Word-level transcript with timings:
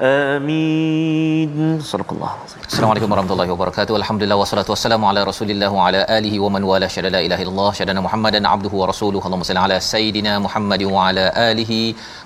آمين 0.00 1.80
صدق 1.80 2.12
الله 2.12 2.30
العظيم 2.34 2.41
Assalamualaikum 2.83 3.13
warahmatullahi 3.13 3.51
wabarakatuh. 3.51 3.93
Alhamdulillah 3.99 4.37
wassalatu 4.39 4.71
wassalamu 4.73 5.05
ala 5.09 5.21
Rasulillah 5.29 5.69
wa 5.75 5.83
ala 5.87 5.99
alihi 6.15 6.37
wa 6.43 6.49
man 6.53 6.63
wala 6.69 6.87
syada 6.95 7.09
la 7.15 7.21
ilaha 7.27 7.41
illallah 7.43 7.69
syadana 7.77 8.01
Muhammadan 8.05 8.43
abduhu 8.53 8.75
wa 8.81 8.87
rasuluhu. 8.91 9.23
Allahumma 9.27 9.47
salli 9.49 9.61
ala 9.65 9.77
sayidina 9.89 10.33
Muhammad 10.45 10.81
wa 10.93 11.03
ala 11.09 11.23
alihi 11.49 11.77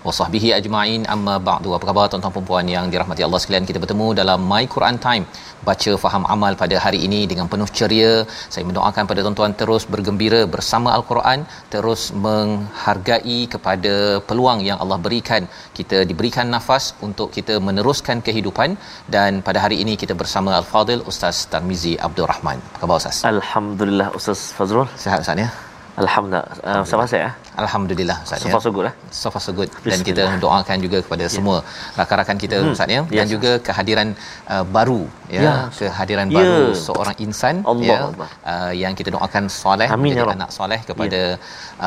wa 0.06 0.14
sahbihi 0.20 0.50
ajma'in. 0.58 1.04
Amma 1.16 1.36
ba'du. 1.50 1.76
Apa 1.78 1.86
khabar 1.90 2.06
tuan-tuan 2.14 2.34
dan 2.38 2.48
puan 2.48 2.72
yang 2.76 2.88
dirahmati 2.94 3.26
Allah 3.28 3.42
sekalian? 3.44 3.68
Kita 3.70 3.82
bertemu 3.84 4.08
dalam 4.22 4.50
My 4.54 4.64
Quran 4.76 4.98
Time. 5.06 5.28
Baca 5.68 5.94
faham 6.06 6.26
amal 6.36 6.58
pada 6.64 6.76
hari 6.86 7.02
ini 7.10 7.22
dengan 7.34 7.46
penuh 7.54 7.70
ceria. 7.78 8.12
Saya 8.56 8.66
mendoakan 8.70 9.04
pada 9.12 9.22
tuan-tuan 9.28 9.54
terus 9.62 9.86
bergembira 9.94 10.42
bersama 10.56 10.90
Al-Quran, 10.98 11.40
terus 11.76 12.02
menghargai 12.26 13.40
kepada 13.54 13.94
peluang 14.32 14.66
yang 14.70 14.80
Allah 14.86 15.00
berikan. 15.06 15.46
Kita 15.78 16.00
diberikan 16.12 16.50
nafas 16.58 16.88
untuk 17.10 17.30
kita 17.38 17.58
meneruskan 17.70 18.26
kehidupan 18.30 18.70
dan 19.18 19.42
pada 19.50 19.62
hari 19.68 19.80
ini 19.86 19.96
kita 20.04 20.16
bersama 20.24 20.47
Al-Fadil 20.62 21.02
Ustaz 21.12 21.46
Tarmizi 21.52 21.94
Abdul 22.08 22.28
Rahman. 22.34 22.58
Apa 22.76 22.80
khabar 22.82 22.96
Ustaz? 23.02 23.18
Alhamdulillah 23.34 24.08
Ustaz 24.20 24.40
Fazrul. 24.58 24.88
Sihat 25.04 25.20
Ustaz 25.26 25.38
ya? 25.46 25.50
Alhamdulillah. 25.98 26.46
Uh, 26.62 26.84
sama 26.86 27.10
saya 27.10 27.22
ya. 27.26 27.32
Alhamdulillah 27.58 28.18
Ustaz 28.26 28.40
So 28.44 28.48
ya. 28.50 28.54
far 28.54 28.62
so 28.62 28.70
good 28.76 28.86
eh. 28.90 28.94
So 29.20 29.28
far 29.34 29.42
so 29.42 29.52
good 29.58 29.70
dan 29.92 30.00
kita 30.06 30.24
doakan 30.44 30.78
juga 30.86 30.98
kepada 31.06 31.26
semua 31.36 31.58
rakan-rakan 31.98 32.38
kita 32.44 32.58
Hmm. 32.62 32.70
Ustaz 32.78 32.86
ya 32.96 33.02
dan 33.10 33.26
Yes. 33.26 33.34
juga 33.34 33.52
kehadiran 33.68 34.08
uh, 34.54 34.62
baru 34.76 35.02
ya 35.36 35.42
Ya. 35.48 35.54
kehadiran 35.80 36.28
Ya. 36.30 36.38
baru 36.38 36.60
seorang 36.78 37.16
insan 37.26 37.56
Allah 37.72 37.88
ya 37.90 37.98
Allah. 38.10 38.30
uh, 38.46 38.72
yang 38.84 38.94
kita 38.94 39.10
doakan 39.10 39.50
soleh 39.50 39.90
Amin, 39.90 40.14
ya 40.14 40.22
menjadi 40.22 40.38
anak 40.38 40.50
soleh 40.54 40.80
kepada 40.90 41.22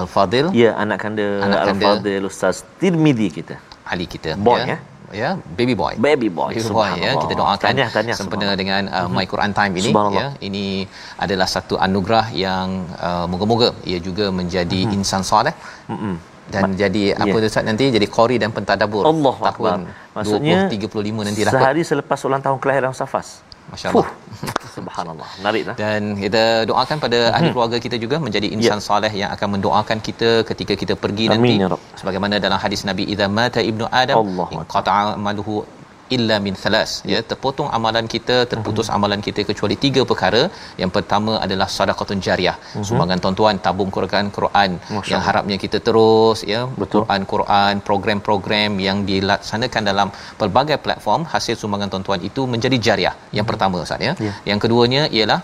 Al-Fadil 0.00 0.47
Ya, 0.62 0.70
anak 0.75 0.99
kanda 1.06 1.26
Anak 1.47 1.60
kanda. 1.70 1.87
Al-Fadil 1.94 2.25
Ustaz 2.26 2.66
Tirmidhi 2.82 3.31
kita. 3.38 3.54
Ali 3.87 4.06
kita 4.10 4.34
Boy, 4.34 4.59
ya. 4.62 4.75
ya. 4.75 4.78
Ya 5.10 5.37
baby 5.59 5.75
boy. 5.75 5.94
Baby 5.98 6.28
boy. 6.31 6.54
Baby 6.54 6.71
boy 6.71 6.91
ya. 6.98 7.12
Kita 7.19 7.34
doakan 7.34 7.59
Tahniah, 7.60 7.91
tahniah, 7.91 8.16
sempena 8.16 8.54
dengan 8.54 8.82
uh, 8.88 9.09
My 9.10 9.26
Quran 9.26 9.50
Time 9.50 9.72
ini 9.76 9.91
ya. 10.15 10.26
Ini 10.38 10.65
adalah 11.19 11.47
satu 11.50 11.75
anugerah 11.76 12.31
yang 12.32 12.87
uh, 12.97 13.26
moga-moga 13.26 13.75
ia 13.84 13.99
juga 13.99 14.31
menjadi 14.31 14.87
Mhm. 14.87 14.97
insan 14.97 15.22
soleh. 15.22 15.54
Mm-mm. 15.91 16.16
dan 16.50 16.75
jadi 16.75 17.15
apa 17.15 17.31
tu 17.38 17.47
Ustaz 17.47 17.62
nanti 17.62 17.94
jadi 17.94 18.06
qori 18.10 18.34
dan 18.34 18.50
pentadabbur 18.50 19.06
Allah 19.06 19.34
tahun 19.38 19.81
Maksudnya 20.19 20.66
20 20.66 20.91
35 20.91 21.26
nanti 21.31 21.41
dapat 21.47 21.54
Sehari 21.62 21.82
selepas 21.87 22.19
ulang 22.26 22.43
tahun 22.43 22.59
kelahiran 22.59 22.91
Safas. 22.91 23.47
masya-Allah 23.72 24.06
Subhanallah. 24.76 25.28
Menarik 25.42 25.62
lah. 25.69 25.75
dan 25.82 26.03
kita 26.14 26.42
doakan 26.70 26.97
pada 27.04 27.19
ahli 27.36 27.48
keluarga 27.54 27.78
kita 27.82 27.97
juga 27.98 28.16
menjadi 28.22 28.47
insan 28.54 28.78
Ya. 28.81 28.86
soleh 28.88 29.12
yang 29.12 29.31
akan 29.34 29.48
mendoakan 29.58 29.98
kita 29.98 30.47
ketika 30.47 30.75
kita 30.78 30.94
pergi 30.94 31.26
Amin, 31.26 31.58
nanti 31.58 31.64
ya 31.64 31.69
sebagaimana 32.00 32.34
dalam 32.38 32.58
hadis 32.58 32.86
Nabi 32.86 33.04
idza 33.12 33.26
mata 33.28 33.60
ibnu 33.60 33.84
adam 33.91 34.16
Allah 34.22 34.48
qata'a 34.75 35.03
amaluhu 35.19 35.54
illa 36.16 36.37
min 36.47 36.54
thalas 36.62 36.91
ya 37.12 37.19
terpotong 37.31 37.69
amalan 37.78 38.06
kita 38.15 38.37
terputus 38.53 38.87
Mhm. 38.88 38.94
amalan 38.97 39.21
kita 39.26 39.41
kecuali 39.50 39.76
tiga 39.84 40.03
perkara 40.10 40.43
yang 40.82 40.91
pertama 40.97 41.32
adalah 41.44 41.69
sedekahun 41.76 42.21
jariah 42.26 42.56
sumbangan 42.88 43.19
tuan-tuan 43.25 43.56
tabung 43.66 43.91
Quran 43.97 44.26
Quran. 44.38 44.70
Masya 44.97 45.10
yang 45.12 45.22
harapnya 45.28 45.56
kita 45.65 45.78
terus 45.88 46.38
ya 46.53 46.60
Betul. 46.82 47.00
Quran 47.04 47.22
Quran 47.32 47.75
program-program 47.88 48.72
yang 48.88 48.99
dilaksanakan 49.10 49.82
dalam 49.91 50.09
pelbagai 50.41 50.78
platform 50.87 51.22
hasil 51.34 51.54
sumbangan 51.62 51.88
tuan-tuan 51.94 52.20
itu 52.31 52.44
menjadi 52.54 52.76
jariah 52.88 53.15
yang 53.38 53.47
pertama 53.50 53.84
Ustaz 53.87 54.03
ya 54.09 54.12
Ya. 54.26 54.32
yang 54.50 54.59
keduanya 54.65 55.03
ialah 55.19 55.41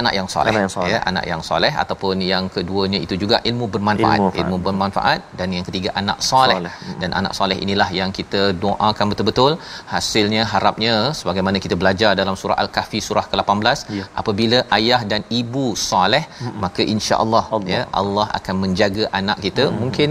anak 0.00 0.12
yang 0.18 0.28
soleh 0.34 0.52
Anak 0.52 0.62
yang 0.64 0.72
soleh. 0.76 0.90
ya 0.94 0.98
anak 1.10 1.24
yang 1.32 1.42
soleh 1.48 1.72
ataupun 1.82 2.16
yang 2.32 2.44
keduanya 2.56 2.98
itu 3.06 3.14
juga 3.22 3.36
ilmu 3.50 3.66
bermanfaat 3.74 4.18
Ilmu 4.20 4.30
ilmu, 4.42 4.56
bermanfaat. 4.66 5.20
dan 5.38 5.48
yang 5.56 5.64
ketiga 5.68 5.90
anak 6.00 6.18
soleh 6.30 6.56
Soleh. 6.58 6.74
Hmm. 6.84 6.98
dan 7.02 7.10
anak 7.20 7.32
soleh 7.38 7.56
inilah 7.64 7.88
yang 8.00 8.10
kita 8.18 8.42
doakan 8.64 9.06
betul-betul 9.12 9.52
hasilnya 9.94 10.42
harapnya 10.52 10.94
sebagaimana 11.20 11.58
kita 11.66 11.76
belajar 11.82 12.10
dalam 12.20 12.36
surah 12.42 12.58
al-kahfi 12.64 13.00
surah 13.08 13.26
ke-18 13.32 13.64
Ya. 13.98 14.04
apabila 14.20 14.58
ayah 14.78 15.00
dan 15.10 15.22
ibu 15.40 15.64
soleh 15.90 16.22
maka 16.64 16.82
insya-Allah 16.94 17.44
Allah. 17.56 17.70
ya 17.74 17.82
Allah 18.00 18.26
akan 18.38 18.54
menjaga 18.64 19.04
anak 19.20 19.38
kita 19.46 19.64
mungkin 19.80 20.10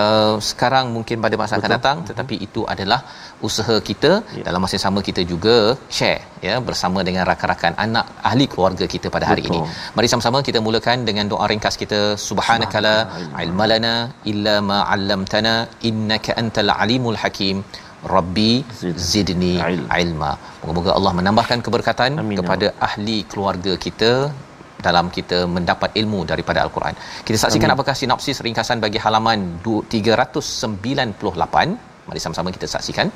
uh, 0.00 0.34
sekarang 0.50 0.86
mungkin 0.96 1.16
pada 1.24 1.36
masa 1.42 1.54
akan 1.60 1.70
datang 1.76 1.96
tetapi 2.10 2.34
itu 2.46 2.62
adalah 2.74 3.00
usaha 3.48 3.76
kita 3.88 4.10
Ya. 4.38 4.42
dalam 4.48 4.60
masa 4.64 4.74
yang 4.76 4.84
sama 4.86 5.00
kita 5.08 5.22
juga 5.32 5.56
share 5.96 6.20
ya 6.46 6.54
bersama 6.68 6.98
dengan 7.08 7.24
rakan-rakan 7.30 7.72
anak 7.84 8.06
ahli 8.30 8.44
keluarga 8.52 8.84
kita 8.94 9.06
pada 9.16 9.26
hari 9.30 9.42
Betul. 9.44 9.56
ini. 9.64 9.94
Mari 9.96 10.08
sama-sama 10.12 10.38
kita 10.48 10.58
mulakan 10.66 10.98
dengan 11.08 11.26
doa 11.32 11.44
ringkas 11.52 11.76
kita 11.82 12.00
subhanakala 12.28 12.94
ilmalana 13.44 13.94
illa 14.32 14.54
ma 14.70 14.78
'allamtana 14.92 15.54
innaka 15.90 16.32
antal 16.42 16.70
alimul 16.84 17.18
hakim. 17.24 17.58
Rabbi 18.16 18.50
Zid- 18.80 18.98
zidni 19.10 19.52
ilm. 19.58 19.86
ilma. 20.02 20.32
Moga-moga 20.62 20.90
Allah 20.98 21.12
menambahkan 21.18 21.58
keberkatan 21.66 22.10
Amin, 22.22 22.36
ya 22.36 22.38
kepada 22.40 22.66
ahli 22.88 23.18
keluarga 23.30 23.72
kita 23.86 24.10
dalam 24.86 25.06
kita 25.16 25.38
mendapat 25.56 25.90
ilmu 26.00 26.20
daripada 26.32 26.58
al-Quran. 26.64 26.94
Kita 27.26 27.38
saksikan 27.44 27.68
Amin. 27.72 27.76
apakah 27.76 27.94
sinopsis 28.00 28.38
ringkasan 28.46 28.78
bagi 28.84 28.98
halaman 29.04 29.38
du- 29.64 29.84
398. 29.94 31.68
Mari 32.08 32.20
sama-sama 32.24 32.54
kita 32.56 32.66
saksikan. 32.74 33.08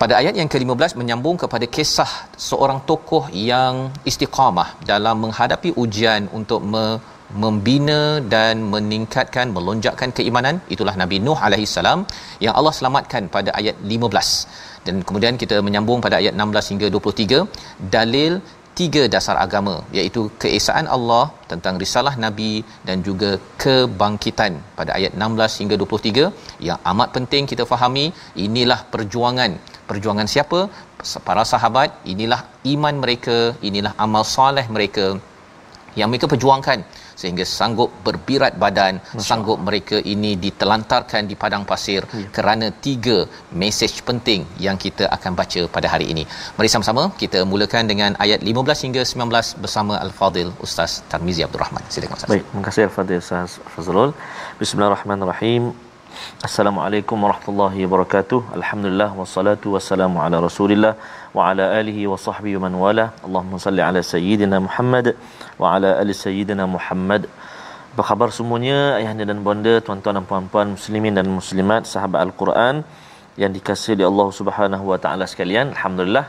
Pada 0.00 0.14
ayat 0.20 0.34
yang 0.40 0.48
ke-15 0.52 0.94
menyambung 1.00 1.36
kepada 1.42 1.66
kisah 1.76 2.10
seorang 2.48 2.80
tokoh 2.90 3.24
yang 3.50 3.76
istiqamah 4.10 4.68
dalam 4.90 5.16
menghadapi 5.24 5.70
ujian 5.82 6.30
untuk 6.38 6.62
me- 6.72 6.98
membina 7.42 8.00
dan 8.34 8.54
meningkatkan 8.74 9.46
melonjakkan 9.56 10.10
keimanan 10.18 10.56
itulah 10.74 10.94
Nabi 11.00 11.16
Nuh 11.26 11.36
alaihi 11.46 11.68
salam 11.76 12.00
yang 12.44 12.54
Allah 12.58 12.72
selamatkan 12.78 13.28
pada 13.34 13.50
ayat 13.58 13.76
15 13.94 14.86
dan 14.86 14.96
kemudian 15.08 15.34
kita 15.42 15.56
menyambung 15.66 16.00
pada 16.06 16.16
ayat 16.20 16.32
16 16.32 16.70
hingga 16.72 16.86
23 16.94 17.90
dalil 17.96 18.32
tiga 18.78 19.02
dasar 19.14 19.36
agama 19.44 19.74
iaitu 19.96 20.22
keesaan 20.42 20.86
Allah 20.96 21.24
tentang 21.50 21.74
risalah 21.82 22.12
nabi 22.24 22.52
dan 22.88 22.98
juga 23.08 23.30
kebangkitan. 23.62 24.52
Pada 24.78 24.90
ayat 24.98 25.12
16 25.22 25.60
hingga 25.62 25.76
23 25.82 26.66
yang 26.68 26.78
amat 26.92 27.08
penting 27.16 27.44
kita 27.52 27.66
fahami 27.72 28.06
inilah 28.46 28.80
perjuangan. 28.94 29.52
Perjuangan 29.90 30.28
siapa? 30.34 30.60
Para 31.28 31.42
sahabat 31.52 31.90
inilah 32.12 32.40
iman 32.74 32.94
mereka 33.02 33.38
inilah 33.70 33.92
amal 34.06 34.24
soleh 34.36 34.66
mereka 34.76 35.06
yang 35.98 36.08
mereka 36.12 36.26
perjuangkan 36.32 36.78
sehingga 37.20 37.44
sanggup 37.58 37.90
berbirat 38.06 38.54
badan 38.64 38.94
sanggup 39.28 39.58
mereka 39.68 39.96
ini 40.14 40.32
ditelantarkan 40.44 41.22
di 41.30 41.36
padang 41.42 41.64
pasir 41.72 42.02
ya. 42.22 42.28
kerana 42.36 42.68
tiga 42.86 43.18
mesej 43.62 43.94
penting 44.10 44.42
yang 44.66 44.76
kita 44.86 45.06
akan 45.16 45.32
baca 45.40 45.62
pada 45.76 45.90
hari 45.94 46.08
ini 46.14 46.24
mari 46.58 46.70
sama-sama 46.74 47.04
kita 47.22 47.40
mulakan 47.52 47.84
dengan 47.92 48.12
ayat 48.26 48.42
15 48.52 48.86
hingga 48.86 49.02
19 49.14 49.64
bersama 49.64 49.94
al-fadil 50.06 50.52
ustaz 50.66 50.92
Tarmizi 51.12 51.44
Abdul 51.48 51.62
Rahman 51.64 51.84
silakan 51.94 52.16
ustaz 52.20 52.30
Baik, 52.32 52.44
terima 52.48 52.64
kasih 52.68 52.82
Al-Fadhil 52.88 53.20
Ustaz 53.24 53.52
Fazrul. 53.74 54.10
Bismillahirrahmanirrahim. 54.60 55.62
Assalamualaikum 56.48 57.16
warahmatullahi 57.24 57.80
wabarakatuh. 57.86 58.40
Alhamdulillah 58.58 59.08
wassalatu 59.20 59.72
wassalamu 59.74 60.18
ala 60.24 60.36
Rasulillah 60.46 60.92
sahbihi 62.26 62.56
wa 62.58 62.62
man 62.66 62.74
wala. 62.84 63.06
Allahumma 63.26 63.58
salli 63.66 63.82
ala 63.88 64.00
sayyidina 64.14 64.56
Muhammad 64.66 65.06
wa 65.62 65.74
ala 65.74 65.90
ali 66.00 66.14
sayyidina 66.24 66.64
Muhammad. 66.76 67.22
Apa 67.94 68.02
khabar 68.10 68.28
semuanya 68.38 68.78
ayahanda 68.98 69.24
dan 69.30 69.38
bonda, 69.46 69.74
tuan-tuan 69.86 70.14
dan 70.18 70.26
puan-puan 70.30 70.66
muslimin 70.76 71.14
dan 71.18 71.26
muslimat, 71.38 71.82
sahabat 71.92 72.20
Al-Quran 72.26 72.84
yang 73.42 73.50
dikasihi 73.56 73.94
oleh 73.98 74.06
Allah 74.10 74.28
Subhanahu 74.40 74.84
wa 74.92 74.98
taala 75.04 75.24
sekalian. 75.32 75.74
Alhamdulillah 75.74 76.26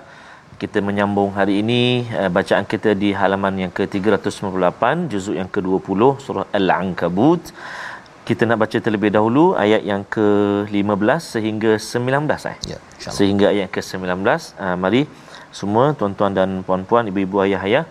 kita 0.62 0.80
menyambung 0.88 1.32
hari 1.40 1.54
ini 1.64 1.82
uh, 2.20 2.30
bacaan 2.38 2.66
kita 2.74 2.92
di 3.02 3.10
halaman 3.20 3.56
yang 3.64 3.72
ke-398 3.78 4.84
juzuk 5.12 5.36
yang 5.40 5.50
ke-20 5.56 6.02
surah 6.26 6.46
Al-Ankabut 6.60 7.44
Kita 8.29 8.43
nak 8.49 8.59
baca 8.63 8.79
terlebih 8.85 9.11
dahulu 9.17 9.45
ayat 9.65 9.83
yang 9.91 10.03
ke-15 10.15 11.21
sehingga 11.35 11.73
19 11.77 12.51
eh. 12.53 12.57
Ya, 12.73 12.79
insya-Allah. 12.81 13.17
Sehingga 13.19 13.47
ayat 13.55 13.69
ke-19. 13.75 14.09
Uh, 14.65 14.77
mari 14.81 15.03
semua 15.61 15.85
tuan-tuan 15.99 16.33
dan 16.39 16.51
puan-puan, 16.67 17.05
ibu-ibu, 17.11 17.45
ayah-ayah 17.47 17.85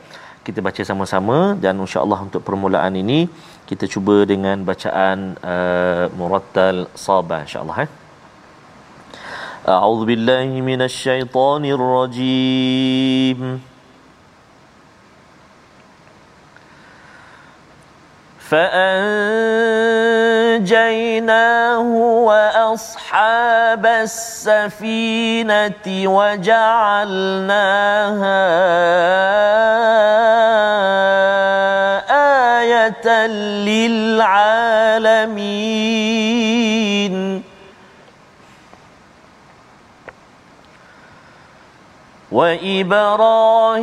kita 0.43 0.59
baca 0.67 0.81
sama-sama 0.89 1.37
dan 1.63 1.79
insya-Allah 1.79 2.19
untuk 2.27 2.41
permulaan 2.47 2.93
ini 2.99 3.31
kita 3.69 3.87
cuba 3.93 4.27
dengan 4.27 4.59
bacaan 4.69 5.39
uh, 5.39 6.05
murattal 6.19 6.91
sabah 7.07 7.41
insya-Allah 7.47 7.79
eh. 7.87 7.91
أعوذ 9.63 10.01
بالله 10.05 10.59
من 10.59 10.81
الشيطان 10.83 11.63
الرجيم 11.65 13.39
ونجيناه 20.58 21.78
وأصحاب 22.26 23.86
السفينة 23.86 25.86
وجعلناها 25.86 26.98
آية 32.58 33.26
للعالمين. 33.66 35.18
وإبراهيم 42.32 43.82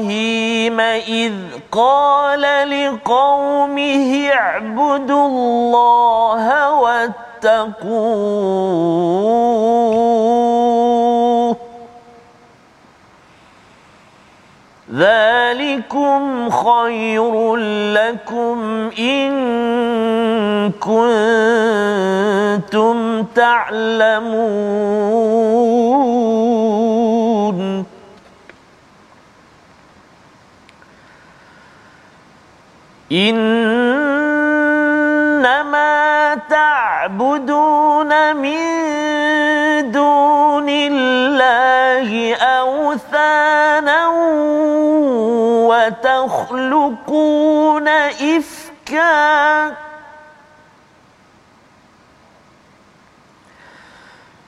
إذ 0.79 1.33
قال 1.71 2.41
لقومه 2.69 4.29
اعبدوا 4.29 5.27
الله 5.27 6.71
واتقوه. 6.73 8.35
ذلكم 14.93 16.49
خير 16.49 17.55
لكم 17.95 18.89
إن 18.99 19.31
كنتم 20.71 22.13
تعلمون. 23.23 24.85
إنما 33.11 33.45
تعبدون 36.49 38.35
من 38.35 38.61
دون 39.91 40.69
الله 40.69 42.35
أوثانا 42.35 44.07
وتخلقون 45.69 47.87
إفكا. 47.87 49.65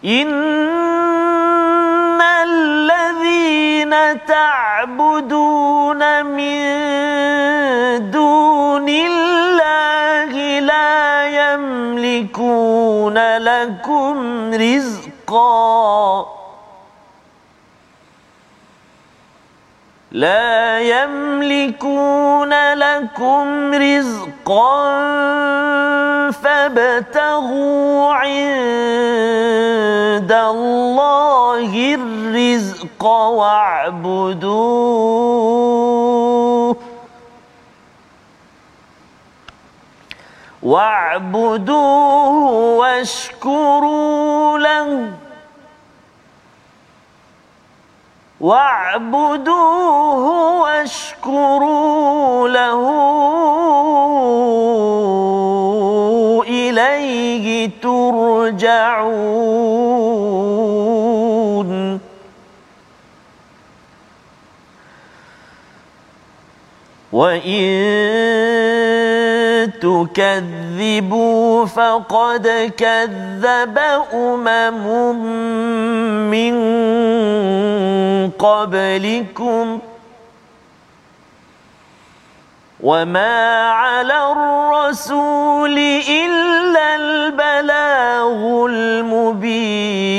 إن 0.05 2.21
الذين 2.21 3.93
تعبدون 4.25 5.36
رزقا. 14.57 16.25
لا 20.11 20.79
يملكون 20.79 22.73
لكم 22.73 23.73
رزقا 23.73 24.97
فابتغوا 26.31 28.13
عند 28.13 28.31
الله 30.31 31.95
الرزق 31.95 33.05
واعبدوه. 33.05 34.47
واعبدوه 40.67 42.35
واشكروا 42.77 44.59
له 44.59 45.11
واعبدوه 48.41 50.23
واشكروا 50.61 52.47
له 52.49 52.81
إليه 56.47 57.71
ترجعون 57.81 59.27
وإن 67.11 69.06
تكذبوا 69.81 71.65
فقد 71.65 72.73
كذب 72.77 73.77
أمم 74.13 75.15
من 76.31 76.53
قبلكم 78.31 79.79
وما 82.83 83.69
على 83.71 84.31
الرسول 84.31 85.77
إلا 86.09 86.95
البلاغ 86.95 88.65
المبين 88.69 90.17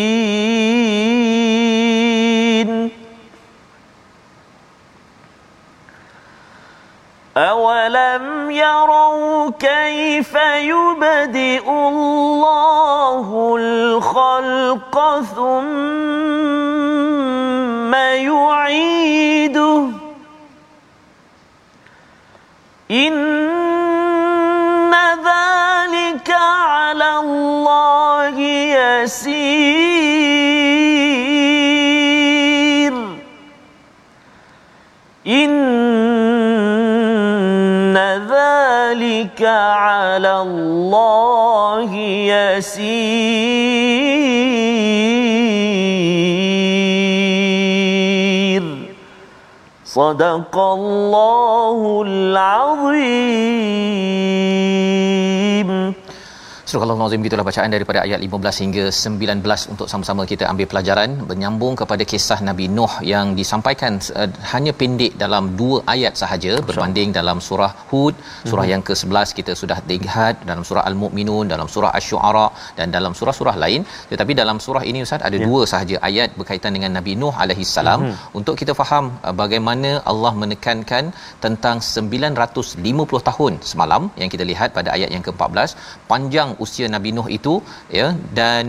أولم 7.39 8.51
يروا 8.51 9.51
كيف 9.51 10.35
يبدئ 10.35 11.71
الله 11.71 13.57
الخلق 13.59 15.21
ثم 15.37 15.65
يعيده 17.95 19.89
إن 22.91 23.59
ذلك 25.25 26.31
على 26.31 27.17
الله 27.17 28.39
يسير 28.39 29.79
إن 35.27 35.78
الله 40.38 41.96
يسير 42.34 43.34
صدق 49.86 50.58
الله 50.58 52.04
العظيم 52.08 53.54
Surah 56.71 56.85
Al-Azim 56.85 57.23
gitulah 57.27 57.45
bacaan 57.49 57.71
daripada 57.75 57.99
ayat 58.07 58.21
15 58.25 58.63
hingga 58.63 58.83
19 58.95 59.61
untuk 59.73 59.87
sama-sama 59.93 60.23
kita 60.31 60.45
ambil 60.51 60.67
pelajaran 60.73 61.11
menyambung 61.31 61.75
kepada 61.81 62.05
kisah 62.11 62.37
Nabi 62.49 62.65
Nuh 62.79 62.95
yang 63.11 63.27
disampaikan 63.39 63.93
uh, 64.21 64.29
hanya 64.53 64.73
pendek 64.81 65.13
dalam 65.23 65.45
dua 65.61 65.77
ayat 65.93 66.15
sahaja 66.23 66.53
berbanding 66.71 67.11
dalam 67.19 67.39
surah 67.47 67.71
Hud 67.91 68.15
surah 68.51 68.65
hmm. 68.67 68.73
yang 68.73 68.83
ke-11 68.89 69.33
kita 69.39 69.55
sudah 69.61 69.79
lihat 69.93 70.45
dalam 70.51 70.65
surah 70.71 70.85
Al-Mu'minun 70.91 71.47
dalam 71.55 71.71
surah 71.77 71.93
Asy-Syu'ara 72.01 72.45
dan 72.81 72.93
dalam 72.97 73.17
surah-surah 73.21 73.57
lain 73.65 73.81
tetapi 74.13 74.37
dalam 74.43 74.61
surah 74.67 74.85
ini 74.91 75.01
ustaz 75.07 75.25
ada 75.31 75.41
ya. 75.41 75.49
dua 75.49 75.63
sahaja 75.73 75.97
ayat 76.11 76.37
berkaitan 76.43 76.77
dengan 76.79 76.93
Nabi 76.99 77.17
Nuh 77.23 77.35
alaihi 77.47 77.67
salam 77.77 78.01
hmm. 78.05 78.37
untuk 78.41 78.57
kita 78.65 78.77
faham 78.83 79.09
uh, 79.25 79.35
bagaimana 79.43 79.93
Allah 80.13 80.35
menekankan 80.45 81.07
tentang 81.47 81.79
950 81.89 83.25
tahun 83.31 83.55
semalam 83.73 84.05
yang 84.21 84.33
kita 84.37 84.47
lihat 84.53 84.77
pada 84.79 84.93
ayat 84.99 85.13
yang 85.17 85.27
ke-14 85.31 85.69
panjang 86.13 86.57
usia 86.65 86.87
Nabi 86.95 87.13
Nuh 87.17 87.29
itu 87.39 87.55
ya 87.99 88.07
dan 88.39 88.65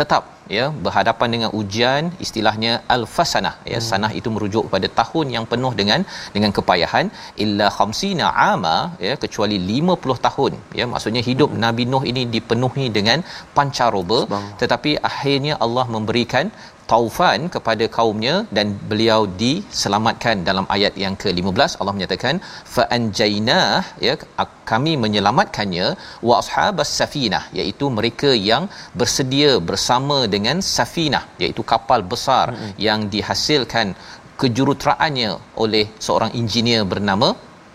tetap 0.00 0.22
ya 0.56 0.64
berhadapan 0.84 1.28
dengan 1.34 1.50
ujian 1.58 2.04
istilahnya 2.24 2.72
al-fasanah 2.94 3.54
ya 3.72 3.78
hmm. 3.78 3.86
sanah 3.88 4.12
itu 4.18 4.28
merujuk 4.34 4.62
kepada 4.68 4.88
tahun 5.00 5.26
yang 5.36 5.44
penuh 5.52 5.72
dengan 5.80 6.00
dengan 6.34 6.50
kepayahan 6.58 7.06
illa 7.44 7.66
khamsina 7.76 8.26
ama 8.52 8.76
ya 9.06 9.14
kecuali 9.24 9.58
50 9.78 10.26
tahun 10.26 10.52
ya 10.80 10.86
maksudnya 10.92 11.22
hidup 11.28 11.50
hmm. 11.52 11.60
Nabi 11.66 11.86
Nuh 11.92 12.04
ini 12.12 12.24
dipenuhi 12.34 12.86
dengan 12.98 13.20
pancaroba 13.58 14.20
tetapi 14.62 14.92
akhirnya 15.10 15.56
Allah 15.66 15.86
memberikan 15.96 16.46
taufan 16.92 17.40
kepada 17.54 17.84
kaumnya 17.96 18.34
dan 18.56 18.66
beliau 18.90 19.20
diselamatkan 19.42 20.36
dalam 20.48 20.66
ayat 20.76 20.94
yang 21.02 21.14
ke-15 21.22 21.72
Allah 21.80 21.94
menyatakan 21.96 22.36
fa 22.74 22.84
anjayna 22.96 23.60
ya 24.06 24.14
kami 24.70 24.92
menyelamatkannya 25.04 25.86
wa 26.28 26.34
ashabas 26.42 26.92
safinah 27.00 27.44
iaitu 27.58 27.86
mereka 27.98 28.30
yang 28.50 28.64
bersedia 29.00 29.52
bersama 29.70 30.18
dengan 30.34 30.58
safinah 30.76 31.24
iaitu 31.44 31.64
kapal 31.72 32.02
besar 32.14 32.46
mm-hmm. 32.50 32.72
yang 32.86 33.00
dihasilkan 33.14 33.88
kejuruteraannya 34.42 35.30
oleh 35.64 35.84
seorang 36.06 36.32
engineer 36.40 36.82
bernama 36.92 37.30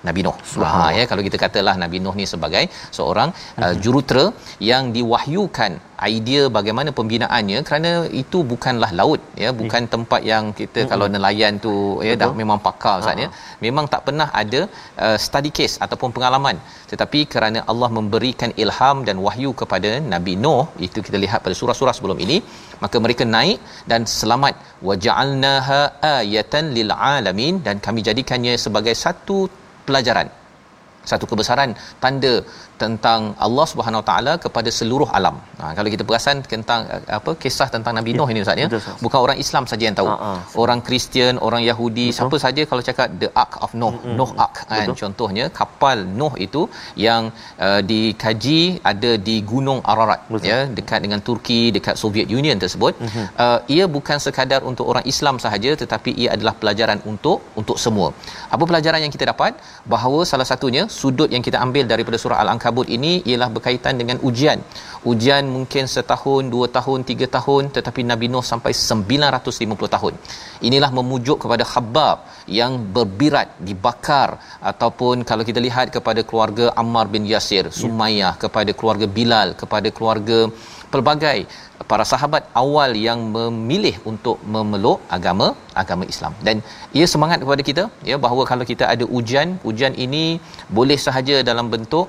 Nabi 0.08 0.22
Nuh. 0.28 0.38
Ha 0.72 0.84
ya 0.98 1.04
kalau 1.12 1.24
kita 1.28 1.40
katalah 1.44 1.76
Nabi 1.84 2.00
Nuh 2.06 2.16
ni 2.22 2.28
sebagai 2.34 2.64
seorang 2.98 3.32
uh, 3.64 3.74
jurutera 3.84 4.26
yang 4.72 4.94
diwahyukan 4.98 5.74
idea 6.10 6.42
bagaimana 6.58 6.90
pembinaannya 7.00 7.60
kerana 7.68 7.92
itu 8.22 8.38
bukanlah 8.52 8.90
laut 9.00 9.22
ya 9.44 9.50
bukan 9.62 9.84
yeah. 9.84 9.92
tempat 9.94 10.22
yang 10.32 10.46
kita 10.60 10.80
mm-hmm. 10.80 10.92
kalau 10.92 11.08
nelayan 11.14 11.54
tu 11.66 11.74
ya 12.08 12.14
Betul. 12.14 12.22
dah 12.22 12.30
memang 12.42 12.60
pakar 12.68 12.96
ustaz 13.02 13.24
ya 13.24 13.30
memang 13.66 13.86
tak 13.94 14.02
pernah 14.08 14.28
ada 14.42 14.62
uh, 15.06 15.18
study 15.26 15.52
case 15.58 15.76
ataupun 15.86 16.12
pengalaman 16.18 16.58
tetapi 16.92 17.20
kerana 17.34 17.60
Allah 17.72 17.90
memberikan 17.98 18.52
ilham 18.64 18.98
dan 19.10 19.18
wahyu 19.28 19.52
kepada 19.62 19.92
Nabi 20.14 20.36
Nuh 20.46 20.64
itu 20.88 21.00
kita 21.08 21.20
lihat 21.26 21.42
pada 21.48 21.56
surah-surah 21.60 21.96
sebelum 22.00 22.20
ini 22.26 22.40
maka 22.84 23.00
mereka 23.06 23.26
naik 23.38 23.60
dan 23.92 24.04
selamat 24.20 24.56
waja'alnaha 24.90 25.80
ayatan 26.16 26.66
lil 26.78 26.92
alamin 27.14 27.56
dan 27.68 27.78
kami 27.86 28.02
jadikannya 28.10 28.56
sebagai 28.66 28.96
satu 29.06 29.38
pelajaran. 29.86 30.28
Satu 31.06 31.30
kebesaran 31.30 31.78
tanda 32.02 32.42
tentang 32.84 33.22
Allah 33.46 33.66
Subhanahu 33.72 34.02
Wa 34.02 34.08
Taala 34.10 34.34
kepada 34.46 34.70
seluruh 34.78 35.10
alam. 35.18 35.36
Ha, 35.60 35.72
kalau 35.78 35.90
kita 35.94 36.04
perasan 36.10 36.44
tentang 36.54 36.82
apa 37.18 37.32
kisah 37.44 37.68
tentang 37.76 37.94
Nabi 37.98 38.12
ya, 38.14 38.20
Nuh 38.20 38.30
ini 38.34 38.40
Ustaz 38.46 38.62
ya. 38.64 38.68
Bukan 39.06 39.20
orang 39.26 39.38
Islam 39.44 39.64
saja 39.72 39.84
yang 39.88 39.98
tahu. 40.00 40.10
Ha, 40.12 40.18
ha. 40.26 40.32
Orang 40.64 40.80
Kristian, 40.88 41.36
orang 41.48 41.62
Yahudi, 41.70 42.08
Betul. 42.10 42.18
siapa 42.18 42.38
saja 42.46 42.62
kalau 42.70 42.84
cakap 42.90 43.08
the 43.22 43.30
ark 43.44 43.54
of 43.66 43.72
Nuh, 43.82 43.94
mm-hmm. 43.96 44.18
Nuh 44.20 44.32
ark 44.46 44.58
kan 44.72 44.90
contohnya 45.02 45.46
kapal 45.60 45.98
Nuh 46.20 46.34
itu 46.48 46.62
yang 47.08 47.24
uh, 47.68 47.82
dikaji 47.92 48.62
ada 48.92 49.12
di 49.28 49.38
Gunung 49.52 49.80
Ararat 49.94 50.22
Betul. 50.34 50.50
ya 50.52 50.60
dekat 50.80 51.00
dengan 51.06 51.22
Turki, 51.30 51.62
dekat 51.78 51.96
Soviet 52.04 52.28
Union 52.40 52.60
tersebut. 52.66 52.94
Mm-hmm. 53.06 53.26
Uh, 53.46 53.60
ia 53.78 53.86
bukan 53.98 54.18
sekadar 54.26 54.62
untuk 54.72 54.86
orang 54.94 55.06
Islam 55.14 55.36
sahaja 55.46 55.72
tetapi 55.84 56.12
ia 56.22 56.30
adalah 56.36 56.56
pelajaran 56.62 57.00
untuk 57.14 57.40
untuk 57.62 57.80
semua. 57.86 58.10
Apa 58.56 58.64
pelajaran 58.70 59.00
yang 59.06 59.14
kita 59.18 59.28
dapat? 59.34 59.54
Bahawa 59.94 60.20
salah 60.32 60.48
satunya 60.52 60.86
sudut 61.00 61.30
yang 61.36 61.44
kita 61.48 61.58
ambil 61.66 61.84
daripada 61.94 62.18
surah 62.22 62.40
Al-Ankabut 62.44 62.65
kabut 62.66 62.88
ini 62.98 63.12
ialah 63.30 63.50
berkaitan 63.56 63.96
dengan 64.02 64.18
ujian. 64.30 64.60
Ujian 65.12 65.44
mungkin 65.56 65.84
setahun, 65.96 66.44
dua 66.54 66.68
tahun, 66.78 67.00
tiga 67.10 67.28
tahun 67.36 67.64
tetapi 67.76 68.02
Nabi 68.12 68.28
Nuh 68.34 68.46
sampai 68.52 68.72
950 68.80 69.96
tahun. 69.96 70.14
Inilah 70.68 70.92
memujuk 70.98 71.38
kepada 71.44 71.64
khabab 71.74 72.18
yang 72.60 72.74
berbirat, 72.96 73.50
dibakar 73.68 74.30
ataupun 74.72 75.26
kalau 75.30 75.46
kita 75.50 75.62
lihat 75.68 75.94
kepada 75.98 76.24
keluarga 76.30 76.66
Ammar 76.84 77.06
bin 77.16 77.26
Yasir, 77.34 77.66
ya. 77.70 77.76
Sumayyah, 77.82 78.34
kepada 78.46 78.74
keluarga 78.80 79.08
Bilal, 79.18 79.50
kepada 79.62 79.90
keluarga 79.98 80.40
pelbagai 80.94 81.38
para 81.92 82.04
sahabat 82.12 82.44
awal 82.62 82.92
yang 83.08 83.20
memilih 83.36 83.96
untuk 84.12 84.38
memeluk 84.56 85.00
agama 85.18 85.48
agama 85.82 86.04
Islam 86.14 86.34
dan 86.48 86.58
ia 86.98 87.08
semangat 87.14 87.40
kepada 87.44 87.64
kita 87.70 87.84
ya 88.10 88.18
bahawa 88.26 88.44
kalau 88.52 88.66
kita 88.72 88.86
ada 88.94 89.06
ujian 89.18 89.50
ujian 89.70 89.96
ini 90.06 90.26
boleh 90.78 90.98
sahaja 91.08 91.38
dalam 91.50 91.68
bentuk 91.74 92.08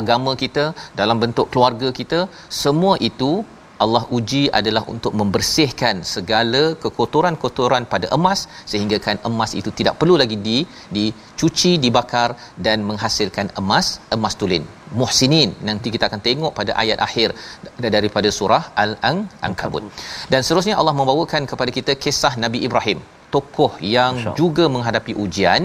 agama 0.00 0.32
kita 0.44 0.64
dalam 1.00 1.18
bentuk 1.24 1.46
keluarga 1.52 1.90
kita 2.00 2.20
semua 2.62 2.94
itu 3.08 3.32
Allah 3.84 4.02
uji 4.16 4.42
adalah 4.58 4.82
untuk 4.92 5.12
membersihkan 5.20 5.96
segala 6.14 6.62
kekotoran-kotoran 6.82 7.84
pada 7.92 8.06
emas 8.16 8.40
sehingga 8.72 8.98
kan 9.06 9.16
emas 9.28 9.52
itu 9.60 9.70
tidak 9.78 9.94
perlu 10.00 10.16
lagi 10.22 10.36
di 10.46 10.58
dicuci 10.96 11.72
dibakar 11.84 12.28
dan 12.66 12.86
menghasilkan 12.90 13.48
emas 13.62 13.88
emas 14.16 14.36
tulen 14.42 14.64
muhsinin. 15.00 15.50
Nanti 15.68 15.90
kita 15.94 16.06
akan 16.10 16.22
tengok 16.28 16.52
pada 16.58 16.72
ayat 16.82 17.00
akhir 17.06 17.28
daripada 17.96 18.30
surah 18.38 18.62
al-ankabut. 18.84 19.84
Dan 20.32 20.40
seterusnya 20.46 20.78
Allah 20.80 20.94
membawakan 21.00 21.44
kepada 21.52 21.70
kita 21.78 21.94
kisah 22.04 22.34
Nabi 22.44 22.60
Ibrahim 22.68 23.00
tokoh 23.34 23.72
yang 23.96 24.14
juga 24.40 24.64
menghadapi 24.74 25.12
ujian 25.24 25.62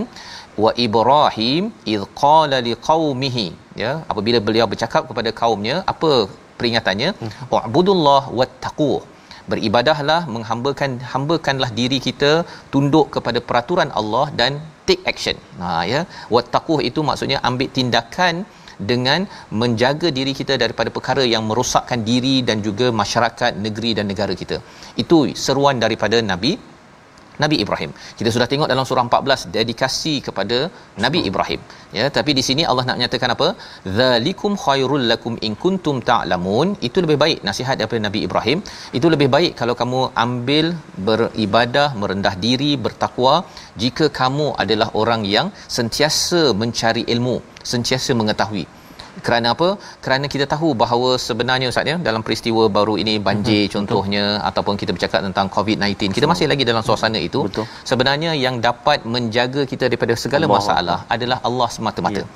wa 0.64 0.72
Ibrahim 0.86 1.64
id 1.94 2.04
qala 2.24 2.60
liqaumihi. 2.68 3.48
Ya 3.84 3.92
apabila 4.12 4.40
beliau 4.48 4.68
bercakap 4.74 5.04
kepada 5.10 5.32
kaumnya 5.42 5.78
apa 5.94 6.12
peringatannya? 6.60 7.10
Wa'budullah 7.54 8.24
wattaqu. 8.40 8.92
Beribadahlah 9.52 10.22
menghambakan 10.34 10.92
hambakanlah 11.12 11.70
diri 11.80 11.98
kita 12.08 12.32
tunduk 12.74 13.08
kepada 13.16 13.40
peraturan 13.50 13.90
Allah 14.02 14.26
dan 14.40 14.62
take 14.88 15.06
action. 15.12 15.38
Ha 15.62 15.70
ya. 15.94 16.02
Wattaqu 16.36 16.78
itu 16.90 17.02
maksudnya 17.10 17.40
ambil 17.50 17.70
tindakan 17.78 18.36
dengan 18.92 19.22
menjaga 19.62 20.10
diri 20.18 20.34
kita 20.40 20.54
daripada 20.64 20.90
perkara 20.98 21.24
yang 21.34 21.44
merosakkan 21.50 22.02
diri 22.10 22.36
dan 22.50 22.58
juga 22.68 22.88
masyarakat 23.02 23.54
negeri 23.66 23.92
dan 23.98 24.06
negara 24.12 24.34
kita. 24.42 24.58
Itu 25.04 25.18
seruan 25.46 25.78
daripada 25.86 26.20
nabi 26.32 26.52
Nabi 27.44 27.58
Ibrahim. 27.64 27.92
Kita 28.20 28.30
sudah 28.36 28.48
tengok 28.52 28.70
dalam 28.72 28.86
surah 28.90 29.04
14 29.10 29.46
dedikasi 29.56 30.14
kepada 30.28 30.58
Nabi 31.04 31.20
Ibrahim. 31.30 31.62
Ya, 31.98 32.06
tapi 32.18 32.32
di 32.40 32.44
sini 32.48 32.64
Allah 32.70 32.86
nak 32.90 32.98
menyatakan 33.00 33.32
apa? 33.36 33.48
Zalikum 34.00 34.54
khairul 34.66 35.06
lakum 35.12 35.36
in 35.48 35.54
kuntum 35.64 36.00
ta'lamun. 36.10 36.68
Itu 36.90 37.00
lebih 37.06 37.18
baik 37.24 37.40
nasihat 37.50 37.76
daripada 37.82 38.02
Nabi 38.08 38.22
Ibrahim. 38.28 38.60
Itu 39.00 39.10
lebih 39.16 39.30
baik 39.36 39.54
kalau 39.62 39.76
kamu 39.82 40.02
ambil 40.26 40.66
beribadah, 41.10 41.88
merendah 42.02 42.36
diri, 42.48 42.72
bertakwa 42.88 43.36
jika 43.84 44.08
kamu 44.22 44.48
adalah 44.64 44.90
orang 45.04 45.24
yang 45.36 45.50
sentiasa 45.78 46.42
mencari 46.64 47.06
ilmu, 47.16 47.38
sentiasa 47.74 48.14
mengetahui 48.22 48.66
kerana 49.28 49.48
apa 49.56 49.68
kerana 50.06 50.26
kita 50.34 50.46
tahu 50.54 50.70
bahawa 50.84 51.10
sebenarnya 51.28 51.70
ustaz 51.74 51.92
ya 51.92 51.96
dalam 52.08 52.22
peristiwa 52.28 52.64
baru 52.78 52.96
ini 53.04 53.16
banjir 53.30 53.64
hmm, 53.64 53.74
contohnya 53.76 54.26
betul. 54.28 54.48
ataupun 54.50 54.76
kita 54.82 54.92
bercakap 54.98 55.22
tentang 55.28 55.50
COVID-19 55.56 56.18
kita 56.20 56.30
masih 56.34 56.48
lagi 56.52 56.66
dalam 56.72 56.84
suasana 56.90 57.22
itu 57.30 57.42
betul. 57.48 57.66
sebenarnya 57.92 58.34
yang 58.46 58.58
dapat 58.68 59.02
menjaga 59.16 59.64
kita 59.72 59.84
daripada 59.92 60.16
segala 60.26 60.46
Allah 60.48 60.60
masalah 60.60 61.00
Allah. 61.00 61.16
adalah 61.18 61.40
Allah 61.50 61.70
semata-mata 61.78 62.24
ya 62.24 62.28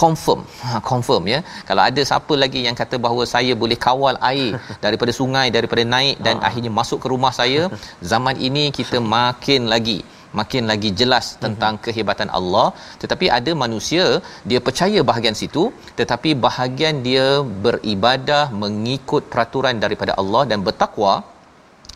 confirm 0.00 0.40
ha, 0.64 0.78
confirm 0.90 1.24
ya 1.32 1.38
kalau 1.68 1.82
ada 1.88 2.02
siapa 2.10 2.34
lagi 2.42 2.60
yang 2.66 2.76
kata 2.80 2.96
bahawa 3.06 3.24
saya 3.34 3.52
boleh 3.62 3.78
kawal 3.86 4.16
air 4.30 4.50
daripada 4.84 5.12
sungai 5.20 5.46
daripada 5.56 5.84
naik 5.94 6.16
dan 6.26 6.36
ha. 6.40 6.48
akhirnya 6.48 6.72
masuk 6.80 6.98
ke 7.04 7.08
rumah 7.14 7.32
saya 7.40 7.62
zaman 8.12 8.36
ini 8.48 8.64
kita 8.78 9.00
makin 9.16 9.68
lagi 9.74 9.98
makin 10.40 10.64
lagi 10.70 10.90
jelas 11.00 11.26
tentang 11.44 11.74
mm-hmm. 11.74 11.86
kehebatan 11.86 12.30
Allah 12.38 12.66
tetapi 13.02 13.26
ada 13.38 13.54
manusia 13.64 14.06
dia 14.50 14.60
percaya 14.68 15.00
bahagian 15.10 15.36
situ 15.40 15.64
tetapi 16.00 16.32
bahagian 16.46 16.96
dia 17.08 17.26
beribadah 17.66 18.44
mengikut 18.64 19.24
peraturan 19.32 19.76
daripada 19.84 20.14
Allah 20.22 20.44
dan 20.52 20.60
bertakwa 20.68 21.14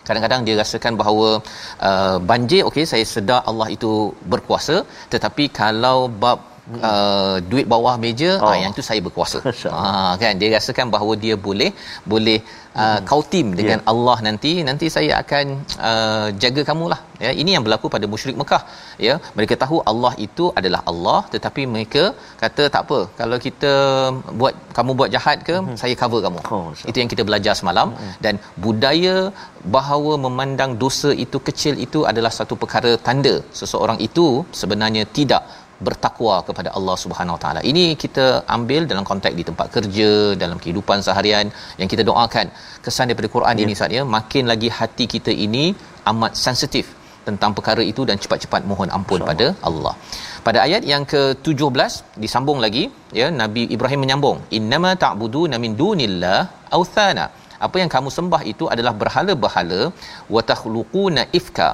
kadang-kadang 0.08 0.42
dia 0.46 0.56
rasakan 0.62 0.94
bahawa 1.00 1.28
uh, 1.88 2.18
banjir 2.30 2.62
okey 2.68 2.84
saya 2.92 3.06
sedar 3.14 3.40
Allah 3.50 3.68
itu 3.76 3.92
berkuasa 4.34 4.76
tetapi 5.14 5.46
kalau 5.62 5.98
bab 6.24 6.40
uh, 6.90 7.36
duit 7.50 7.66
bawah 7.72 7.94
meja 8.04 8.30
Oh. 8.42 8.48
ah 8.50 8.56
yang 8.62 8.72
tu 8.78 8.84
saya 8.88 9.00
berkuasa. 9.06 9.38
Ah 9.80 10.12
kan? 10.22 10.34
Dia 10.40 10.48
rasakan 10.58 10.86
bahawa 10.94 11.12
dia 11.24 11.34
boleh 11.46 11.70
boleh 12.12 12.38
uh, 12.82 12.98
kau 13.10 13.20
tim 13.32 13.46
dengan 13.60 13.78
Ya. 13.82 13.86
Allah 13.92 14.16
nanti 14.26 14.52
nanti 14.68 14.86
saya 14.96 15.12
akan 15.22 15.46
uh, 15.90 16.26
jaga 16.42 16.62
kamulah. 16.70 17.00
Ya 17.24 17.30
ini 17.42 17.50
yang 17.54 17.64
berlaku 17.66 17.86
pada 17.94 18.06
musyrik 18.12 18.36
Mekah. 18.42 18.62
Ya 19.06 19.14
mereka 19.36 19.54
tahu 19.64 19.76
Allah 19.92 20.12
itu 20.26 20.44
adalah 20.60 20.80
Allah 20.90 21.20
tetapi 21.34 21.62
mereka 21.74 22.04
kata 22.42 22.64
tak 22.74 22.82
apa 22.86 23.00
kalau 23.20 23.38
kita 23.46 23.72
buat 24.40 24.54
kamu 24.78 24.92
buat 25.00 25.10
jahat 25.16 25.38
ke 25.48 25.56
saya 25.82 25.94
cover 26.02 26.20
kamu. 26.26 26.40
Oh, 26.52 26.62
Masya 26.70 26.86
itu 26.90 26.98
yang 27.02 27.10
kita 27.14 27.24
belajar 27.30 27.54
semalam. 27.60 27.90
Dan 28.26 28.34
budaya 28.66 29.16
bahawa 29.76 30.12
memandang 30.26 30.72
dosa 30.82 31.10
itu 31.24 31.38
kecil 31.48 31.74
itu 31.86 32.00
adalah 32.10 32.32
satu 32.38 32.54
perkara 32.62 32.92
tanda 33.06 33.34
seseorang 33.60 33.98
itu 34.08 34.26
sebenarnya 34.62 35.04
tidak 35.18 35.42
bertakwa 35.86 36.36
kepada 36.48 36.68
Allah 36.78 36.96
Subhanahu 37.04 37.36
Wa 37.36 37.40
Taala. 37.44 37.60
Ini 37.70 37.84
kita 38.02 38.26
ambil 38.56 38.82
dalam 38.90 39.04
konteks 39.10 39.34
di 39.40 39.44
tempat 39.48 39.66
kerja, 39.76 40.10
dalam 40.42 40.58
kehidupan 40.62 41.00
seharian 41.06 41.48
yang 41.80 41.88
kita 41.92 42.04
doakan. 42.10 42.48
Kesan 42.84 43.08
daripada 43.10 43.30
Quran 43.34 43.56
ini 43.64 43.74
saatnya 43.80 44.04
makin 44.16 44.46
lagi 44.52 44.70
hati 44.78 45.06
kita 45.14 45.34
ini 45.46 45.64
amat 46.12 46.32
sensitif 46.46 46.86
tentang 47.28 47.52
perkara 47.56 47.82
itu 47.92 48.02
dan 48.08 48.16
cepat-cepat 48.22 48.62
mohon 48.70 48.90
ampun 48.98 49.20
pada 49.30 49.46
Allah. 49.68 49.94
Pada 50.46 50.58
ayat 50.66 50.82
yang 50.92 51.04
ke-17 51.12 51.92
disambung 52.24 52.58
lagi 52.64 52.84
ya 53.20 53.28
Nabi 53.42 53.62
Ibrahim 53.76 54.00
menyambung 54.04 54.38
innama 54.58 54.92
ta'buduna 55.04 55.58
min 55.64 55.74
dunillah 55.80 56.38
authana 56.78 57.26
apa 57.66 57.76
yang 57.82 57.90
kamu 57.94 58.08
sembah 58.16 58.42
itu 58.52 58.64
adalah 58.74 58.92
berhala-berhala 59.00 59.80
wa 60.34 60.42
takhluquna 60.50 61.24
ifka 61.38 61.68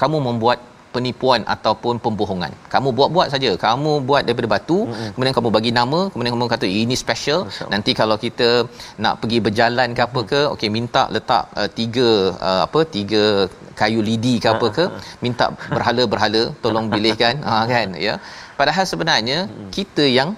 kamu 0.00 0.18
membuat 0.28 0.58
penipuan 0.94 1.40
ataupun 1.54 1.94
pembohongan. 2.04 2.52
Kamu 2.74 2.88
buat-buat 2.98 3.28
saja. 3.34 3.50
Kamu 3.64 3.92
buat 4.08 4.22
daripada 4.26 4.48
batu, 4.54 4.78
mm-hmm. 4.84 5.10
kemudian 5.14 5.34
kamu 5.38 5.50
bagi 5.56 5.72
nama, 5.80 6.00
kemudian 6.12 6.32
kamu 6.34 6.52
kata 6.54 6.68
ini 6.82 6.96
special. 7.04 7.40
Nanti 7.72 7.92
kalau 8.00 8.16
kita 8.24 8.50
nak 9.04 9.16
pergi 9.22 9.40
berjalan 9.46 9.96
ke 9.96 10.02
apa 10.08 10.20
ke, 10.32 10.40
okey 10.54 10.70
minta 10.76 11.02
letak 11.16 11.44
uh, 11.60 11.68
tiga 11.78 12.08
uh, 12.48 12.60
apa 12.68 12.80
tiga 12.96 13.24
kayu 13.80 14.00
lidi 14.08 14.34
ke 14.44 14.48
apa 14.54 14.68
ke, 14.78 14.84
minta 15.24 15.48
berhala-berhala 15.74 16.42
tolong 16.64 16.88
pilihkan, 16.94 17.36
ha 17.48 17.64
kan 17.72 17.90
ya. 18.06 18.16
Padahal 18.60 18.86
sebenarnya 18.92 19.38
kita 19.76 20.04
yang 20.18 20.30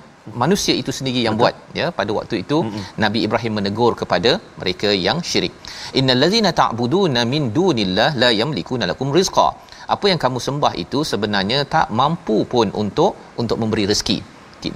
manusia 0.42 0.74
itu 0.82 0.90
sendiri 0.98 1.20
yang 1.26 1.36
buat 1.40 1.54
ya 1.78 1.86
pada 1.98 2.10
waktu 2.18 2.34
itu 2.42 2.58
mm-hmm. 2.64 2.84
Nabi 3.04 3.18
Ibrahim 3.26 3.52
menegur 3.58 3.92
kepada 4.02 4.30
mereka 4.60 4.88
yang 5.06 5.18
syirik 5.30 5.52
innallazina 6.00 6.50
ta'buduna 6.60 7.22
min 7.32 7.52
dunillah 7.58 8.08
la 8.22 8.30
yamlikuna 8.40 8.88
lakum 8.90 9.10
rizqa 9.18 9.48
apa 9.86 10.06
yang 10.10 10.20
kamu 10.20 10.38
sembah 10.40 10.72
itu 10.76 11.04
sebenarnya 11.04 11.64
tak 11.64 11.88
mampu 11.92 12.44
pun 12.44 12.68
untuk 12.72 13.14
untuk 13.36 13.56
memberi 13.62 13.84
rezeki. 13.86 14.18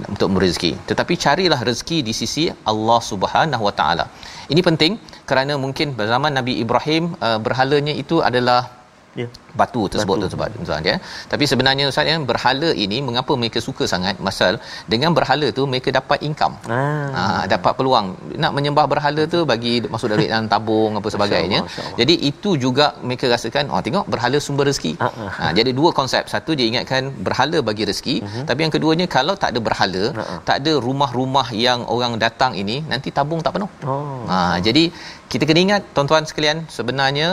Untuk 0.05 0.29
memberi 0.29 0.53
rezeki. 0.53 0.85
Tetapi 0.85 1.13
carilah 1.17 1.59
rezeki 1.65 2.05
di 2.05 2.13
sisi 2.13 2.45
Allah 2.71 2.99
Subhanahu 3.01 3.63
Wa 3.67 3.73
Taala. 3.73 4.05
Ini 4.45 4.61
penting 4.61 5.01
kerana 5.25 5.57
mungkin 5.57 5.97
zaman 5.97 6.33
Nabi 6.37 6.61
Ibrahim 6.61 7.17
uh, 7.17 7.41
berhalanya 7.41 7.93
itu 7.93 8.21
adalah 8.21 8.78
Ya. 9.17 9.25
batu 9.59 9.89
tersebut 9.91 10.15
Batu. 10.15 10.23
tersebut 10.29 10.49
tuan 10.69 10.85
ya 10.85 10.95
tapi 11.31 11.43
sebenarnya 11.51 11.85
ustaz 11.91 12.05
ya 12.09 12.15
berhala 12.31 12.69
ini 12.83 12.97
mengapa 13.07 13.33
mereka 13.41 13.59
suka 13.67 13.83
sangat 13.93 14.21
masal 14.27 14.61
dengan 14.93 15.11
berhala 15.17 15.47
tu 15.57 15.65
mereka 15.71 15.89
dapat 15.99 16.21
income 16.27 16.55
Ah. 16.69 17.09
Ha, 17.17 17.23
dapat 17.53 17.73
peluang 17.77 18.07
nak 18.43 18.51
menyembah 18.57 18.85
berhala 18.91 19.23
tu 19.33 19.39
bagi 19.51 19.73
masuk 19.93 20.13
duit 20.13 20.29
dalam 20.33 20.47
tabung 20.53 20.93
apa 20.99 21.09
sebagainya. 21.15 21.59
Masya 21.65 21.81
Allah. 21.83 21.97
Jadi 22.01 22.13
itu 22.29 22.49
juga 22.65 22.85
mereka 23.07 23.25
rasakan 23.33 23.73
oh 23.73 23.81
tengok 23.87 24.05
berhala 24.13 24.37
sumber 24.45 24.65
rezeki. 24.69 24.93
Ah, 25.01 25.09
ah. 25.23 25.31
Ha, 25.39 25.43
jadi 25.57 25.71
dua 25.79 25.89
konsep. 25.99 26.23
Satu 26.33 26.53
dia 26.57 26.65
ingatkan 26.71 27.09
berhala 27.27 27.57
bagi 27.69 27.83
rezeki, 27.89 28.15
uh-huh. 28.21 28.45
tapi 28.49 28.59
yang 28.65 28.73
keduanya 28.75 29.05
kalau 29.17 29.33
tak 29.43 29.49
ada 29.53 29.59
berhala, 29.67 30.03
Ah, 30.13 30.21
ah. 30.33 30.39
tak 30.49 30.55
ada 30.61 30.73
rumah-rumah 30.87 31.47
yang 31.65 31.81
orang 31.95 32.15
datang 32.25 32.53
ini 32.61 32.77
nanti 32.91 33.09
tabung 33.09 33.41
tak 33.45 33.57
penuh. 33.57 33.71
Oh. 33.87 34.23
Ha, 34.31 34.37
jadi 34.67 34.83
kita 35.31 35.43
kena 35.49 35.59
ingat 35.67 35.81
tuan-tuan 35.93 36.25
sekalian 36.29 36.65
sebenarnya 36.77 37.27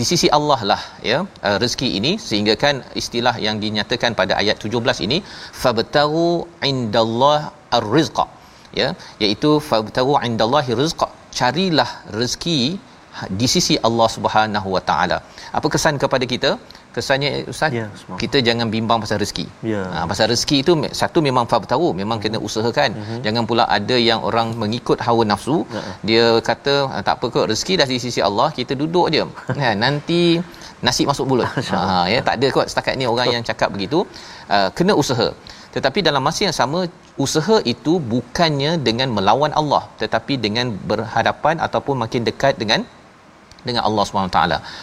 di 0.00 0.04
sisi 0.10 0.28
Allah 0.38 0.60
lah 0.70 0.82
ya 1.10 1.18
uh, 1.46 1.56
rezeki 1.62 1.88
ini 1.98 2.12
sehingga 2.28 2.54
kan 2.64 2.76
istilah 3.00 3.34
yang 3.46 3.56
dinyatakan 3.64 4.12
pada 4.20 4.34
ayat 4.42 4.56
17 4.68 5.04
ini 5.06 5.18
fabtagu 5.62 6.28
indallah 6.70 7.40
arrizqa 7.78 8.26
ya 8.80 8.88
iaitu 9.24 9.50
fabtagu 9.70 10.14
indallahi 10.28 10.78
rizqa 10.82 11.08
carilah 11.40 11.90
rezeki 12.20 12.60
di 13.38 13.46
sisi 13.54 13.74
Allah 13.86 14.08
Subhanahu 14.16 14.68
Wa 14.76 14.82
Taala. 14.88 15.18
Apa 15.58 15.66
kesan 15.74 15.96
kepada 16.02 16.24
kita 16.32 16.50
kesannya 16.96 17.30
ustaz 17.52 17.70
Ya, 17.78 17.86
kita 18.22 18.38
jangan 18.48 18.68
bimbang 18.74 18.98
pasal 19.04 19.16
rezeki. 19.22 19.46
Ya. 19.72 19.82
ha, 19.94 20.04
pasal 20.10 20.26
rezeki 20.32 20.56
itu 20.64 20.72
satu 21.00 21.18
memang 21.28 21.44
fabtagu 21.52 21.88
memang 22.00 22.18
kena 22.24 22.38
usahakan. 22.48 22.90
Mhm. 23.02 23.18
jangan 23.26 23.42
pula 23.50 23.64
ada 23.78 23.96
yang 24.08 24.20
orang 24.28 24.48
mengikut 24.62 24.98
hawa 25.06 25.22
nafsu. 25.32 25.58
Ya. 25.76 25.82
dia 26.08 26.24
kata 26.48 26.74
"Ah, 26.94 27.02
tak 27.06 27.14
apa 27.18 27.26
kot 27.34 27.46
rezeki 27.52 27.74
dah 27.80 27.86
di 27.92 27.98
sisi 28.04 28.20
Allah 28.28 28.48
kita 28.58 28.72
duduk 28.82 29.06
je. 29.14 29.24
Kan 29.60 29.76
nanti 29.84 30.20
nasi 30.86 31.02
masuk 31.10 31.26
mulut. 31.30 31.48
Ha 31.72 32.04
ya 32.12 32.20
tak 32.28 32.34
ada 32.38 32.46
kot 32.56 32.66
setakat 32.70 32.94
ni 33.00 33.06
orang 33.14 33.28
yang 33.34 33.42
cakap 33.50 33.68
begitu. 33.74 34.00
Uh, 34.54 34.68
kena 34.78 34.92
usaha. 35.02 35.28
Tetapi 35.74 35.98
dalam 36.08 36.22
masa 36.28 36.40
yang 36.46 36.56
sama 36.60 36.80
usaha 37.24 37.56
itu 37.72 37.92
bukannya 38.12 38.72
dengan 38.88 39.08
melawan 39.16 39.52
Allah 39.60 39.82
tetapi 40.02 40.34
dengan 40.46 40.66
berhadapan 40.90 41.56
ataupun 41.66 41.96
makin 42.04 42.22
dekat 42.28 42.60
dengan 42.62 42.80
dengan 43.66 43.82
Allah 43.88 44.04
SWT. 44.04 44.38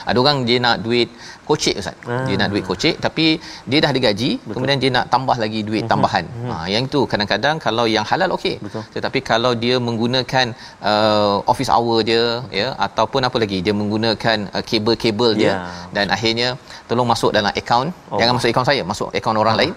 Ada 0.09 0.17
orang 0.23 0.37
dia 0.47 0.57
nak 0.65 0.77
duit 0.85 1.09
kocek 1.49 1.75
Ustaz. 1.81 1.95
Ah. 2.13 2.23
Dia 2.27 2.35
nak 2.41 2.49
duit 2.53 2.65
kocek 2.69 2.95
tapi 3.05 3.25
dia 3.69 3.79
dah 3.83 3.89
ada 3.93 4.01
gaji, 4.07 4.29
Betul. 4.39 4.53
kemudian 4.55 4.79
dia 4.83 4.91
nak 4.97 5.05
tambah 5.13 5.37
lagi 5.43 5.61
duit 5.69 5.83
tambahan. 5.91 6.25
Ha 6.49 6.55
yang 6.73 6.83
itu 6.89 7.01
kadang-kadang 7.11 7.55
kalau 7.65 7.85
yang 7.95 8.05
halal 8.11 8.31
okey. 8.37 8.55
Tetapi 8.95 9.19
kalau 9.31 9.51
dia 9.63 9.75
menggunakan 9.87 10.47
uh, 10.91 11.35
office 11.51 11.71
hour 11.75 11.97
dia 12.09 12.23
ya 12.61 12.67
ataupun 12.87 13.21
apa 13.29 13.37
lagi 13.43 13.59
dia 13.65 13.75
menggunakan 13.81 14.37
uh, 14.55 14.63
kabel-kabel 14.71 15.31
dia 15.41 15.47
Ya. 15.49 15.55
dan 15.95 16.05
akhirnya 16.15 16.47
tolong 16.89 17.07
masuk 17.11 17.31
dalam 17.37 17.51
akaun. 17.61 17.87
Oh. 18.11 18.19
Jangan 18.19 18.33
masuk 18.37 18.49
akaun 18.51 18.67
saya, 18.69 18.81
masuk 18.91 19.07
akaun 19.19 19.37
orang 19.43 19.55
lain. 19.59 19.73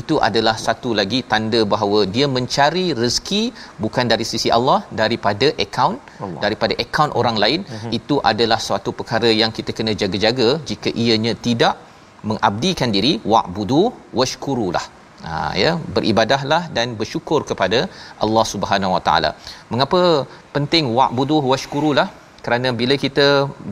Itu 0.00 0.16
adalah 0.26 0.54
satu 0.64 0.90
lagi 0.98 1.18
tanda 1.30 1.60
bahawa 1.72 2.00
dia 2.14 2.26
mencari 2.36 2.86
rezeki 3.00 3.42
bukan 3.84 4.04
dari 4.12 4.24
sisi 4.30 4.48
Allah 4.56 4.78
daripada 5.00 5.48
akaun 5.64 5.96
daripada 6.44 6.74
akaun 6.84 7.10
orang 7.20 7.36
lain 7.44 7.60
uh-huh. 7.64 7.92
itu 7.98 8.16
adalah 8.30 8.58
suatu 8.66 8.90
perkara 8.98 9.30
yang 9.40 9.50
kita 9.58 9.70
kena 9.78 9.92
jaga-jaga 10.02 10.48
jika 10.70 10.90
ianya 11.16 11.34
tidak 11.46 11.74
mengabdikan 12.28 12.90
diri 12.96 13.12
wa'budu 13.32 13.82
washkurulah. 14.18 14.84
Ha 15.26 15.34
ya 15.62 15.70
beribadahlah 15.94 16.62
dan 16.76 16.88
bersyukur 17.00 17.40
kepada 17.50 17.78
Allah 18.24 18.44
Subhanahu 18.52 18.92
Wa 18.96 19.02
Taala. 19.06 19.30
Mengapa 19.72 20.00
penting 20.56 20.84
wa'budu 20.98 21.36
washkurulah 21.52 22.08
kerana 22.46 22.68
bila 22.80 22.94
kita 23.04 23.26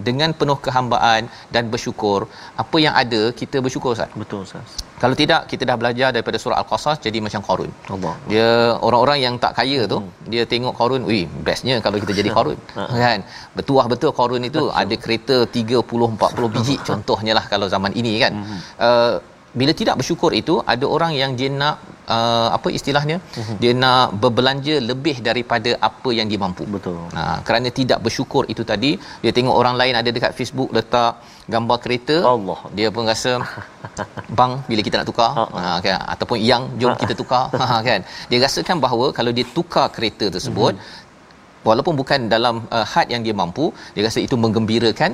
dengan 0.09 0.31
penuh 0.41 0.59
kehambaan 0.67 1.23
dan 1.55 1.65
bersyukur 1.73 2.19
apa 2.63 2.77
yang 2.85 2.95
ada 3.03 3.23
kita 3.41 3.57
bersyukur 3.67 3.91
Ustaz. 3.97 4.11
Betul 4.23 4.41
Ustaz. 4.47 4.75
kalau 5.03 5.17
tidak 5.21 5.41
kita 5.51 5.63
dah 5.71 5.77
belajar 5.81 6.09
daripada 6.17 6.39
surah 6.43 6.59
al-qasas 6.63 6.97
jadi 7.07 7.19
macam 7.27 7.41
Qarun. 7.49 7.71
Allah. 7.97 8.15
dia 8.31 8.49
orang-orang 8.87 9.19
yang 9.27 9.35
tak 9.45 9.53
kaya 9.59 9.81
tu 9.93 9.99
dia 10.33 10.45
tengok 10.53 10.75
Qarun 10.81 11.03
ui 11.11 11.21
bestnya 11.49 11.77
kalau 11.87 11.99
kita 12.05 12.15
jadi 12.21 12.31
Qarun. 12.37 12.59
Kan? 13.05 13.21
Betuah 13.59 13.87
betul 13.93 14.13
Qarun 14.21 14.45
itu 14.51 14.65
ada 14.83 14.97
kereta 15.05 15.37
30 15.59 16.11
40 16.19 16.55
biji 16.57 16.77
contohnya 16.91 17.33
lah 17.39 17.45
kalau 17.53 17.69
zaman 17.77 17.95
ini 18.03 18.15
kan? 18.25 18.33
Uh, 18.89 19.15
bila 19.61 19.73
tidak 19.81 19.95
bersyukur 20.01 20.31
itu 20.41 20.55
ada 20.73 20.87
orang 20.97 21.13
yang 21.21 21.31
dia 21.39 21.51
nak 21.63 21.75
uh, 22.15 22.49
apa 22.57 22.69
istilahnya? 22.79 23.17
Dia 23.63 23.73
nak 23.83 24.07
berbelanja 24.23 24.75
lebih 24.91 25.17
daripada 25.29 25.71
apa 25.89 26.11
yang 26.19 26.27
dia 26.33 26.41
mampu. 26.45 26.65
Betul. 26.75 26.99
Ha, 27.19 27.23
kerana 27.47 27.69
tidak 27.79 27.99
bersyukur 28.07 28.43
itu 28.53 28.63
tadi 28.71 28.91
dia 29.25 29.33
tengok 29.39 29.57
orang 29.61 29.77
lain 29.81 29.95
ada 30.01 30.11
dekat 30.17 30.33
Facebook 30.39 30.71
letak 30.79 31.13
gambar 31.55 31.79
kereta 31.85 32.17
Allah. 32.35 32.59
dia 32.77 32.89
pun 32.97 33.05
rasa 33.13 33.33
bang 34.39 34.53
bila 34.71 34.81
kita 34.87 34.95
nak 35.01 35.09
tukar? 35.11 35.31
Ha, 35.39 35.45
ha, 35.65 35.73
kan? 35.87 35.99
Ataupun 36.15 36.39
yang 36.51 36.63
jom 36.83 36.95
kita 37.03 37.15
tukar. 37.23 37.45
Ha, 37.65 37.77
kan? 37.89 38.01
Dia 38.31 38.39
rasakan 38.45 38.77
bahawa 38.85 39.07
kalau 39.19 39.33
dia 39.37 39.47
tukar 39.57 39.87
kereta 39.97 40.27
tersebut 40.37 40.73
Mhm. 40.77 41.03
Walaupun 41.69 41.95
bukan 42.01 42.21
dalam 42.35 42.55
uh, 42.77 42.87
had 42.93 43.09
yang 43.15 43.23
dia 43.27 43.35
mampu 43.41 43.67
dia 43.95 44.05
rasa 44.09 44.21
itu 44.27 44.37
menggembirakan 44.45 45.13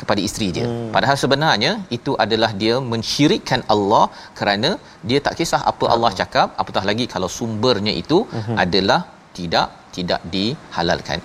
kepada 0.00 0.20
isteri 0.28 0.48
dia. 0.56 0.66
Hmm. 0.68 0.88
Padahal 0.96 1.18
sebenarnya 1.22 1.72
itu 1.98 2.14
adalah 2.24 2.50
dia 2.62 2.76
mensyirikkan 2.92 3.62
Allah 3.74 4.04
kerana 4.40 4.70
dia 5.10 5.20
tak 5.26 5.36
kisah 5.40 5.62
apa 5.72 5.86
Allah 5.94 6.12
cakap, 6.20 6.48
apatah 6.62 6.84
lagi 6.90 7.06
kalau 7.14 7.30
sumbernya 7.38 7.94
itu 8.02 8.20
hmm. 8.36 8.56
adalah 8.64 9.00
tidak 9.38 9.68
tidak 9.96 10.20
dihalalkan. 10.34 11.20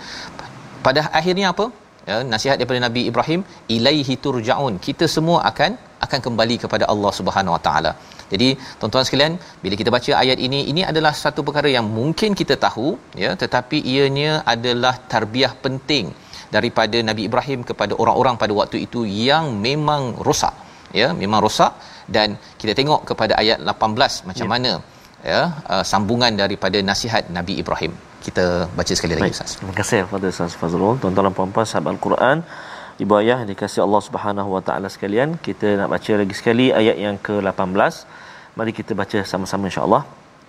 Pada 0.86 1.01
akhirnya 1.19 1.47
apa? 1.53 1.65
Ya, 2.10 2.17
nasihat 2.34 2.58
daripada 2.60 2.80
Nabi 2.88 3.01
Ibrahim, 3.10 3.41
ilaihi 3.75 4.13
turja'un. 4.25 4.75
Kita 4.86 5.06
semua 5.15 5.39
akan 5.49 5.71
akan 6.06 6.19
kembali 6.25 6.56
kepada 6.63 6.86
Allah 6.93 7.12
Subhanahu 7.19 7.56
Wa 7.56 7.62
Taala. 7.67 7.91
Jadi 8.34 8.50
tuan-tuan 8.80 9.06
sekalian, 9.08 9.34
bila 9.63 9.76
kita 9.82 9.90
baca 9.98 10.12
ayat 10.24 10.38
ini, 10.48 10.60
ini 10.72 10.82
adalah 10.92 11.13
satu 11.24 11.42
perkara 11.48 11.70
yang 11.78 11.86
mungkin 12.00 12.32
kita 12.42 12.56
tahu, 12.66 12.88
ya, 13.24 13.32
tetapi 13.44 13.78
ianya 13.94 14.32
adalah 14.54 14.94
tarbiyah 15.13 15.54
penting 15.66 16.08
daripada 16.56 16.98
Nabi 17.10 17.22
Ibrahim 17.30 17.62
kepada 17.70 17.94
orang-orang 18.02 18.36
pada 18.42 18.54
waktu 18.60 18.78
itu 18.88 19.04
yang 19.04 19.46
memang 19.68 20.04
rosak 20.28 20.56
ya 21.00 21.08
memang 21.22 21.40
rosak 21.46 21.72
dan 22.16 22.40
kita 22.62 22.74
tengok 22.80 23.02
kepada 23.10 23.34
ayat 23.42 23.60
18 23.60 24.30
macam 24.30 24.46
ya. 24.48 24.52
mana 24.54 24.72
ya 25.32 25.42
uh, 25.74 25.84
sambungan 25.92 26.34
daripada 26.44 26.80
nasihat 26.90 27.24
Nabi 27.38 27.54
Ibrahim 27.63 27.94
kita 28.28 28.46
baca 28.78 28.94
sekali 28.98 29.13
lagi 29.16 29.32
Ustaz. 29.36 29.52
Terima 29.60 29.74
kasih 29.80 29.98
kepada 30.06 30.26
Ustaz 30.34 30.54
Fazrul. 30.62 30.96
Tuan-tuan 31.02 31.28
dan 31.28 31.36
puan-puan 31.38 31.66
sahabat 31.70 31.92
Al-Quran, 31.96 32.38
ibu 33.04 33.14
ayah 33.22 33.40
dikasihi 33.50 33.84
Allah 33.88 34.02
Subhanahu 34.08 34.50
wa 34.56 34.62
taala 34.68 34.88
sekalian. 34.96 35.30
Kita 35.48 35.68
nak 35.80 35.88
baca 35.94 36.12
lagi 36.22 36.36
sekali 36.40 36.66
ayat 36.82 36.98
yang 37.06 37.16
ke-18 37.28 37.94
mari 38.58 38.72
kita 38.80 38.92
baca 39.02 39.20
sama-sama 39.32 39.64
insyaallah. 39.70 40.04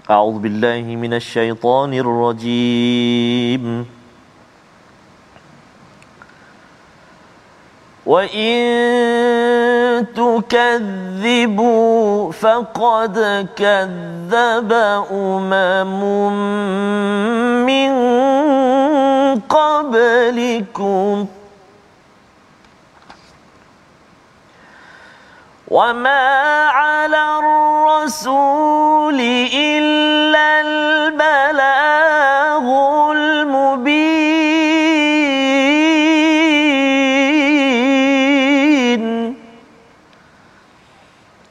A'udzubillahi 0.08 0.92
minasyaitonirrajim 1.04 3.64
in 8.34 8.88
تكذبوا 10.16 12.32
faqad 12.32 13.16
كذب 13.56 14.72
umamun 15.10 16.36
min 17.68 17.92
qablikum. 19.44 21.37
وما 25.70 26.66
على 26.66 27.38
الرسول 27.38 29.20
إلا 29.52 30.60
البلاغ 30.60 31.88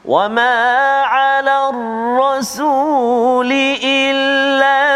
وما 0.08 1.02
على 1.04 1.68
الرسول 1.68 3.52
إلا 3.84 4.87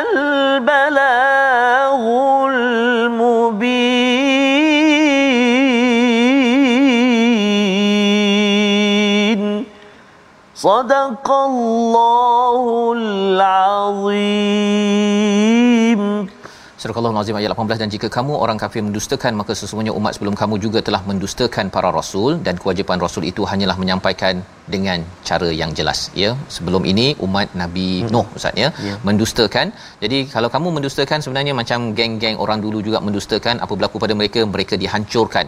صدق 10.62 11.28
الله 11.50 12.63
العظيم 12.97 14.88
Surah 16.82 16.93
Al-Azim 17.10 17.36
ayat 17.38 17.52
18 17.54 17.82
dan 17.82 17.89
jika 17.93 18.08
kamu 18.15 18.34
orang 18.43 18.58
kafir 18.63 18.82
mendustakan 18.88 19.32
maka 19.39 19.52
sesungguhnya 19.60 19.93
umat 20.00 20.12
sebelum 20.15 20.36
kamu 20.41 20.56
juga 20.65 20.80
telah 20.88 21.00
mendustakan 21.10 21.65
para 21.76 21.89
rasul 21.95 22.32
dan 22.45 22.56
kewajipan 22.62 22.97
rasul 23.06 23.23
itu 23.32 23.41
hanyalah 23.52 23.78
menyampaikan 23.82 24.36
dengan 24.73 25.00
cara 25.30 25.50
yang 25.62 25.71
jelas 25.80 26.00
ya 26.21 26.30
sebelum 26.56 26.86
ini 26.91 27.08
umat 27.28 27.47
Nabi 27.62 27.88
hmm. 28.02 28.12
Nuh 28.15 28.28
ustaz 28.38 28.54
ya 28.63 28.69
yeah. 28.89 28.97
mendustakan 29.08 29.73
jadi 30.04 30.19
kalau 30.36 30.52
kamu 30.56 30.67
mendustakan 30.78 31.19
sebenarnya 31.26 31.56
macam 31.62 31.80
geng-geng 31.97 32.38
orang 32.45 32.62
dulu 32.65 32.80
juga 32.89 33.02
mendustakan 33.08 33.58
apa 33.65 33.73
berlaku 33.78 33.97
pada 34.06 34.13
mereka 34.21 34.43
mereka 34.56 34.78
dihancurkan 34.84 35.47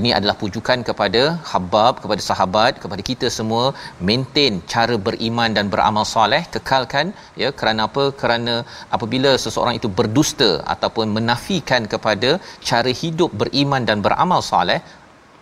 ini 0.00 0.10
adalah 0.16 0.36
pujukan 0.42 0.78
kepada 0.88 1.22
habab 1.50 2.00
kepada 2.02 2.22
sahabat 2.28 2.72
kepada 2.82 3.02
kita 3.10 3.26
semua 3.38 3.64
maintain 4.08 4.60
cara 4.72 4.96
beriman 5.06 5.56
dan 5.56 5.66
beramal 5.74 6.04
soleh 6.14 6.42
kekalkan 6.54 7.06
ya 7.42 7.48
kerana 7.60 7.88
apa? 7.88 8.04
Kerana 8.20 8.54
apabila 8.96 9.32
seseorang 9.44 9.76
itu 9.80 9.88
berdusta 9.98 10.50
ataupun 10.74 11.16
menafikan 11.16 11.84
kepada 11.94 12.30
cara 12.70 12.92
hidup 13.02 13.32
beriman 13.42 13.84
dan 13.88 14.00
beramal 14.06 14.42
soleh 14.52 14.80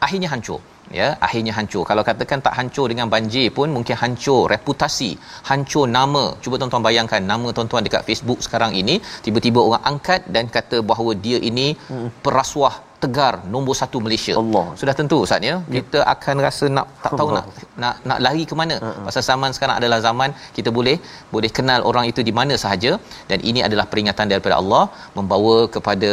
akhirnya 0.06 0.30
hancur 0.34 0.60
ya 0.98 1.08
akhirnya 1.26 1.52
hancur. 1.58 1.82
Kalau 1.90 2.02
katakan 2.08 2.40
tak 2.46 2.54
hancur 2.58 2.86
dengan 2.92 3.08
banjir 3.14 3.46
pun 3.56 3.68
mungkin 3.76 3.96
hancur 4.02 4.42
reputasi 4.54 5.10
hancur 5.50 5.86
nama. 5.98 6.24
Cuba 6.42 6.54
tuan-tuan 6.60 6.84
bayangkan 6.88 7.22
nama 7.32 7.50
tuan-tuan 7.56 7.82
dekat 7.86 8.04
Facebook 8.08 8.40
sekarang 8.46 8.74
ini 8.80 8.96
tiba-tiba 9.26 9.62
orang 9.68 9.82
angkat 9.92 10.22
dan 10.36 10.46
kata 10.56 10.78
bahawa 10.90 11.14
dia 11.26 11.40
ini 11.50 11.68
hmm. 11.90 12.08
perasuah 12.26 12.85
tegar 13.04 13.34
nombor 13.54 13.74
satu 13.80 13.98
Malaysia. 14.04 14.34
Allah. 14.42 14.64
Sudah 14.80 14.94
tentu 15.00 15.16
Ustaz 15.26 15.48
ya. 15.48 15.54
ya. 15.56 15.74
Kita 15.76 15.98
akan 16.14 16.36
rasa 16.46 16.66
nak 16.76 16.86
tak 17.04 17.12
tahu 17.18 17.28
Allah. 17.30 17.44
nak 17.44 17.64
nak 17.82 17.94
nak 18.08 18.18
lari 18.26 18.44
ke 18.50 18.54
mana. 18.60 18.76
Uh-uh. 18.82 19.04
Pasal 19.08 19.24
zaman 19.30 19.50
sekarang 19.56 19.76
adalah 19.80 19.98
zaman 20.08 20.30
kita 20.58 20.72
boleh 20.78 20.96
boleh 21.34 21.50
kenal 21.58 21.82
orang 21.90 22.06
itu 22.12 22.22
di 22.28 22.34
mana 22.40 22.56
sahaja 22.64 22.92
dan 23.30 23.40
ini 23.50 23.62
adalah 23.68 23.86
peringatan 23.92 24.28
daripada 24.32 24.56
Allah 24.60 24.84
membawa 25.18 25.56
kepada 25.76 26.12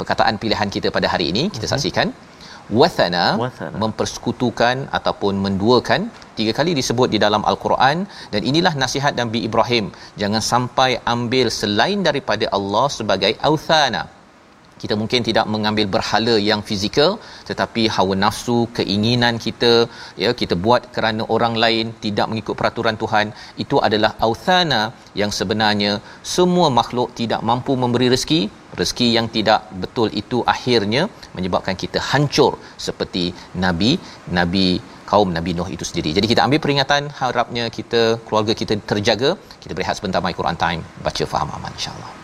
perkataan 0.00 0.36
pilihan 0.42 0.68
kita 0.76 0.90
pada 0.98 1.08
hari 1.14 1.28
ini. 1.32 1.44
Kita 1.54 1.66
uh-huh. 1.66 1.74
saksikan 1.76 2.08
wathana 2.78 3.24
mempersekutukan 3.82 4.76
ataupun 4.98 5.34
menduakan 5.44 6.00
tiga 6.38 6.52
kali 6.58 6.72
disebut 6.78 7.08
di 7.14 7.18
dalam 7.24 7.42
al-Quran 7.50 8.06
dan 8.32 8.42
inilah 8.50 8.74
nasihat 8.82 9.14
Nabi 9.22 9.40
Ibrahim 9.48 9.86
jangan 10.22 10.42
sampai 10.52 10.90
ambil 11.14 11.46
selain 11.60 12.00
daripada 12.08 12.46
Allah 12.58 12.86
sebagai 12.98 13.32
authana 13.50 14.02
kita 14.82 14.94
mungkin 15.00 15.20
tidak 15.28 15.46
mengambil 15.54 15.86
berhala 15.94 16.34
yang 16.50 16.60
fizikal 16.68 17.10
tetapi 17.48 17.82
hawa 17.96 18.14
nafsu 18.24 18.58
keinginan 18.78 19.36
kita 19.46 19.72
ya 20.22 20.30
kita 20.40 20.56
buat 20.66 20.84
kerana 20.94 21.24
orang 21.36 21.56
lain 21.64 21.86
tidak 22.04 22.28
mengikut 22.32 22.54
peraturan 22.60 22.98
Tuhan 23.02 23.26
itu 23.64 23.78
adalah 23.88 24.12
authana 24.28 24.82
yang 25.22 25.32
sebenarnya 25.38 25.92
semua 26.36 26.68
makhluk 26.78 27.10
tidak 27.20 27.42
mampu 27.50 27.74
memberi 27.82 28.08
rezeki 28.14 28.42
rezeki 28.80 29.08
yang 29.16 29.26
tidak 29.36 29.60
betul 29.82 30.08
itu 30.22 30.38
akhirnya 30.54 31.02
menyebabkan 31.36 31.76
kita 31.82 32.00
hancur 32.12 32.52
seperti 32.86 33.24
nabi 33.64 33.92
nabi 34.38 34.68
kaum 35.10 35.28
Nabi 35.36 35.50
Nuh 35.58 35.68
itu 35.76 35.84
sendiri. 35.90 36.10
Jadi 36.16 36.26
kita 36.32 36.46
ambil 36.46 36.62
peringatan 36.64 37.10
harapnya 37.20 37.66
kita 37.78 38.02
keluarga 38.26 38.54
kita 38.62 38.78
terjaga. 38.92 39.30
Kita 39.62 39.74
berehat 39.76 39.98
sebentar 39.98 40.22
my 40.26 40.34
Quran 40.40 40.58
time 40.64 40.82
baca 41.06 41.26
faham 41.34 41.50
aman 41.58 41.74
insya-Allah. 41.78 42.19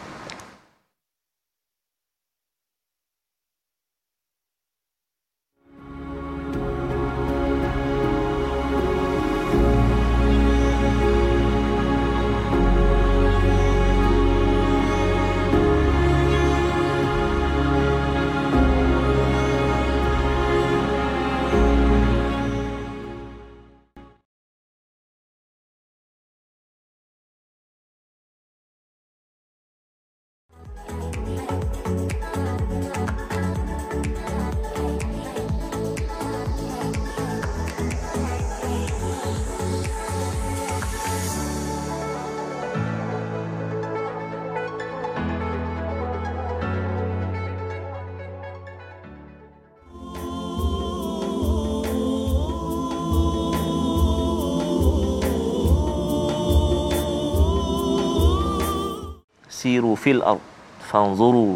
Siru 59.66 59.92
fil 60.02 60.22
ard 60.32 60.42
fanzuru 60.90 61.48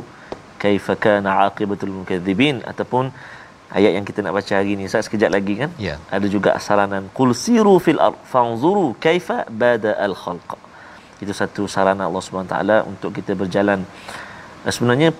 kaifa 0.62 0.94
kana 1.05 1.33
aqibatul 1.49 1.92
mukadzibin 1.99 2.57
ataupun 2.70 3.05
ayat 3.79 3.92
yang 3.96 4.07
kita 4.09 4.20
nak 4.25 4.35
baca 4.38 4.53
hari 4.59 4.73
ni 4.79 4.88
Ustaz 4.90 5.07
sekejap 5.09 5.31
lagi 5.37 5.55
kan 5.62 5.70
ya. 5.87 5.94
ada 6.16 6.27
juga 6.35 6.51
saranan 6.66 7.07
qul 7.18 7.31
siru 7.44 7.77
fil 7.85 8.03
ard 8.07 8.18
fanzuru 8.33 8.87
kaifa 9.07 9.38
bada 9.62 9.92
al 10.09 10.16
khalq 10.23 10.51
itu 11.23 11.33
satu 11.40 11.62
saranan 11.77 12.05
Allah 12.09 12.25
Subhanahu 12.27 12.53
taala 12.55 12.77
untuk 12.90 13.11
kita 13.18 13.33
berjalan 13.42 13.81
sebenarnya 14.77 15.11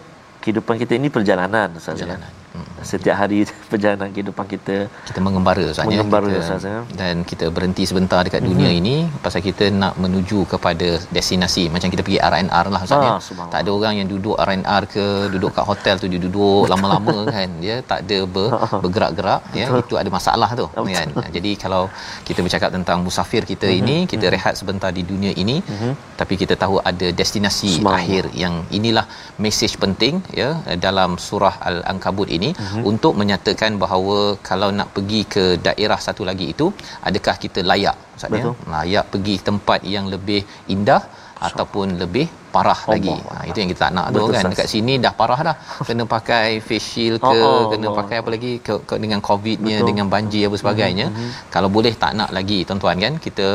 kehidupan 0.43 0.77
kita 0.83 0.93
ini 1.01 1.09
perjalanan 1.17 1.69
Ustaz 1.81 1.95
ya. 1.95 1.97
perjalanan. 1.97 2.40
Setiap 2.83 3.17
hari 3.23 3.47
perjalanan 3.73 4.11
kehidupan 4.15 4.47
kita 4.51 4.77
kita 5.09 5.21
mengembara 5.27 5.67
sahaja 5.77 5.91
mengembara 5.91 6.35
sahaja 6.49 6.83
dan 7.01 7.23
kita 7.31 7.47
berhenti 7.57 7.85
sebentar 7.91 8.21
dekat 8.27 8.43
dunia 8.43 8.71
hmm. 8.71 8.81
ini 8.81 8.95
pasal 9.25 9.41
kita 9.49 9.69
nak 9.83 9.95
menuju 10.03 10.39
kepada 10.53 10.89
destinasi. 11.17 11.65
Macam 11.75 11.89
kita 11.93 12.03
pergi 12.07 12.21
RNR 12.31 12.67
lah 12.75 12.81
Ustaz 12.87 13.07
ya. 13.07 13.13
ah, 13.15 13.49
tak 13.53 13.61
ada 13.63 13.71
orang 13.79 13.95
yang 14.01 14.09
duduk 14.13 14.37
RNR 14.47 14.83
ke 14.95 15.05
duduk 15.35 15.51
kat 15.59 15.67
hotel 15.71 15.95
tu 16.03 16.09
dia 16.13 16.21
duduk 16.27 16.67
lama-lama 16.73 17.17
kan 17.35 17.49
dia 17.65 17.77
tak 17.91 18.01
ada 18.07 18.19
ber, 18.35 18.49
bergerak-gerak 18.83 19.41
ya. 19.61 19.67
Itu 19.85 19.95
ada 20.03 20.11
masalah 20.19 20.51
tu 20.61 20.67
kan. 20.75 21.09
Jadi 21.37 21.53
kalau 21.65 21.83
kita 22.29 22.41
bercakap 22.47 22.71
tentang 22.77 22.99
musafir 23.07 23.43
kita 23.53 23.69
hmm. 23.71 23.81
ini 23.81 23.97
kita 24.13 24.27
hmm. 24.27 24.35
rehat 24.37 24.55
sebentar 24.63 24.91
di 24.99 25.05
dunia 25.13 25.35
ini. 25.45 25.59
Hmm. 25.71 25.95
tapi 26.21 26.35
kita 26.41 26.55
tahu 26.63 26.77
ada 26.91 27.09
destinasi 27.21 27.71
akhir 27.97 28.25
yang 28.43 28.55
inilah 28.79 29.05
mesej 29.45 29.73
penting 29.83 30.15
ya 30.41 30.49
dalam 30.85 31.11
surah 31.27 31.55
al-ankabut 31.69 32.29
ini 32.37 32.40
ini 32.41 32.51
uh-huh. 32.53 32.83
untuk 32.91 33.15
menyatakan 33.21 33.79
bahawa 33.85 34.19
kalau 34.49 34.71
nak 34.79 34.91
pergi 34.97 35.23
ke 35.35 35.45
daerah 35.67 36.01
satu 36.07 36.25
lagi 36.31 36.49
itu 36.55 36.69
adakah 37.09 37.37
kita 37.45 37.63
layak 37.71 37.97
maksudnya 38.13 38.53
layak 38.75 39.07
pergi 39.13 39.35
tempat 39.49 39.81
yang 39.95 40.07
lebih 40.15 40.43
indah 40.75 41.03
ataupun 41.49 41.97
lebih 42.03 42.27
parah 42.55 42.81
Allah 42.85 42.93
lagi. 42.95 43.17
Ha, 43.33 43.35
itu 43.49 43.59
yang 43.63 43.71
kita 43.73 43.81
tak 43.85 43.93
nak 43.97 44.07
tu 44.15 44.25
kan. 44.35 44.43
Dekat 44.53 44.69
sini 44.73 44.95
dah 45.05 45.13
parah 45.21 45.41
dah. 45.49 45.57
Kena 45.89 46.05
pakai 46.15 46.47
face 46.67 46.87
shield 46.91 47.19
ke, 47.29 47.37
oh, 47.47 47.49
oh, 47.49 47.63
kena 47.73 47.87
oh. 47.91 47.95
pakai 48.01 48.17
apa 48.23 48.31
lagi 48.35 48.53
ke, 48.67 48.75
ke 48.89 48.95
dengan 49.05 49.21
covidnya 49.29 49.77
dengan 49.89 50.07
banjir 50.15 50.45
apa 50.49 50.57
sebagainya. 50.63 51.07
Mm-hmm. 51.11 51.31
Kalau 51.55 51.69
boleh 51.77 51.95
tak 52.03 52.13
nak 52.21 52.31
lagi 52.39 52.59
tuan-tuan 52.69 52.97
kan. 53.05 53.15
Kita 53.27 53.47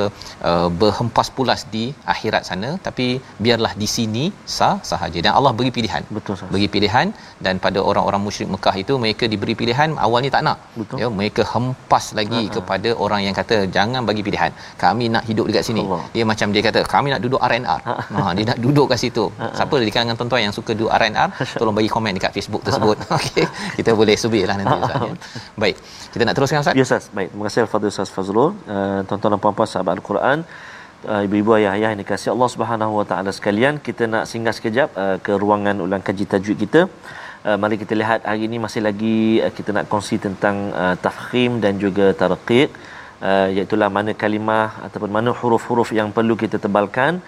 uh, 0.50 0.68
berhempas 0.82 1.30
pulas 1.38 1.64
di 1.76 1.86
akhirat 2.14 2.44
sana 2.50 2.72
tapi 2.88 3.08
biarlah 3.46 3.74
di 3.82 3.90
sini 3.96 4.26
sah 4.58 4.76
sahaja. 4.92 5.20
Dan 5.26 5.32
Allah 5.38 5.54
beri 5.60 5.72
pilihan. 5.78 6.04
Betul 6.18 6.36
sah. 6.42 6.50
Beri 6.56 6.70
pilihan 6.76 7.08
dan 7.46 7.56
pada 7.66 7.80
orang-orang 7.90 8.24
musyrik 8.28 8.50
Mekah 8.56 8.76
itu 8.84 8.94
mereka 9.06 9.26
diberi 9.34 9.56
pilihan 9.62 9.90
awalnya 10.08 10.32
tak 10.38 10.44
nak. 10.50 10.58
Betul. 10.80 10.98
Ya, 11.04 11.08
mereka 11.20 11.42
hempas 11.54 12.06
lagi 12.20 12.42
uh-huh. 12.44 12.56
kepada 12.58 12.90
orang 13.06 13.22
yang 13.28 13.36
kata 13.42 13.58
jangan 13.78 14.02
bagi 14.10 14.24
pilihan. 14.28 14.52
Kami 14.86 15.06
nak 15.16 15.24
hidup 15.30 15.46
dekat 15.52 15.66
sini. 15.70 15.84
Allah. 15.86 16.04
Dia 16.16 16.24
macam 16.32 16.48
dia 16.56 16.64
kata 16.68 16.80
kami 16.96 17.08
nak 17.14 17.22
duduk 17.26 17.42
R&R. 17.52 17.82
ha, 18.16 18.32
dia 18.38 18.46
nak 18.52 18.60
duduk 18.66 18.85
kat 18.92 19.00
situ. 19.04 19.26
Uh-huh. 19.28 19.52
Siapa 19.58 19.76
di 19.82 19.92
kalangan 19.96 20.16
tuan-tuan 20.20 20.42
yang 20.48 20.56
suka 20.56 20.72
do 20.80 20.86
R&R, 20.88 21.30
tolong 21.60 21.76
bagi 21.78 21.90
komen 21.96 22.12
dekat 22.18 22.32
Facebook 22.38 22.62
tersebut. 22.68 22.98
Okey. 23.18 23.46
Kita 23.80 23.92
boleh 24.00 24.16
subitlah 24.24 24.56
nanti 24.60 24.76
Ustaz 24.86 25.02
ya. 25.10 25.14
Baik. 25.62 25.76
Kita 26.14 26.22
nak 26.28 26.36
teruskan 26.38 26.58
Ustaz? 26.64 26.76
Ya 26.80 26.84
Ustaz. 26.88 27.04
Baik. 27.18 27.30
Terima 27.34 27.44
kasih 27.48 27.62
Al-Fadhil 27.66 27.92
Ustaz 27.96 28.10
Fazrul. 28.16 28.50
Uh, 28.74 29.00
tuan-tuan 29.08 29.32
dan 29.36 29.42
puan-puan 29.44 29.70
sahabat 29.74 29.94
Al-Quran, 30.00 30.38
uh, 31.12 31.22
ibu-ibu 31.28 31.52
ayah-ayah 31.60 31.90
yang 31.94 32.02
dikasihi 32.04 32.32
Allah 32.36 32.50
Subhanahu 32.56 32.94
Wa 33.00 33.06
Taala 33.12 33.32
sekalian, 33.40 33.74
kita 33.88 34.04
nak 34.14 34.24
singgah 34.32 34.54
sekejap 34.58 34.90
uh, 35.04 35.18
ke 35.26 35.34
ruangan 35.44 35.76
ulang 35.86 36.04
kaji 36.08 36.26
tajwid 36.34 36.58
kita. 36.66 36.84
Uh, 37.46 37.58
mari 37.62 37.78
kita 37.78 37.94
lihat 38.02 38.20
hari 38.30 38.50
ini 38.50 38.58
masih 38.66 38.82
lagi 38.88 39.18
uh, 39.46 39.54
kita 39.58 39.70
nak 39.78 39.86
kongsi 39.92 40.18
tentang 40.26 40.56
uh, 40.84 40.96
tafkhim 41.06 41.62
dan 41.64 41.78
juga 41.84 42.06
tarqiq 42.22 42.70
uh, 43.30 43.48
iaitu 43.56 43.76
mana 43.98 44.12
kalimah 44.24 44.70
ataupun 44.86 45.10
mana 45.18 45.30
huruf-huruf 45.40 45.90
yang 46.00 46.10
perlu 46.18 46.36
kita 46.44 46.58
tebalkan 46.66 47.22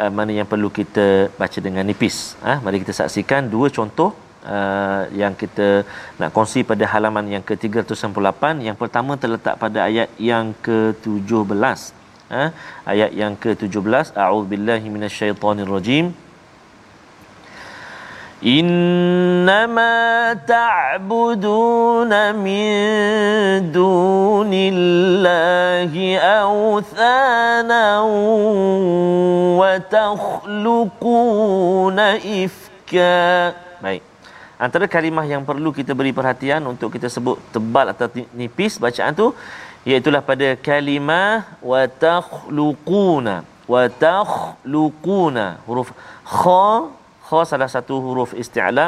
uh, 0.00 0.10
mana 0.10 0.32
yang 0.38 0.48
perlu 0.52 0.68
kita 0.70 1.06
baca 1.40 1.58
dengan 1.66 1.84
nipis. 1.90 2.36
Uh, 2.42 2.58
mari 2.64 2.82
kita 2.82 2.94
saksikan 3.00 3.50
dua 3.54 3.68
contoh 3.70 4.10
uh, 4.46 5.02
yang 5.20 5.34
kita 5.42 5.68
nak 6.20 6.30
kongsi 6.36 6.62
pada 6.70 6.84
halaman 6.92 7.26
yang 7.34 7.44
ke-398. 7.48 8.42
Yang 8.66 8.76
pertama 8.82 9.12
terletak 9.16 9.56
pada 9.58 9.78
ayat 9.88 10.08
yang 10.20 10.52
ke-17. 10.66 11.80
Uh, 12.32 12.50
ayat 12.92 13.10
yang 13.12 13.34
ke-17. 13.36 14.14
A'udzubillahi 14.16 14.86
minasyaitonirrajim. 14.96 16.23
إنما 18.43 19.97
تعبدون 20.47 22.11
من 22.39 22.71
دون 23.71 24.51
الله 24.53 25.91
أوثانا 26.47 27.85
وتخلقون 29.59 31.19
إفكا 32.39 33.53
Baik. 33.79 34.03
Antara 34.59 34.91
kalimah 34.91 35.23
yang 35.23 35.43
perlu 35.47 35.71
kita 35.71 35.95
beri 35.95 36.11
perhatian 36.11 36.59
untuk 36.67 36.91
kita 36.95 37.07
sebut 37.07 37.39
tebal 37.51 37.91
atau 37.91 38.11
nipis 38.35 38.75
bacaan 38.75 39.15
tu 39.15 39.31
iaitu 39.87 40.11
pada 40.23 40.47
kalimah 40.59 41.47
wa 41.63 41.87
takhluquna 41.87 43.47
wa 43.67 43.83
takhluquna 43.87 45.63
huruf 45.63 45.95
kha 46.27 46.91
kha 47.34 47.42
salah 47.50 47.66
satu 47.66 47.98
huruf 47.98 48.30
isti'la 48.38 48.86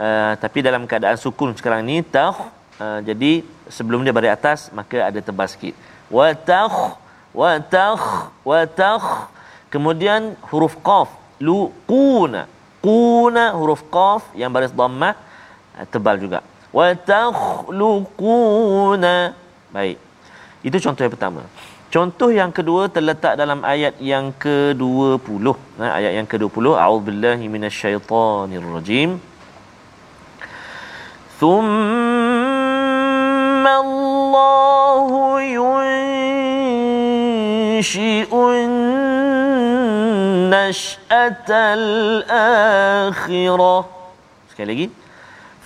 uh, 0.00 0.32
tapi 0.40 0.64
dalam 0.64 0.88
keadaan 0.88 1.20
sukun 1.20 1.52
sekarang 1.52 1.84
ni 1.84 2.00
takh 2.00 2.36
uh, 2.80 3.04
jadi 3.04 3.44
sebelum 3.68 4.00
dia 4.00 4.16
baris 4.16 4.32
atas 4.32 4.72
maka 4.72 4.96
ada 5.08 5.20
tebal 5.20 5.44
sikit. 5.52 5.74
Wa 6.08 6.32
takh 6.32 6.96
wa 7.36 7.50
takh 7.60 8.32
wa 8.48 8.60
takh 8.64 9.28
kemudian 9.68 10.32
huruf 10.48 10.74
qaf 10.80 11.12
lu 11.36 11.68
quna. 11.84 12.48
Quna 12.80 13.44
huruf 13.52 13.84
qaf 13.92 14.22
yang 14.32 14.48
baris 14.48 14.72
dhammah 14.72 15.14
uh, 15.76 15.84
tebal 15.92 16.16
juga. 16.16 16.40
Wa 16.72 16.96
takhluquna 17.12 17.76
baik. 19.76 19.98
Itu 20.64 20.80
contoh 20.80 21.04
yang 21.04 21.12
pertama 21.12 21.44
Contoh 21.93 22.29
yang 22.29 22.53
kedua 22.53 22.85
terletak 22.85 23.33
dalam 23.33 23.65
ayat 23.65 23.97
yang 23.97 24.29
ke-20. 24.37 25.57
Nah, 25.81 25.97
ayat 25.97 26.21
yang 26.21 26.29
ke-20, 26.29 26.77
a'udzubillahi 26.77 27.49
minasyaitonirrajim. 27.49 29.17
ثم 31.39 31.55
الله 33.63 35.07
ينشئ 35.39 38.27
النشأة 39.95 41.49
الآخرة 41.79 43.77
sekali 44.51 44.67
lagi 44.67 44.91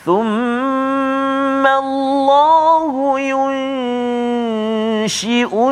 ثم 0.06 1.66
الله 1.66 2.94
ينشئ 3.34 4.47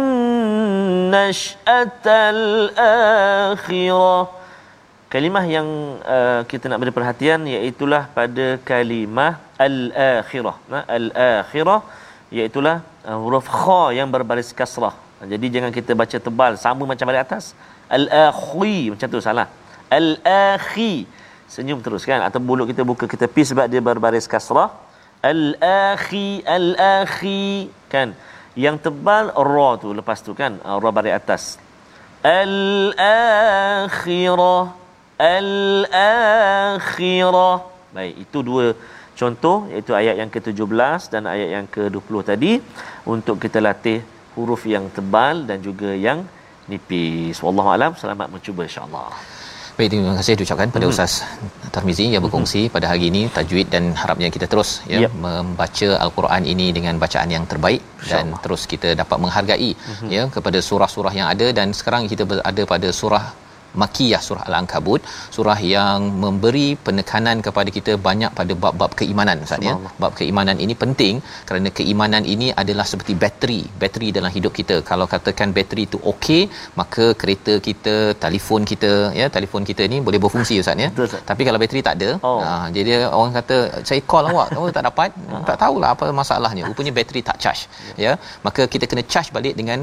النشأة 0.01 2.05
الآخرة 2.35 4.15
Kalimah 5.11 5.43
yang 5.43 5.67
uh, 6.15 6.41
kita 6.51 6.71
nak 6.71 6.79
beri 6.79 6.95
perhatian 6.95 7.43
iaitulah 7.43 8.07
pada 8.17 8.45
kalimah 8.69 9.43
al-akhirah. 9.65 10.55
Nah, 10.71 10.83
al-akhirah 10.97 11.79
iaitulah 12.31 12.77
uh, 13.03 13.17
huruf 13.23 13.47
kha 13.61 13.81
yang 13.97 14.07
berbaris 14.13 14.51
kasrah. 14.59 14.95
Jadi 15.31 15.47
jangan 15.55 15.71
kita 15.77 15.91
baca 16.01 16.17
tebal 16.27 16.53
sama 16.63 16.83
macam 16.91 17.05
baris 17.11 17.23
atas. 17.27 17.45
Al-akhi 17.97 18.77
macam 18.93 19.07
tu 19.11 19.19
salah. 19.27 19.47
Al-akhi 19.99 20.93
senyum 21.55 21.79
terus 21.85 22.07
kan 22.07 22.23
atau 22.27 22.39
mulut 22.39 22.65
kita 22.71 22.81
buka 22.91 23.05
kita 23.13 23.27
pi 23.35 23.43
sebab 23.51 23.67
dia 23.67 23.83
berbaris 23.89 24.31
kasrah. 24.33 24.71
Al-akhi 25.31 26.27
al-akhi 26.57 27.67
kan 27.91 28.15
yang 28.64 28.76
tebal 28.86 29.24
ra 29.50 29.70
tu 29.82 29.88
lepas 29.98 30.18
tu 30.26 30.32
kan 30.40 30.52
uh, 30.64 30.76
ra 30.82 30.90
baris 30.96 31.14
atas. 31.20 31.42
Al-akhirah 32.40 33.36
al-akhirah. 35.36 36.36
Baik, 37.96 38.14
itu 38.24 38.38
dua 38.48 38.64
contoh 39.16 39.56
iaitu 39.72 39.92
ayat 40.00 40.16
yang 40.20 40.30
ke-17 40.34 41.00
dan 41.12 41.22
ayat 41.34 41.48
yang 41.56 41.66
ke-20 41.74 42.14
tadi 42.30 42.52
untuk 43.08 43.36
kita 43.44 43.58
latih 43.64 43.98
huruf 44.36 44.62
yang 44.68 44.84
tebal 44.96 45.36
dan 45.48 45.58
juga 45.64 45.90
yang 46.06 46.18
nipis. 46.68 47.40
Wallahu 47.40 47.70
alam, 47.76 47.92
selamat 48.02 48.28
mencuba 48.34 48.62
insya-Allah. 48.68 49.08
Baik, 49.76 49.88
terima 49.92 50.12
kasih 50.18 50.34
diucapkan 50.40 50.68
pada 50.74 50.86
hmm. 50.88 50.92
Ustaz 50.92 51.12
Tarmizi 51.74 52.04
yang 52.12 52.22
berkongsi 52.24 52.60
hmm. 52.64 52.72
pada 52.74 52.86
hari 52.90 53.12
ini 53.12 53.22
tajwid 53.36 53.68
dan 53.74 53.84
harapnya 54.02 54.28
kita 54.34 54.46
terus 54.52 54.70
ya 54.92 55.00
yep. 55.04 55.12
membaca 55.24 55.88
al-Quran 56.04 56.42
ini 56.52 56.66
dengan 56.76 56.94
bacaan 57.02 57.28
yang 57.34 57.44
terbaik 57.50 57.82
dan 58.10 58.32
terus 58.44 58.64
kita 58.72 58.96
dapat 59.00 59.18
menghargai 59.24 59.70
hmm. 59.76 60.08
ya 60.16 60.22
kepada 60.36 60.60
surah-surah 60.68 61.12
yang 61.18 61.28
ada 61.32 61.48
dan 61.58 61.76
sekarang 61.80 62.08
kita 62.12 62.24
berada 62.30 62.64
pada 62.72 62.88
surah 63.00 63.24
Makiyah 63.82 64.20
surah 64.26 64.44
Al-Ankabut 64.48 65.00
surah 65.36 65.58
yang 65.74 66.00
memberi 66.24 66.68
penekanan 66.86 67.36
kepada 67.46 67.70
kita 67.76 67.92
banyak 68.06 68.30
pada 68.38 68.52
bab-bab 68.64 68.92
keimanan 69.00 69.44
Ustaz 69.46 69.66
ya. 69.68 69.74
Bab 70.02 70.12
keimanan 70.20 70.56
ini 70.64 70.74
penting 70.82 71.14
kerana 71.48 71.68
keimanan 71.78 72.24
ini 72.34 72.48
adalah 72.62 72.86
seperti 72.92 73.14
bateri 73.24 73.60
bateri 73.82 74.08
dalam 74.18 74.30
hidup 74.36 74.52
kita. 74.58 74.76
Kalau 74.90 75.06
katakan 75.14 75.50
bateri 75.58 75.84
itu 75.88 76.00
okey 76.12 76.42
maka 76.80 77.06
kereta 77.20 77.54
kita 77.68 77.94
telefon 78.24 78.62
kita 78.72 78.92
ya 79.20 79.28
telefon 79.36 79.62
kita 79.70 79.84
ni 79.92 79.98
boleh 80.08 80.20
berfungsi 80.24 80.56
Ustaz 80.62 80.84
ya. 80.84 80.90
Betul, 80.96 81.22
tapi 81.30 81.42
kalau 81.48 81.60
bateri 81.64 81.82
tak 81.88 81.94
ada 82.00 82.10
oh. 82.30 82.40
ha, 82.46 82.52
jadi 82.76 82.90
orang 83.20 83.34
kata 83.40 83.56
saya 83.88 84.00
call 84.12 84.30
awak. 84.32 84.48
Oh 84.60 84.68
tak 84.78 84.86
dapat. 84.90 85.10
Tak 85.46 85.58
tahulah 85.62 85.90
apa 85.94 86.06
masalahnya. 86.20 86.62
Rupanya 86.68 86.92
bateri 86.98 87.20
tak 87.28 87.38
charge 87.42 87.62
ya. 88.04 88.12
Maka 88.46 88.62
kita 88.72 88.84
kena 88.90 89.02
charge 89.12 89.30
balik 89.36 89.54
dengan 89.60 89.78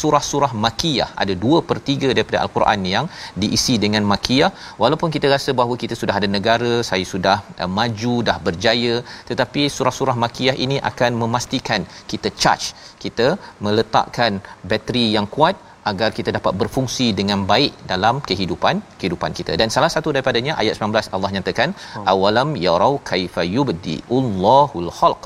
surah-surah 0.00 0.52
makiyah. 0.64 1.10
Ada 1.22 1.34
2 1.46 1.62
per 1.68 1.78
3 1.90 2.14
daripada 2.16 2.38
al-Quran 2.44 2.80
yang 2.94 3.06
diisi 3.42 3.76
dengan 3.84 4.04
makiyah. 4.12 4.50
Walaupun 4.82 5.10
kita 5.16 5.26
rasa 5.34 5.52
bahawa 5.60 5.76
kita 5.82 5.94
sudah 6.02 6.16
ada 6.20 6.28
negara 6.36 6.72
saya 6.90 7.04
sudah 7.14 7.36
uh, 7.62 7.70
maju 7.78 8.14
dah 8.28 8.38
berjaya 8.46 8.94
tetapi 9.30 9.62
surah-surah 9.76 10.16
makiyah 10.24 10.56
ini 10.64 10.76
akan 10.90 11.12
memastikan 11.22 11.82
kita 12.10 12.30
charge 12.42 12.66
kita 13.04 13.28
meletakkan 13.66 14.32
bateri 14.70 15.06
yang 15.16 15.26
kuat 15.36 15.56
agar 15.90 16.10
kita 16.18 16.30
dapat 16.36 16.52
berfungsi 16.60 17.06
dengan 17.18 17.40
baik 17.50 17.72
dalam 17.92 18.14
kehidupan 18.28 18.76
kehidupan 19.00 19.30
kita. 19.38 19.52
Dan 19.60 19.68
salah 19.74 19.90
satu 19.94 20.10
daripadanya 20.14 20.54
ayat 20.62 20.74
19 20.78 21.14
Allah 21.16 21.30
nyatakan 21.36 21.70
oh. 22.00 22.10
awalam 22.12 22.50
yarau 22.66 22.94
kaifa 23.10 23.44
yubdi 23.56 23.96
Allahul 24.18 24.90
khalq 24.98 25.22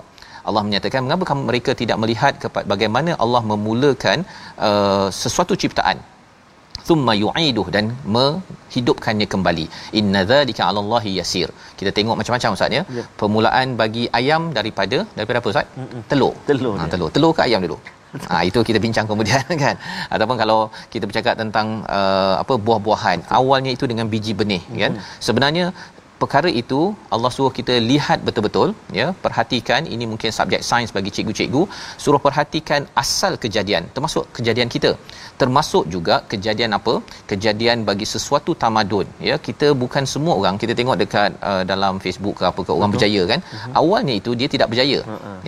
Allah 0.50 0.64
menyatakan 0.68 1.00
mengapa 1.06 1.36
mereka 1.50 1.72
tidak 1.82 1.98
melihat 2.02 2.34
kepada 2.44 2.66
bagaimana 2.72 3.10
Allah 3.24 3.42
memulakan 3.52 4.18
uh, 4.68 5.06
sesuatu 5.22 5.56
ciptaan? 5.62 5.98
Thumma 6.88 7.12
yu'iduh 7.22 7.66
dan 7.74 7.84
me, 8.14 8.24
hidupkannya 8.74 9.26
kembali. 9.32 9.64
Inna 10.00 10.20
dzalika 10.30 10.62
'ala 10.66 10.80
Allahi 10.84 11.10
yasir. 11.20 11.48
Kita 11.78 11.90
tengok 11.98 12.16
macam-macam 12.20 12.56
ustaz 12.56 12.76
ya. 12.78 12.82
Ya. 12.98 13.04
permulaan 13.20 13.76
bagi 13.82 14.04
ayam 14.20 14.42
daripada 14.58 14.98
daripada 15.18 15.38
apa 15.40 15.48
ustaz? 15.52 15.66
Telur. 16.10 16.32
Telur 16.50 16.74
ha, 16.78 16.84
dia. 16.84 16.92
telur. 16.94 17.10
Telur 17.16 17.32
ke 17.38 17.42
ayam 17.48 17.62
dulu? 17.68 17.78
Ha, 18.30 18.36
itu 18.48 18.60
kita 18.68 18.78
bincang 18.84 19.06
kemudian 19.10 19.42
kan? 19.64 19.76
Ataupun 20.14 20.36
kalau 20.42 20.56
kita 20.92 21.04
bercakap 21.08 21.34
tentang 21.42 21.66
uh, 21.98 22.34
apa 22.42 22.54
buah-buahan. 22.66 23.18
Awalnya 23.38 23.70
itu 23.76 23.84
dengan 23.90 24.06
biji 24.12 24.32
benih 24.40 24.62
kan? 24.82 24.98
Sebenarnya 25.26 25.66
perkara 26.22 26.50
itu 26.62 26.80
Allah 27.14 27.30
suruh 27.36 27.52
kita 27.58 27.74
lihat 27.90 28.18
betul-betul 28.26 28.68
ya. 28.98 29.06
Perhatikan 29.24 29.82
ini 29.94 30.04
mungkin 30.12 30.30
subjek 30.38 30.62
sains 30.68 30.92
bagi 30.96 31.10
cikgu-cikgu. 31.16 31.62
Suruh 32.04 32.20
perhatikan 32.26 32.82
asal 33.02 33.32
kejadian 33.44 33.84
termasuk 33.96 34.24
kejadian 34.38 34.70
kita. 34.74 34.92
Termasuk 35.40 35.84
juga 35.94 36.16
kejadian 36.32 36.76
apa? 36.78 36.94
Kejadian 37.30 37.78
bagi 37.88 38.06
sesuatu 38.14 38.54
tamadun 38.62 39.06
ya. 39.28 39.36
Kita 39.48 39.68
bukan 39.82 40.04
semua 40.14 40.34
orang 40.40 40.56
kita 40.62 40.74
tengok 40.80 40.98
dekat 41.02 41.30
uh, 41.50 41.62
dalam 41.72 41.94
Facebook 42.04 42.36
ke 42.40 42.44
apa 42.50 42.60
ke 42.68 42.72
orang 42.78 42.92
berjaya 42.94 43.22
kan? 43.32 43.42
Awalnya 43.82 44.16
itu 44.20 44.32
dia 44.42 44.48
tidak 44.54 44.68
berjaya 44.74 45.00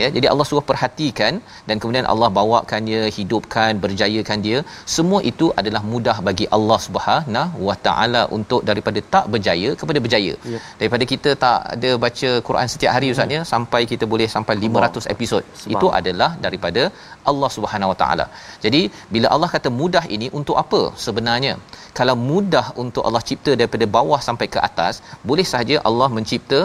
ya. 0.02 0.08
Jadi 0.16 0.26
Allah 0.32 0.46
suruh 0.50 0.64
perhatikan 0.70 1.32
dan 1.68 1.76
kemudian 1.82 2.08
Allah 2.14 2.30
bawakan 2.40 2.82
dia 2.90 3.02
hidupkan 3.18 3.82
berjayakan 3.84 4.38
dia. 4.48 4.58
Semua 4.96 5.20
itu 5.32 5.48
adalah 5.60 5.84
mudah 5.92 6.16
bagi 6.30 6.48
Allah 6.56 6.80
Subhanahu 6.88 7.58
wa 7.68 7.76
taala 7.86 8.24
untuk 8.38 8.60
daripada 8.70 9.00
tak 9.14 9.26
berjaya 9.34 9.70
kepada 9.82 9.98
berjaya. 10.04 10.34
Ya. 10.54 10.60
Daripada 10.80 11.04
kita 11.12 11.30
tak 11.44 11.58
ada 11.74 11.90
baca 12.04 12.30
Quran 12.48 12.68
setiap 12.74 12.92
hari 12.96 13.08
ustaz 13.14 13.34
ya 13.36 13.40
sampai 13.52 13.82
kita 13.92 14.04
boleh 14.12 14.28
sampai 14.34 14.54
500 14.64 15.12
episod 15.14 15.42
itu 15.74 15.86
adalah 15.98 16.30
daripada 16.46 16.82
Allah 17.30 17.50
Subhanahu 17.56 17.92
Wa 17.92 17.98
Taala. 18.02 18.26
Jadi 18.64 18.82
bila 19.14 19.26
Allah 19.34 19.50
kata 19.54 19.70
mudah 19.80 20.04
ini 20.16 20.28
untuk 20.40 20.58
apa 20.64 20.82
sebenarnya? 21.06 21.54
Kalau 21.98 22.16
mudah 22.30 22.66
untuk 22.84 23.04
Allah 23.08 23.22
cipta 23.30 23.52
daripada 23.60 23.86
bawah 23.96 24.20
sampai 24.28 24.48
ke 24.54 24.60
atas, 24.68 24.94
boleh 25.30 25.46
sahaja 25.52 25.78
Allah 25.90 26.08
mencipta 26.16 26.60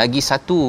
lagi 0.00 0.20
satu 0.30 0.60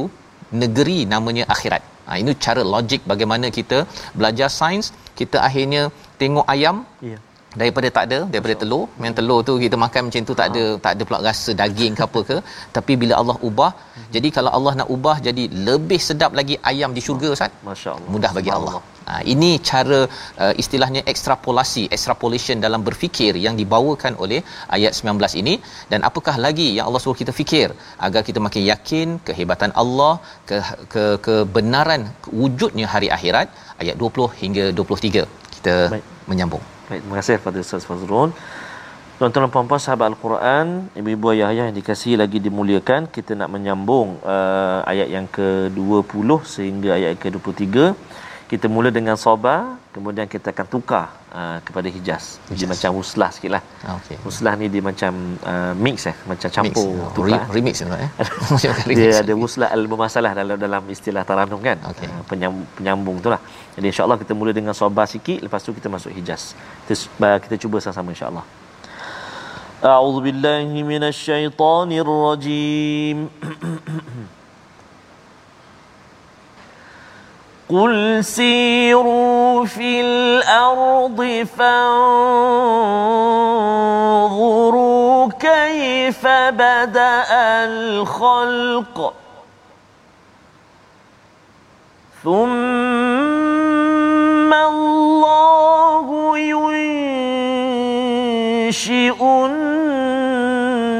negeri 0.63 0.99
namanya 1.13 1.43
akhirat. 1.55 1.83
Ha, 2.07 2.17
ini 2.21 2.31
cara 2.45 2.61
logik 2.75 3.01
bagaimana 3.11 3.47
kita 3.57 3.77
belajar 4.19 4.49
sains, 4.59 4.87
kita 5.19 5.37
akhirnya 5.47 5.83
tengok 6.21 6.47
ayam 6.55 6.77
Ya. 7.09 7.17
Daripada 7.59 7.87
tak 7.95 8.03
ada 8.07 8.19
daripada 8.33 8.55
telur 8.61 8.83
memang 8.99 9.15
telur 9.19 9.39
tu 9.47 9.53
kita 9.63 9.75
makan 9.85 10.01
macam 10.07 10.27
tu 10.29 10.35
tak 10.41 10.47
ada 10.51 10.63
tak 10.85 10.91
ada 10.95 11.03
pula 11.07 11.19
rasa 11.29 11.51
daging 11.61 11.93
ke 11.97 12.03
apa 12.07 12.21
ke 12.29 12.37
tapi 12.77 12.95
bila 13.01 13.13
Allah 13.21 13.37
ubah 13.49 13.71
jadi 14.15 14.29
kalau 14.37 14.51
Allah 14.57 14.73
nak 14.79 14.89
ubah 14.95 15.17
jadi 15.27 15.43
lebih 15.67 15.99
sedap 16.07 16.31
lagi 16.39 16.55
ayam 16.71 16.91
di 16.97 17.03
syurga 17.07 17.29
ustaz 17.35 17.51
Masya-Allah. 17.69 18.09
mudah 18.13 18.31
bagi 18.37 18.51
Allah. 18.57 18.75
Ha, 19.09 19.13
ini 19.33 19.49
cara 19.69 19.99
uh, 20.43 20.53
istilahnya 20.61 21.01
ekstrapolasi, 21.11 21.83
extrapolation 21.95 22.57
dalam 22.65 22.81
berfikir 22.87 23.33
yang 23.45 23.55
dibawakan 23.61 24.13
oleh 24.23 24.39
ayat 24.77 24.91
19 24.99 25.39
ini 25.41 25.55
dan 25.91 25.99
apakah 26.09 26.35
lagi 26.45 26.67
yang 26.77 26.85
Allah 26.87 27.01
suruh 27.03 27.19
kita 27.21 27.33
fikir 27.39 27.67
agar 28.07 28.21
kita 28.27 28.41
makin 28.47 28.63
yakin 28.71 29.07
kehebatan 29.29 29.73
Allah, 29.83 30.13
ke 30.49 30.59
ke 30.93 31.05
kebenaran 31.27 32.03
wujudnya 32.41 32.87
hari 32.93 33.09
akhirat 33.17 33.49
ayat 33.83 33.97
20 34.03 34.29
hingga 34.43 34.67
23. 34.83 35.25
Kita 35.55 35.75
Baik. 35.95 36.05
menyambung. 36.29 36.63
Baik, 36.91 37.07
terima 37.07 37.23
kasih 37.23 37.39
kepada 37.39 37.57
Ustaz 37.63 37.87
Fazrul. 37.87 38.35
Tuan-tuan 39.15 39.47
dan 39.47 39.51
puan-puan 39.55 39.79
sahabat 39.79 40.11
Al-Quran, 40.11 40.91
ibu-ibu 40.91 41.31
ayah-ayah 41.31 41.71
yang 41.71 41.77
dikasihi 41.79 42.19
lagi 42.19 42.43
dimuliakan, 42.43 43.07
kita 43.07 43.31
nak 43.31 43.47
menyambung 43.47 44.19
uh, 44.27 44.83
ayat 44.83 45.07
yang 45.07 45.23
ke-20 45.31 46.43
sehingga 46.43 46.99
ayat 46.99 47.15
yang 47.15 47.21
ke-23 47.23 47.95
Kita 48.50 48.70
mula 48.70 48.94
dengan 48.94 49.16
sabar, 49.18 49.74
kemudian 49.90 50.30
kita 50.30 50.54
akan 50.54 50.66
tukar 50.70 51.06
uh, 51.34 51.58
kepada 51.66 51.90
hijaz. 51.90 52.38
Jadi 52.46 52.62
Hijaz. 52.62 52.70
macam 52.72 52.90
uslah 53.02 53.30
sikitlah. 53.34 53.62
Ah, 53.82 53.98
okey. 53.98 54.16
Uslah 54.22 54.54
ni 54.60 54.66
dia 54.74 54.82
macam 54.90 55.12
uh, 55.42 55.74
mix 55.74 56.06
eh, 56.06 56.14
macam 56.30 56.48
campur 56.56 56.86
Mix. 56.86 57.02
Oh, 57.02 57.10
tukar. 57.16 57.42
re- 57.42 57.46
remix 57.58 57.74
tu 57.82 57.90
eh. 57.90 58.10
Macam 58.54 58.70
remix. 58.86 58.96
dia 58.98 59.10
ada 59.22 59.32
wuslah 59.42 59.68
al-mumasalah 59.76 60.32
dalam 60.38 60.56
dalam 60.64 60.82
istilah 60.94 61.22
taranum 61.26 61.58
kan 61.58 61.78
Okey. 61.90 62.06
Ah, 62.06 62.22
penyam, 62.30 62.52
penyambung 62.78 63.18
tu 63.18 63.28
lah 63.34 63.40
jadi 63.74 63.86
insyaallah 63.90 64.18
kita 64.22 64.32
mula 64.38 64.50
dengan 64.54 64.74
sabar 64.78 65.10
sikit 65.10 65.38
lepas 65.42 65.60
tu 65.66 65.74
kita 65.78 65.90
masuk 65.90 66.14
hijaz 66.14 66.54
kita, 66.86 66.94
uh, 67.26 67.38
kita 67.42 67.54
cuba 67.62 67.76
sama-sama 67.82 68.14
insyaallah 68.14 68.46
أعوذ 69.76 70.16
بالله 70.24 70.72
من 70.82 71.02
الشيطان 71.12 71.88
الرجيم 71.92 73.18
قل 77.71 78.19
سيروا 78.23 79.65
في 79.65 80.01
الأرض 80.01 81.47
فانظروا 81.57 82.11
كيف 85.39 86.27
بدأ 86.27 87.25
الخلق 87.63 89.13
ثم 92.23 92.41
الله 94.53 96.37
ينشئ 98.67 99.23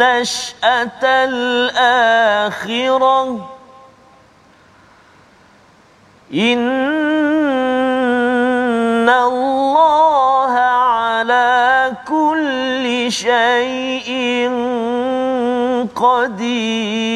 النشأة 0.02 1.04
الآخرة 1.26 2.32
إن 6.34 6.70
الله 9.10 10.54
على 10.60 11.91
كل 12.08 13.12
شيء 13.12 14.50
قدير 15.96 17.12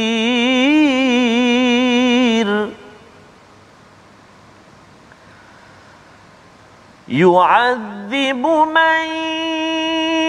يعذب 7.07 8.45
من 8.75 9.05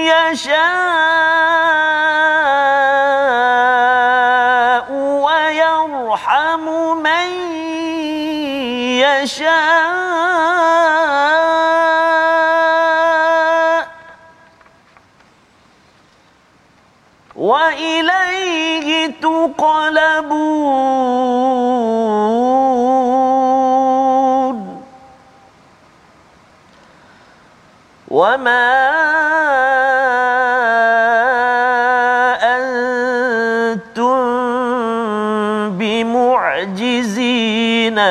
يشاء 0.06 1.85
يشاء 9.06 9.96
وإليه 17.36 19.06
تقلبون. 19.20 20.66
وما 28.08 28.95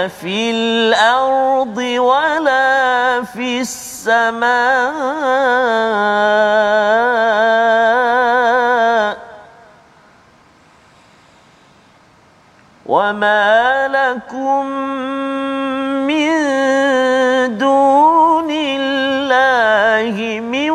في 0.07 0.51
الأرض 0.51 1.77
ولا 1.77 3.23
في 3.23 3.61
السماء 3.61 4.45
وما 12.85 13.87
لكم 13.87 14.65
من 16.05 16.31
دون 17.57 18.51
الله 18.51 20.39
من 20.39 20.69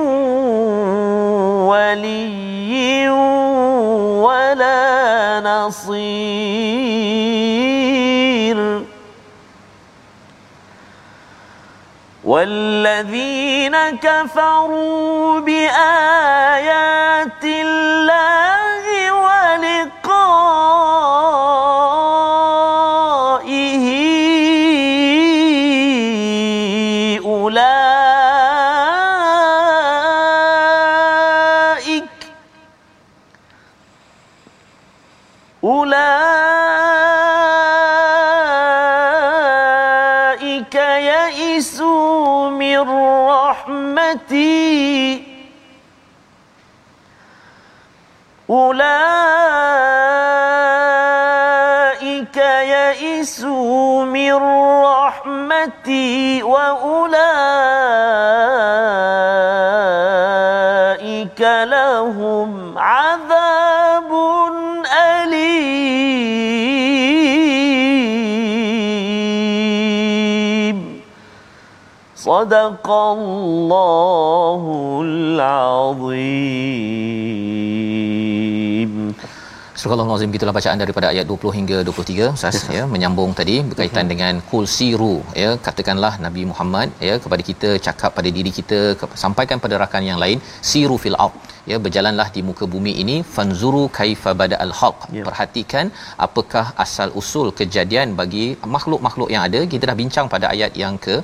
ولي 1.71 3.11
ولا 4.21 5.41
نصير 5.41 6.60
والذين 12.31 13.77
كفروا 14.03 15.41
بآيات 15.41 16.65
الله 17.45 18.40
أولئك 48.51 48.91
يئسوا 52.37 54.05
من 54.05 54.35
رحمتي 54.83 56.43
وأولئك 56.43 57.11
لهم 61.41 62.79
عذاب 62.79 64.11
أليم. 64.91 66.01
صدق 72.17 72.91
الله 72.91 74.63
العظيم. 75.05 76.71
Surah 79.91 80.05
Al-Azim 80.07 80.35
gitulah 80.35 80.53
bacaan 80.57 80.79
daripada 80.83 81.07
ayat 81.13 81.27
20 81.31 81.53
hingga 81.59 81.79
23 81.87 82.27
Ustaz 82.37 82.57
yes, 82.57 82.67
ya 82.75 82.83
menyambung 82.93 83.31
tadi 83.39 83.55
berkaitan 83.71 84.03
uh-huh. 84.03 84.11
dengan 84.13 84.35
kul 84.51 84.65
siru 84.75 85.15
ya. 85.43 85.51
Katakanlah 85.67 86.13
Nabi 86.27 86.43
Muhammad 86.51 86.89
ya 87.09 87.15
kepada 87.25 87.43
kita 87.49 87.71
cakap 87.87 88.11
pada 88.19 88.31
diri 88.37 88.51
kita 88.59 88.79
sampaikan 89.25 89.59
pada 89.65 89.75
rakan 89.83 90.05
yang 90.11 90.19
lain 90.25 90.39
siru 90.71 90.99
fil 91.05 91.19
ard 91.25 91.35
ya 91.71 91.77
berjalanlah 91.85 92.27
di 92.37 92.41
muka 92.49 92.65
bumi 92.75 92.93
ini 93.03 93.17
fanzuru 93.35 93.83
kaifa 93.99 94.33
bada'al 94.41 94.73
khalq 94.81 94.99
ya. 95.17 95.25
perhatikan 95.29 95.87
apakah 96.27 96.65
asal 96.85 97.09
usul 97.21 97.49
kejadian 97.61 98.17
bagi 98.21 98.47
makhluk-makhluk 98.75 99.29
yang 99.35 99.43
ada 99.49 99.61
kita 99.75 99.85
dah 99.91 99.97
bincang 100.03 100.27
pada 100.35 100.47
ayat 100.55 100.73
yang 100.83 100.97
ke 101.07 101.17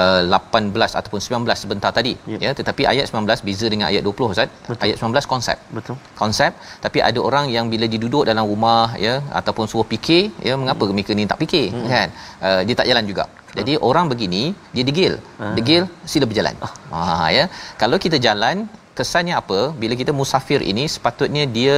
uh, 0.00 0.22
18 0.38 0.98
ataupun 1.00 1.20
19 1.26 1.62
sebentar 1.64 1.92
tadi 1.98 2.14
ya. 2.34 2.38
ya 2.44 2.52
tetapi 2.60 2.84
ayat 2.92 3.06
19 3.12 3.46
beza 3.48 3.66
dengan 3.74 3.86
ayat 3.90 4.02
20 4.08 4.32
Ustaz 4.34 4.48
betul. 4.68 4.82
ayat 4.86 4.96
19 5.02 5.32
konsep 5.34 5.58
betul 5.78 5.98
konsep 6.22 6.52
tapi 6.86 6.98
ada 7.10 7.20
orang 7.28 7.46
yang 7.56 7.66
bila 7.74 7.88
diduduk 7.94 8.24
dalam 8.30 8.46
rumah 8.52 8.86
ya 9.06 9.16
ataupun 9.40 9.66
suruh 9.72 9.88
fikir 9.92 10.22
ya 10.48 10.56
mengapa 10.62 10.84
hmm. 10.84 10.94
mereka 10.98 11.12
ni 11.20 11.26
tak 11.32 11.40
fikir 11.44 11.66
hmm. 11.74 11.88
kan 11.92 12.08
uh, 12.46 12.60
dia 12.66 12.76
tak 12.80 12.88
jalan 12.92 13.06
juga 13.12 13.26
jadi 13.58 13.72
orang 13.88 14.06
begini 14.12 14.42
dia 14.74 14.84
degil. 14.88 15.14
Ah. 15.42 15.54
Degil 15.56 15.82
sila 16.10 16.26
berjalan. 16.30 16.54
Ah. 16.66 16.72
Ha 16.94 17.26
ya. 17.36 17.44
Kalau 17.82 17.98
kita 18.04 18.16
jalan 18.26 18.56
kesannya 19.00 19.34
apa? 19.42 19.58
Bila 19.82 19.94
kita 20.00 20.12
musafir 20.20 20.60
ini 20.72 20.84
sepatutnya 20.94 21.44
dia 21.56 21.76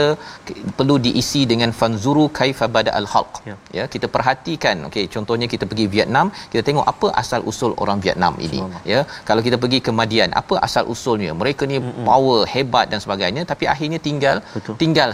perlu 0.78 0.96
diisi 1.06 1.42
dengan 1.52 1.70
fanzuru 1.80 2.24
kaifa 2.38 2.66
bada 2.76 2.92
al 3.00 3.06
halq 3.12 3.32
ya. 3.48 3.56
ya 3.78 3.84
kita 3.94 4.06
perhatikan. 4.14 4.76
Okey 4.88 5.04
contohnya 5.14 5.46
kita 5.54 5.64
pergi 5.70 5.86
Vietnam 5.94 6.26
kita 6.52 6.62
tengok 6.68 6.86
apa 6.92 7.08
asal 7.22 7.40
usul 7.52 7.72
orang 7.84 7.98
Vietnam 8.04 8.34
ini. 8.46 8.60
Ya 8.92 9.00
kalau 9.28 9.42
kita 9.46 9.56
pergi 9.62 9.78
ke 9.86 9.90
Madian 10.00 10.30
apa 10.42 10.54
asal 10.66 10.84
usulnya 10.94 11.32
mereka 11.42 11.62
ni 11.72 11.78
Mm-mm. 11.78 12.06
power 12.10 12.40
hebat 12.54 12.86
dan 12.92 13.00
sebagainya 13.04 13.42
tapi 13.52 13.64
akhirnya 13.74 14.00
tinggal 14.08 14.36
Betul. 14.56 14.74
tinggal 14.82 15.10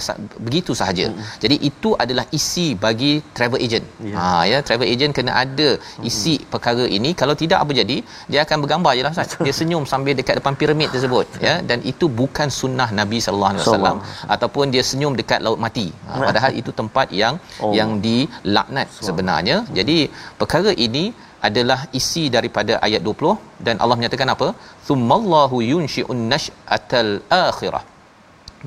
begitu 0.46 0.72
sahaja. 0.80 1.06
Mm-mm. 1.10 1.26
jadi 1.44 1.56
itu 1.70 1.90
adalah 2.04 2.24
isi 2.38 2.66
bagi 2.84 3.12
travel 3.36 3.60
agent. 3.66 3.86
Ya. 4.10 4.14
ha 4.18 4.26
ya 4.52 4.58
travel 4.68 4.88
agent 4.94 5.12
kena 5.18 5.32
ada 5.44 5.70
isi 6.10 6.34
Mm-mm. 6.36 6.50
perkara 6.54 6.84
ini. 6.98 7.10
Kalau 7.20 7.34
tidak 7.42 7.58
apa 7.64 7.72
jadi 7.80 7.96
dia 8.32 8.40
akan 8.46 8.58
bergambar 8.64 8.92
jelah 8.98 9.12
Ustaz. 9.16 9.34
Dia 9.46 9.54
senyum 9.60 9.84
sambil 9.92 10.14
dekat 10.20 10.34
depan 10.40 10.54
piramid 10.60 10.88
tersebut 10.94 11.26
ya. 11.46 11.54
Dan 11.68 11.78
itu 11.92 11.97
bukan 12.20 12.48
sunnah 12.60 12.88
Nabi 13.00 13.18
sallallahu 13.24 13.52
alaihi 13.52 13.64
wasallam 13.66 13.98
ataupun 14.34 14.74
dia 14.74 14.84
senyum 14.90 15.14
dekat 15.20 15.40
laut 15.46 15.60
mati. 15.64 15.86
Ha, 16.08 16.20
padahal 16.28 16.52
itu 16.60 16.72
tempat 16.80 17.08
yang 17.22 17.34
oh. 17.64 17.72
yang 17.78 17.90
dilaknat 18.06 18.88
sebenarnya. 19.08 19.56
Jadi 19.78 19.98
perkara 20.40 20.72
ini 20.86 21.04
adalah 21.48 21.80
isi 21.98 22.24
daripada 22.36 22.74
ayat 22.86 23.02
20 23.10 23.64
dan 23.66 23.76
Allah 23.82 23.96
menyatakan 24.00 24.30
apa? 24.34 24.48
Tsummallahu 24.86 25.58
yunshi'un 25.72 26.22
nash'atal 26.32 27.12
akhirah. 27.46 27.84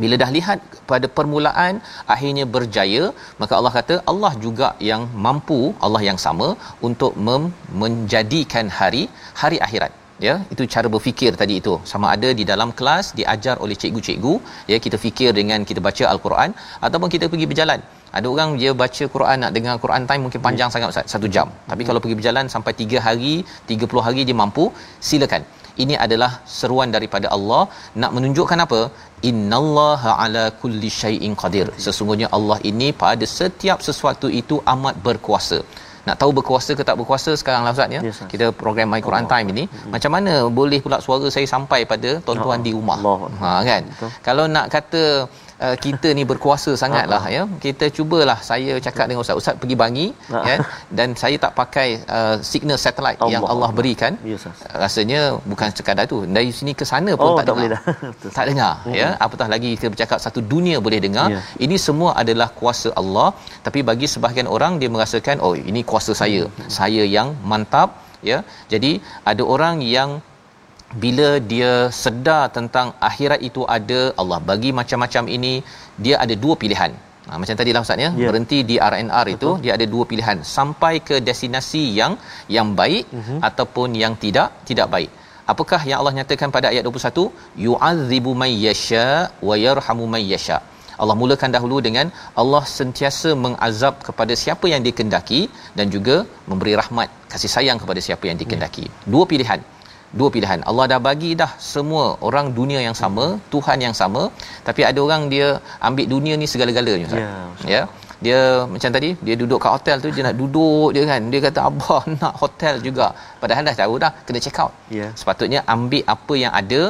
Bila 0.01 0.15
dah 0.21 0.29
lihat 0.35 0.59
pada 0.91 1.07
permulaan 1.17 1.73
akhirnya 2.13 2.45
berjaya, 2.55 3.03
maka 3.41 3.53
Allah 3.59 3.73
kata 3.77 3.95
Allah 4.11 4.33
juga 4.45 4.67
yang 4.89 5.03
mampu, 5.25 5.59
Allah 5.85 6.01
yang 6.09 6.19
sama 6.25 6.47
untuk 6.89 7.15
mem- 7.27 7.51
menjadikan 7.83 8.67
hari 8.79 9.03
hari 9.41 9.59
akhirat 9.67 9.91
ya 10.27 10.35
itu 10.53 10.63
cara 10.73 10.87
berfikir 10.95 11.31
tadi 11.41 11.55
itu. 11.61 11.73
Sama 11.91 12.07
ada 12.15 12.29
di 12.39 12.43
dalam 12.51 12.69
kelas 12.79 13.07
diajar 13.19 13.55
oleh 13.63 13.75
cikgu-cikgu. 13.81 14.33
Ya 14.71 14.77
kita 14.85 14.99
fikir 15.05 15.29
dengan 15.39 15.65
kita 15.69 15.81
baca 15.87 16.03
al-Quran 16.13 16.51
ataupun 16.87 17.09
kita 17.15 17.27
pergi 17.33 17.47
berjalan. 17.51 17.81
Ada 18.17 18.27
orang 18.33 18.49
dia 18.61 18.71
baca 18.83 19.03
Quran 19.15 19.37
nak 19.43 19.51
dengar 19.57 19.75
Quran 19.83 20.03
time 20.09 20.21
mungkin 20.25 20.41
panjang 20.47 20.69
hmm. 20.69 20.75
sangat 20.75 21.09
satu 21.13 21.27
jam. 21.35 21.47
Tapi 21.71 21.81
hmm. 21.81 21.89
kalau 21.89 21.99
pergi 22.03 22.17
berjalan 22.19 22.45
sampai 22.55 22.73
3 22.83 23.07
hari 23.07 23.33
30 23.73 24.05
hari 24.07 24.23
dia 24.29 24.37
mampu 24.43 24.65
silakan. 25.09 25.43
Ini 25.83 25.95
adalah 26.05 26.31
seruan 26.55 26.89
daripada 26.95 27.27
Allah. 27.35 27.61
Nak 28.01 28.11
menunjukkan 28.15 28.59
apa? 28.65 28.81
Innallaha 29.29 30.11
ala 30.23 30.43
kulli 30.61 30.89
syai'in 31.01 31.33
qadir. 31.43 31.67
Sesungguhnya 31.85 32.27
Allah 32.37 32.57
ini 32.71 32.89
pada 33.03 33.25
setiap 33.37 33.79
sesuatu 33.87 34.29
itu 34.41 34.57
amat 34.73 34.97
berkuasa 35.07 35.59
nak 36.07 36.15
tahu 36.21 36.31
berkuasa 36.37 36.71
ke 36.79 36.83
tak 36.89 36.97
berkuasa 36.99 37.31
sekarang 37.41 37.61
lah 37.65 37.73
Ustaz 37.75 37.93
ya. 37.95 38.01
Yes, 38.07 38.19
kita 38.31 38.45
program 38.61 38.89
My 38.93 39.01
Quran 39.07 39.25
Time 39.33 39.47
ini 39.53 39.63
hmm. 39.69 39.91
macam 39.93 40.11
mana 40.15 40.33
boleh 40.59 40.79
pula 40.85 40.97
suara 41.05 41.27
saya 41.35 41.47
sampai 41.55 41.85
pada 41.91 42.17
tuan-tuan 42.25 42.59
oh, 42.61 42.65
di 42.67 42.71
rumah. 42.77 42.97
Allah. 43.01 43.19
Ha 43.41 43.49
kan. 43.69 43.83
Betul. 43.91 44.09
Kalau 44.27 44.45
nak 44.55 44.65
kata 44.75 45.03
uh, 45.65 45.75
kita 45.85 46.09
ni 46.17 46.23
berkuasa 46.31 46.71
sangatlah 46.81 47.23
ya. 47.35 47.43
Kita 47.65 47.85
cubalah 47.97 48.37
saya 48.49 48.73
cakap 48.85 49.05
dengan 49.09 49.21
ustaz 49.23 49.39
ustaz 49.41 49.55
pergi 49.61 49.77
Bangi 49.81 50.07
ya 50.49 50.55
dan 50.97 51.09
saya 51.21 51.37
tak 51.43 51.53
pakai 51.59 51.87
uh, 52.17 52.35
signal 52.51 52.79
satellite 52.85 53.19
Allah. 53.21 53.33
yang 53.33 53.45
Allah 53.53 53.69
berikan. 53.79 54.13
Yes, 54.31 54.45
Rasanya 54.83 55.21
bukan 55.51 55.69
sekadar 55.77 56.05
tu. 56.13 56.19
Dari 56.37 56.51
sini 56.59 56.73
ke 56.81 56.85
sana 56.91 57.11
pun 57.19 57.29
oh, 57.31 57.37
tak, 57.39 57.45
tak 57.49 57.55
boleh 57.57 57.69
dah. 57.75 57.81
tak 58.37 58.45
dengar 58.51 58.73
hmm. 58.85 58.95
ya. 59.01 59.07
Apatah 59.25 59.47
lagi 59.55 59.71
kita 59.77 59.89
bercakap 59.93 60.19
satu 60.25 60.41
dunia 60.53 60.77
boleh 60.87 61.01
dengar. 61.07 61.27
Yeah. 61.35 61.43
Ini 61.67 61.77
semua 61.87 62.11
adalah 62.23 62.49
kuasa 62.61 62.91
Allah 63.01 63.29
tapi 63.67 63.81
bagi 63.91 64.09
sebahagian 64.13 64.49
orang 64.55 64.73
dia 64.81 64.89
merasakan 64.95 65.37
oh 65.45 65.53
ini 65.71 65.83
kuasa 65.91 66.13
saya. 66.23 66.43
Hmm. 66.47 66.71
Saya 66.79 67.03
yang 67.17 67.29
mantap 67.53 67.89
ya. 68.31 68.39
Jadi 68.73 68.91
ada 69.31 69.43
orang 69.55 69.77
yang 69.97 70.09
bila 71.03 71.29
dia 71.51 71.73
sedar 72.01 72.43
tentang 72.57 72.87
akhirat 73.09 73.39
itu 73.49 73.63
ada 73.77 74.01
Allah 74.21 74.39
bagi 74.49 74.71
macam-macam 74.79 75.25
ini 75.37 75.53
dia 76.05 76.15
ada 76.23 76.35
dua 76.43 76.55
pilihan 76.61 76.91
ha, 77.27 77.37
macam 77.41 77.55
tadi 77.61 77.71
lah 77.75 77.83
Ustaz 77.85 78.03
ya 78.05 78.09
yeah. 78.09 78.27
berhenti 78.29 78.59
di 78.71 78.75
RNR 78.91 79.25
Betul. 79.27 79.35
itu 79.37 79.49
dia 79.63 79.73
ada 79.77 79.85
dua 79.93 80.03
pilihan 80.11 80.37
sampai 80.55 80.93
ke 81.09 81.17
destinasi 81.27 81.83
yang 81.99 82.15
yang 82.57 82.69
baik 82.81 83.05
uh-huh. 83.19 83.39
ataupun 83.49 83.95
yang 84.03 84.15
tidak 84.23 84.49
tidak 84.71 84.89
baik 84.95 85.11
apakah 85.53 85.81
yang 85.89 85.97
Allah 86.01 86.15
nyatakan 86.19 86.49
pada 86.57 86.67
ayat 86.73 86.83
21 86.89 87.63
yu'adzibu 87.67 88.33
may 88.43 88.53
yasha 88.65 89.07
wa 89.49 89.55
yarhamu 89.65 90.05
may 90.15 90.25
yasha 90.33 90.59
Allah 91.01 91.15
mulakan 91.21 91.51
dahulu 91.55 91.77
dengan 91.85 92.07
Allah 92.41 92.63
sentiasa 92.77 93.29
mengazab 93.45 93.93
kepada 94.07 94.33
siapa 94.41 94.65
yang 94.73 94.81
dikendaki 94.87 95.41
dan 95.77 95.87
juga 95.95 96.17
memberi 96.51 96.73
rahmat 96.81 97.09
kasih 97.31 97.51
sayang 97.55 97.79
kepada 97.81 97.99
siapa 98.07 98.25
yang 98.29 98.37
dikendaki. 98.41 98.85
Ya. 98.85 98.93
Dua 99.13 99.23
pilihan 99.31 99.61
dua 100.19 100.29
pilihan. 100.35 100.59
Allah 100.69 100.85
dah 100.91 100.99
bagi 101.07 101.31
dah 101.41 101.51
semua 101.73 102.05
orang 102.27 102.47
dunia 102.59 102.79
yang 102.87 102.95
sama, 103.01 103.25
hmm. 103.27 103.41
Tuhan 103.53 103.77
yang 103.85 103.95
sama, 104.01 104.23
tapi 104.67 104.81
ada 104.89 104.99
orang 105.07 105.23
dia 105.33 105.47
ambil 105.87 106.05
dunia 106.13 106.33
ni 106.41 106.47
segala-galanya 106.53 107.07
Ustaz. 107.09 107.21
Ya. 107.23 107.33
ya. 107.75 107.83
Dia 108.25 108.39
macam 108.73 108.89
tadi, 108.95 109.09
dia 109.25 109.35
duduk 109.41 109.59
kat 109.63 109.71
hotel 109.75 109.97
tu 110.03 110.09
dia 110.15 110.23
nak 110.27 110.35
duduk 110.41 110.89
dia 110.95 111.03
kan. 111.11 111.21
Dia 111.33 111.39
kata 111.47 111.59
abah 111.69 112.01
nak 112.21 112.33
hotel 112.41 112.75
juga. 112.87 113.07
Padahal 113.41 113.63
dah 113.69 113.75
tahu 113.81 113.93
dah 114.03 114.11
kena 114.25 114.39
check 114.45 114.61
out. 114.63 114.73
Ya. 114.97 115.07
Sepatutnya 115.19 115.61
ambil 115.75 116.03
apa 116.15 116.33
yang 116.43 116.53
ada, 116.61 116.81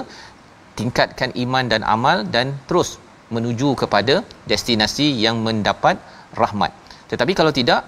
tingkatkan 0.79 1.31
iman 1.43 1.65
dan 1.71 1.81
amal 1.95 2.17
dan 2.35 2.51
terus 2.67 2.89
menuju 3.35 3.69
kepada 3.81 4.15
destinasi 4.51 5.07
yang 5.25 5.39
mendapat 5.47 5.95
rahmat. 6.41 6.71
Tetapi 7.11 7.33
kalau 7.39 7.51
tidak 7.59 7.87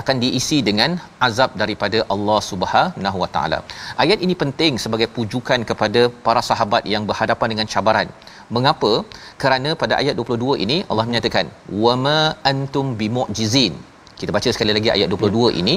akan 0.00 0.16
diisi 0.24 0.58
dengan 0.68 0.90
azab 1.28 1.50
daripada 1.62 1.98
Allah 2.14 2.40
Subhanahu 2.50 3.18
Wa 3.24 3.30
Taala. 3.34 3.58
Ayat 4.04 4.18
ini 4.26 4.34
penting 4.42 4.74
sebagai 4.84 5.08
pujukan 5.16 5.62
kepada 5.70 6.02
para 6.26 6.42
sahabat 6.50 6.82
yang 6.94 7.04
berhadapan 7.10 7.50
dengan 7.54 7.68
cabaran. 7.74 8.10
Mengapa? 8.56 8.92
Kerana 9.42 9.70
pada 9.82 9.94
ayat 10.00 10.14
22 10.20 10.64
ini 10.64 10.76
Allah 10.90 11.06
menyatakan 11.10 11.46
wama 11.84 12.20
antum 12.52 12.88
bimu'jizin 13.00 13.74
kita 14.20 14.30
baca 14.36 14.48
sekali 14.54 14.72
lagi 14.76 14.88
ayat 14.96 15.08
22 15.14 15.48
ya. 15.48 15.50
ini 15.60 15.74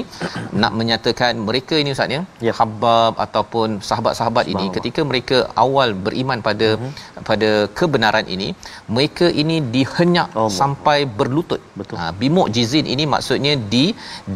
nak 0.62 0.72
menyatakan 0.80 1.32
mereka 1.48 1.74
ini 1.82 1.90
ustaz 1.94 2.14
ya, 2.16 2.20
ya. 2.46 2.52
habab 2.60 3.12
ataupun 3.24 3.68
sahabat-sahabat 3.88 4.46
ini 4.54 4.64
ketika 4.76 5.00
mereka 5.10 5.38
awal 5.64 5.90
beriman 6.06 6.40
pada 6.48 6.68
uh-huh. 6.76 7.22
pada 7.28 7.50
kebenaran 7.80 8.26
ini 8.36 8.48
mereka 8.96 9.28
ini 9.42 9.56
dihenyak 9.76 10.30
oh, 10.42 10.50
sampai 10.60 10.98
berlutut 11.20 11.62
betul 11.80 11.98
ha 12.00 12.08
bimukjizin 12.22 12.88
ini 12.94 13.06
maksudnya 13.14 13.54
di 13.74 13.84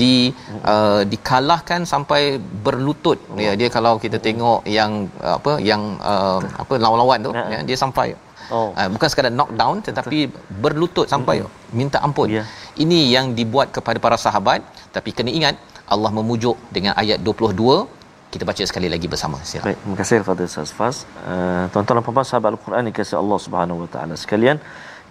di 0.03 0.15
uh-huh. 0.35 0.63
uh, 0.75 1.03
dikalahkan 1.15 1.83
sampai 1.95 2.23
berlutut 2.67 3.19
oh. 3.33 3.41
ya 3.47 3.55
dia 3.61 3.71
kalau 3.79 3.95
kita 4.05 4.21
tengok 4.29 4.61
yang 4.79 4.93
apa 5.37 5.53
yang 5.71 5.83
uh, 6.13 6.41
apa 6.63 6.75
lawan-lawan 6.85 7.21
tu 7.29 7.33
ya, 7.55 7.61
dia 7.69 7.79
sampai 7.85 8.09
Oh. 8.53 8.71
Uh, 8.79 8.89
bukan 8.95 9.09
sekadar 9.11 9.33
knock 9.39 9.51
down 9.61 9.77
tetapi 9.89 10.19
Betul. 10.31 10.59
berlutut 10.63 11.07
sampai 11.15 11.37
mm-hmm. 11.43 11.75
minta 11.79 11.99
ampun. 12.07 12.29
Yeah. 12.31 12.47
Ini 12.85 12.99
yang 13.15 13.27
dibuat 13.39 13.71
kepada 13.77 13.99
para 14.05 14.17
sahabat 14.27 14.63
tapi 14.97 15.11
kena 15.17 15.31
ingat 15.39 15.57
Allah 15.87 16.11
memujuk 16.19 16.57
dengan 16.77 16.93
ayat 17.03 17.19
22 17.23 17.87
kita 18.35 18.45
baca 18.51 18.63
sekali 18.71 18.89
lagi 18.93 19.07
bersama. 19.13 19.39
Silakan. 19.49 19.67
Baik, 19.71 19.79
terima 19.83 19.97
kasih 20.01 20.17
kepada 20.23 20.43
Ustaz 20.51 20.73
Fas. 20.79 20.97
Uh, 21.25 21.65
tuan-tuan 21.73 21.97
dan 21.99 22.05
puan-puan 22.05 22.27
sahabat 22.31 22.51
Al-Quran 22.55 22.83
yang 22.91 22.97
kasih 22.99 23.17
Allah 23.23 23.39
Subhanahu 23.45 23.79
Wa 23.85 23.89
Taala 23.95 24.15
sekalian, 24.23 24.57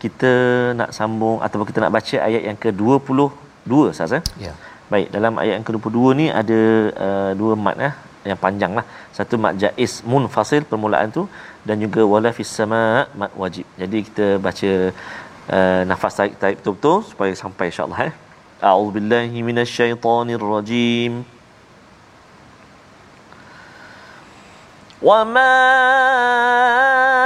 kita 0.03 0.31
nak 0.79 0.89
sambung 0.97 1.37
ataupun 1.45 1.65
kita 1.69 1.79
nak 1.83 1.93
baca 1.97 2.17
ayat 2.27 2.43
yang 2.49 2.57
ke-22 2.63 3.71
Ustaz 3.93 4.13
eh? 4.19 4.23
Ya. 4.45 4.53
Baik, 4.91 5.07
dalam 5.15 5.33
ayat 5.41 5.53
yang 5.57 5.65
ke-22 5.67 5.97
ni 6.19 6.27
ada 6.41 6.59
uh, 7.07 7.31
dua 7.39 7.53
mat 7.65 7.77
eh 7.87 7.93
yang 8.28 8.38
panjang 8.44 8.72
lah. 8.78 8.84
Satu 9.16 9.34
mat 9.42 9.54
jaiz 9.62 9.92
munfasil 10.12 10.62
permulaan 10.70 11.08
tu 11.16 11.24
dan 11.66 11.76
juga 11.84 12.02
wala 12.12 12.30
fis 12.38 12.52
sama 12.58 13.08
mat 13.20 13.32
wajib. 13.42 13.66
Jadi 13.80 13.98
kita 14.08 14.26
baca 14.46 14.70
uh, 15.56 15.82
nafas 15.90 16.14
tarik 16.18 16.34
tarik 16.42 16.56
betul-betul 16.60 16.96
supaya 17.10 17.32
sampai 17.42 17.66
insya-Allah 17.72 18.00
eh. 18.08 18.14
A'udzubillahi 18.60 19.38
minasyaitonirrajim. 19.48 21.12
Wa 25.00 25.24
ma 25.24 25.50
وما 25.50 27.23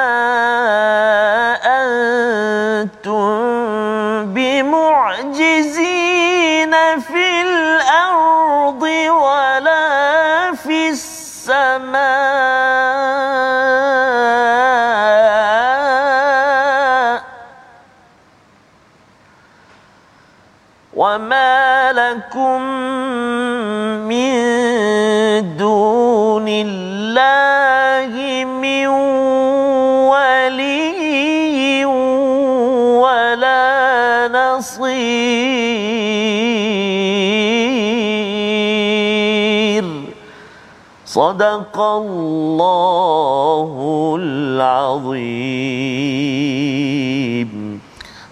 صدق 41.20 41.76
الله 41.80 43.72
العظيم 44.20 45.20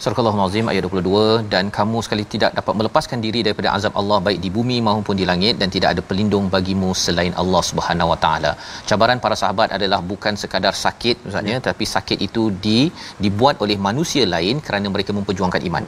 Surah 0.07 0.31
Al-Azim 0.31 0.67
ayat 0.71 0.83
22 0.87 1.51
dan 1.53 1.65
kamu 1.77 1.97
sekali 2.05 2.23
tidak 2.33 2.51
dapat 2.57 2.73
melepaskan 2.79 3.19
diri 3.23 3.39
daripada 3.45 3.69
azab 3.77 3.93
Allah 4.01 4.17
baik 4.25 4.39
di 4.43 4.49
bumi 4.57 4.77
maupun 4.85 5.15
di 5.19 5.25
langit 5.29 5.55
dan 5.61 5.69
tidak 5.73 5.89
ada 5.93 6.01
pelindung 6.09 6.45
bagimu 6.53 6.89
selain 7.01 7.33
Allah 7.41 7.61
Subhanahu 7.69 8.11
Wa 8.11 8.17
Taala. 8.25 8.51
Cabaran 8.89 9.19
para 9.23 9.35
sahabat 9.41 9.75
adalah 9.77 9.99
bukan 10.11 10.39
sekadar 10.43 10.71
sakit 10.83 11.25
maksudnya 11.25 11.57
ya. 11.57 11.65
tapi 11.67 11.87
sakit 11.95 12.23
itu 12.27 12.43
di 12.67 12.77
dibuat 13.25 13.59
oleh 13.65 13.77
manusia 13.87 14.23
lain 14.35 14.63
kerana 14.67 14.93
mereka 14.95 15.11
memperjuangkan 15.17 15.67
iman. 15.71 15.83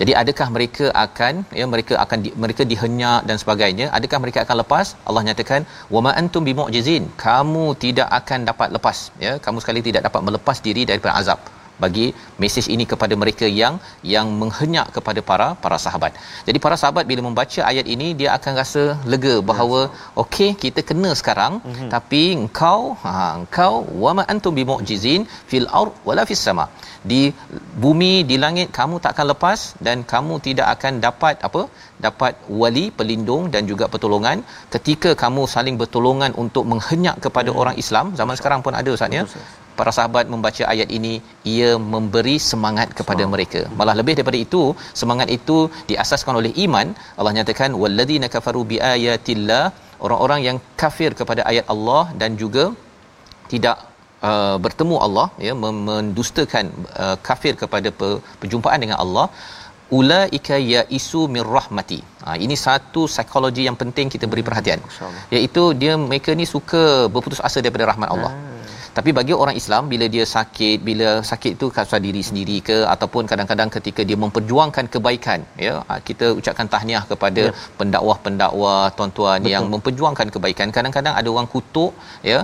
Jadi 0.00 0.14
adakah 0.22 0.48
mereka 0.56 0.88
akan 1.04 1.46
ya 1.60 1.68
mereka 1.74 1.94
akan 2.06 2.18
di, 2.26 2.32
mereka 2.46 2.66
dihenyak 2.72 3.22
dan 3.30 3.38
sebagainya? 3.44 3.88
Adakah 4.00 4.20
mereka 4.26 4.40
akan 4.46 4.58
lepas? 4.64 4.86
Allah 5.06 5.24
nyatakan 5.30 5.62
wa 5.94 6.02
ma 6.08 6.14
antum 6.22 6.42
bimu'jizin. 6.50 7.06
Kamu 7.26 7.64
tidak 7.86 8.10
akan 8.20 8.50
dapat 8.50 8.68
lepas 8.78 8.98
ya. 9.28 9.34
Kamu 9.46 9.62
sekali 9.62 9.82
tidak 9.90 10.04
dapat 10.10 10.22
melepas 10.26 10.58
diri 10.68 10.84
daripada 10.92 11.14
azab 11.22 11.59
bagi 11.82 12.06
mesej 12.42 12.66
ini 12.74 12.84
kepada 12.92 13.14
mereka 13.22 13.46
yang 13.60 13.74
yang 14.14 14.28
menghenyak 14.40 14.88
kepada 14.96 15.20
para 15.30 15.48
para 15.64 15.78
sahabat. 15.84 16.12
Jadi 16.48 16.58
para 16.64 16.76
sahabat 16.82 17.04
bila 17.10 17.22
membaca 17.28 17.60
ayat 17.70 17.86
ini 17.94 18.08
dia 18.20 18.30
akan 18.38 18.52
rasa 18.60 18.82
lega 19.12 19.34
bahawa 19.50 19.80
okey 20.22 20.50
kita 20.64 20.82
kena 20.90 21.10
sekarang 21.20 21.54
mm-hmm. 21.60 21.90
tapi 21.94 22.22
engkau 22.40 22.80
ha 23.02 23.12
engkau 23.40 23.74
wama 24.04 24.24
antum 24.34 24.54
bimu'jizin 24.60 25.22
fil 25.52 25.68
ard 25.80 25.92
wala 26.08 26.24
fis 26.30 26.44
sama. 26.48 26.66
Di 27.10 27.20
bumi 27.82 28.12
di 28.30 28.36
langit 28.44 28.68
kamu 28.78 28.96
tak 29.04 29.12
akan 29.14 29.26
lepas 29.32 29.60
dan 29.86 29.98
kamu 30.12 30.34
tidak 30.46 30.66
akan 30.74 30.94
dapat 31.06 31.36
apa 31.48 31.62
dapat 32.06 32.34
wali 32.60 32.84
pelindung 32.98 33.44
dan 33.54 33.62
juga 33.70 33.84
pertolongan 33.92 34.38
ketika 34.74 35.10
kamu 35.22 35.42
saling 35.54 35.76
bertolongan 35.82 36.32
untuk 36.42 36.64
menghenyak 36.72 37.16
kepada 37.24 37.50
hmm. 37.52 37.60
orang 37.60 37.76
Islam 37.82 38.06
zaman 38.20 38.36
sekarang 38.40 38.60
pun 38.66 38.74
ada 38.80 38.90
ustaz 38.96 39.16
ya 39.18 39.24
para 39.80 39.92
sahabat 39.98 40.24
membaca 40.34 40.62
ayat 40.72 40.88
ini 40.98 41.14
ia 41.54 41.70
memberi 41.94 42.36
semangat 42.50 42.88
kepada 43.00 43.24
so. 43.26 43.30
mereka 43.34 43.60
malah 43.80 43.94
lebih 44.00 44.14
daripada 44.18 44.40
itu 44.46 44.62
semangat 45.02 45.30
itu 45.38 45.58
diasaskan 45.90 46.36
oleh 46.40 46.52
iman 46.64 46.88
Allah 47.18 47.34
nyatakan 47.38 47.72
walladzina 47.82 48.28
kafaru 48.34 48.64
biayatillah 48.72 49.64
orang-orang 50.06 50.42
yang 50.48 50.58
kafir 50.82 51.10
kepada 51.20 51.44
ayat 51.52 51.66
Allah 51.74 52.02
dan 52.22 52.32
juga 52.42 52.66
tidak 53.52 53.78
uh, 54.28 54.56
bertemu 54.64 54.96
Allah 55.06 55.26
ya 55.46 55.54
mendustakan 55.86 56.66
uh, 57.04 57.16
kafir 57.28 57.54
kepada 57.62 57.90
perjumpaan 58.42 58.80
dengan 58.84 58.98
Allah 59.04 59.26
ulaika 59.98 60.56
ya 60.72 60.82
isu 60.98 61.20
mir 61.34 61.46
rahmati. 61.56 61.98
Ha, 62.24 62.36
ini 62.44 62.56
satu 62.66 63.02
psikologi 63.12 63.62
yang 63.68 63.76
penting 63.82 64.06
kita 64.14 64.26
beri 64.32 64.44
perhatian. 64.48 64.80
Iaitu 65.34 65.62
dia 65.80 65.94
mereka 66.08 66.30
ni 66.40 66.46
suka 66.54 66.82
berputus 67.14 67.42
asa 67.48 67.58
daripada 67.64 67.90
rahmat 67.92 68.08
Allah. 68.14 68.32
Ah. 68.34 68.49
Tapi 68.96 69.10
bagi 69.18 69.34
orang 69.42 69.56
Islam 69.60 69.82
bila 69.92 70.06
dia 70.14 70.24
sakit, 70.36 70.78
bila 70.88 71.08
sakit 71.30 71.52
itu 71.56 71.66
kasar 71.76 72.00
diri 72.06 72.22
sendiri 72.28 72.56
ke 72.68 72.78
ataupun 72.94 73.24
kadang-kadang 73.30 73.70
ketika 73.76 74.02
dia 74.08 74.18
memperjuangkan 74.24 74.86
kebaikan, 74.94 75.40
ya, 75.66 75.74
ha, 75.88 76.00
kita 76.08 76.28
ucapkan 76.38 76.68
tahniah 76.74 77.04
kepada 77.12 77.44
ya. 77.48 77.54
pendakwah-pendakwah 77.80 78.82
tuan-tuan 78.98 79.40
yang 79.54 79.66
memperjuangkan 79.74 80.28
kebaikan. 80.34 80.68
Kadang-kadang 80.78 81.14
ada 81.20 81.28
orang 81.34 81.50
kutuk, 81.54 81.92
ya, 82.32 82.40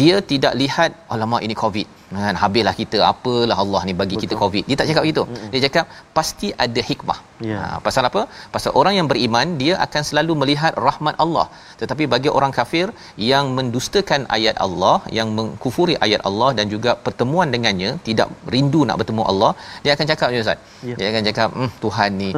dia 0.00 0.18
tidak 0.32 0.54
lihat 0.62 0.90
alamak 1.14 1.42
ini 1.46 1.54
covid 1.62 1.99
kan 2.18 2.36
habislah 2.42 2.74
kita 2.80 2.98
apalah 3.10 3.56
Allah 3.62 3.80
ni 3.88 3.92
bagi 4.00 4.14
Betul. 4.16 4.22
kita 4.22 4.34
covid. 4.42 4.64
Dia 4.68 4.76
tak 4.80 4.86
cakap 4.90 5.02
begitu. 5.06 5.24
Mm-hmm. 5.26 5.50
dia 5.52 5.60
cakap 5.66 5.84
pasti 6.16 6.48
ada 6.64 6.80
hikmah. 6.88 7.18
Yeah. 7.48 7.60
ha, 7.62 7.76
pasal 7.86 8.04
apa? 8.10 8.22
Pasal 8.54 8.72
orang 8.80 8.94
yang 8.98 9.08
beriman 9.12 9.46
dia 9.62 9.74
akan 9.86 10.02
selalu 10.08 10.34
melihat 10.42 10.72
rahmat 10.86 11.14
Allah. 11.24 11.46
Tetapi 11.80 12.06
bagi 12.14 12.30
orang 12.38 12.54
kafir 12.58 12.86
yang 13.32 13.46
mendustakan 13.58 14.22
ayat 14.36 14.56
Allah 14.66 14.96
yang 15.18 15.28
mengkufuri 15.38 15.96
ayat 16.06 16.22
Allah 16.30 16.50
dan 16.60 16.66
juga 16.74 16.94
pertemuan 17.06 17.50
dengannya 17.54 17.92
tidak 18.08 18.30
rindu 18.54 18.82
nak 18.90 18.98
bertemu 19.02 19.22
Allah 19.32 19.52
dia 19.84 19.92
akan 19.96 20.08
cakap 20.12 20.28
je 20.34 20.40
ustaz. 20.46 20.58
Yeah. 20.88 20.98
dia 20.98 21.06
akan 21.12 21.22
cakap 21.30 21.48
hmm, 21.58 21.70
Tuhan 21.84 22.10
ni 22.22 22.30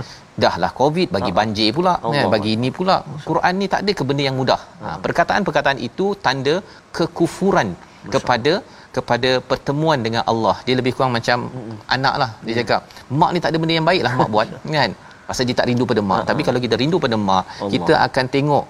dahlah 0.43 0.71
covid 0.81 1.09
bagi 1.17 1.33
banjir 1.39 1.71
pula 1.79 1.95
kan 2.03 2.29
bagi 2.37 2.53
ini 2.59 2.69
pula. 2.79 2.99
Quran 3.31 3.55
ni 3.63 3.67
tak 3.73 3.81
ada 3.85 3.93
ke 3.99 4.05
benda 4.11 4.25
yang 4.29 4.37
mudah. 4.43 4.61
Ha, 4.83 4.89
perkataan-perkataan 5.07 5.81
itu 5.89 6.07
tanda 6.27 6.55
kekufuran 6.99 7.71
kepada 8.15 8.53
kepada 8.97 9.31
pertemuan 9.51 9.99
dengan 10.07 10.23
Allah 10.33 10.57
dia 10.67 10.77
lebih 10.81 10.93
kurang 10.97 11.13
macam 11.19 11.39
mm-hmm. 11.49 11.79
anak 11.97 12.15
lah 12.23 12.31
dia 12.45 12.55
cakap 12.61 12.81
mak 13.21 13.31
ni 13.35 13.41
tak 13.45 13.51
ada 13.53 13.59
benda 13.63 13.75
yang 13.79 13.89
baik 13.91 14.03
lah 14.07 14.13
mak 14.21 14.31
buat 14.35 14.49
kan 14.77 14.93
pasal 15.29 15.45
dia 15.49 15.57
tak 15.61 15.69
rindu 15.71 15.85
pada 15.91 16.03
mak 16.11 16.17
uh-huh. 16.19 16.29
tapi 16.31 16.43
kalau 16.49 16.61
kita 16.65 16.77
rindu 16.83 16.99
pada 17.05 17.17
mak 17.29 17.45
Allah. 17.49 17.73
kita 17.75 17.95
akan 18.07 18.27
tengok 18.37 18.65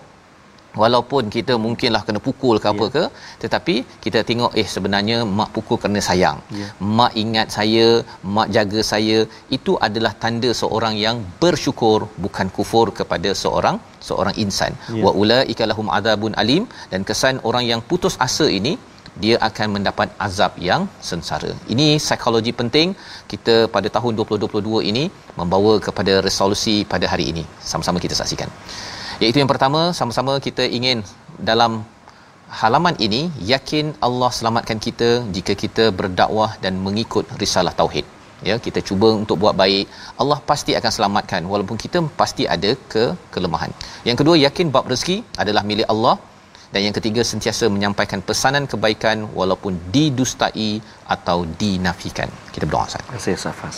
walaupun 0.81 1.25
kita 1.37 1.55
mungkinlah 1.65 2.03
kena 2.07 2.21
pukul 2.27 2.57
ke 2.63 2.67
apa 2.73 2.87
yeah. 2.87 2.93
ke 2.97 3.05
tetapi 3.43 3.75
kita 4.05 4.21
tengok 4.29 4.53
eh 4.63 4.67
sebenarnya 4.75 5.17
mak 5.39 5.51
pukul 5.57 5.79
kerana 5.83 6.03
sayang 6.09 6.39
yeah. 6.59 6.71
mak 6.99 7.13
ingat 7.23 7.49
saya 7.57 7.87
mak 8.37 8.49
jaga 8.57 8.81
saya 8.93 9.19
itu 9.57 9.75
adalah 9.87 10.13
tanda 10.23 10.51
seorang 10.63 10.97
yang 11.05 11.19
bersyukur 11.43 11.99
bukan 12.27 12.49
kufur 12.59 12.87
kepada 13.01 13.33
seorang 13.43 13.79
seorang 14.09 14.37
insan 14.45 14.73
yeah. 14.79 15.05
wa 15.07 15.13
ulaika 15.23 15.67
lahum 15.73 15.89
adzabun 15.99 16.35
alim 16.45 16.65
dan 16.95 17.03
kesan 17.11 17.39
orang 17.51 17.67
yang 17.73 17.83
putus 17.91 18.17
asa 18.29 18.49
ini 18.61 18.75
dia 19.23 19.37
akan 19.49 19.67
mendapat 19.77 20.09
azab 20.27 20.53
yang 20.69 20.83
sengsara. 21.09 21.53
Ini 21.75 21.87
psikologi 22.05 22.53
penting 22.61 22.97
kita 23.33 23.69
pada 23.75 23.89
tahun 23.97 24.13
2022 24.21 24.89
ini 24.91 25.05
membawa 25.41 25.75
kepada 25.87 26.15
resolusi 26.27 26.77
pada 26.93 27.09
hari 27.13 27.27
ini. 27.33 27.45
Sama-sama 27.73 28.01
kita 28.05 28.17
saksikan. 28.21 28.49
Iaitu 29.23 29.39
yang 29.43 29.51
pertama, 29.53 29.93
sama-sama 29.99 30.41
kita 30.47 30.65
ingin 30.79 31.01
dalam 31.51 31.85
halaman 32.61 32.97
ini 33.07 33.21
yakin 33.53 33.87
Allah 34.07 34.31
selamatkan 34.39 34.79
kita 34.87 35.11
jika 35.37 35.53
kita 35.63 35.85
berdakwah 36.01 36.51
dan 36.65 36.75
mengikut 36.87 37.27
risalah 37.43 37.73
tauhid. 37.81 38.07
Ya, 38.49 38.55
kita 38.65 38.81
cuba 38.89 39.09
untuk 39.23 39.37
buat 39.43 39.55
baik, 39.61 39.87
Allah 40.23 40.39
pasti 40.51 40.73
akan 40.79 40.93
selamatkan 40.97 41.43
walaupun 41.53 41.79
kita 41.85 41.99
pasti 42.21 42.45
ada 42.55 42.71
ke 42.93 43.05
kelemahan. 43.35 43.71
Yang 44.09 44.17
kedua, 44.21 44.35
yakin 44.47 44.73
bab 44.75 44.91
rezeki 44.93 45.17
adalah 45.43 45.63
milik 45.71 45.87
Allah 45.95 46.15
dan 46.74 46.82
yang 46.86 46.96
ketiga 46.98 47.22
sentiasa 47.24 47.66
menyampaikan 47.72 48.20
pesanan 48.20 48.68
kebaikan 48.72 49.18
walaupun 49.40 49.74
didustai 49.96 50.72
atau 51.08 51.38
dinafikan. 51.62 52.30
Kita 52.52 52.64
berdoa 52.68 52.86
Ustaz. 52.92 53.02
Terima 53.08 53.16
kasih 53.20 53.36
Safas. 53.40 53.78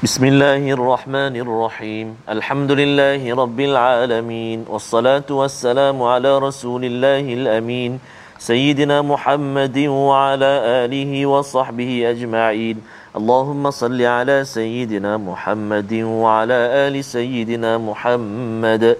Bismillahirrahmanirrahim. 0.00 2.06
Alhamdulillahi 2.24 3.36
rabbil 3.42 3.76
alamin. 3.76 4.58
Wassalatu 4.64 5.44
wassalamu 5.44 6.08
ala 6.08 6.40
rasulillahil 6.40 7.44
amin. 7.58 8.00
سيدنا 8.40 9.02
محمد 9.04 9.78
وعلى 10.08 10.52
آله 10.84 11.26
وصحبه 11.26 12.10
أجمعين 12.10 12.76
اللهم 13.16 13.70
صل 13.70 14.02
على 14.02 14.44
سيدنا 14.44 15.16
محمد 15.16 15.92
وعلى 16.22 16.58
آل 16.88 17.04
سيدنا 17.04 17.78
محمد 17.78 18.96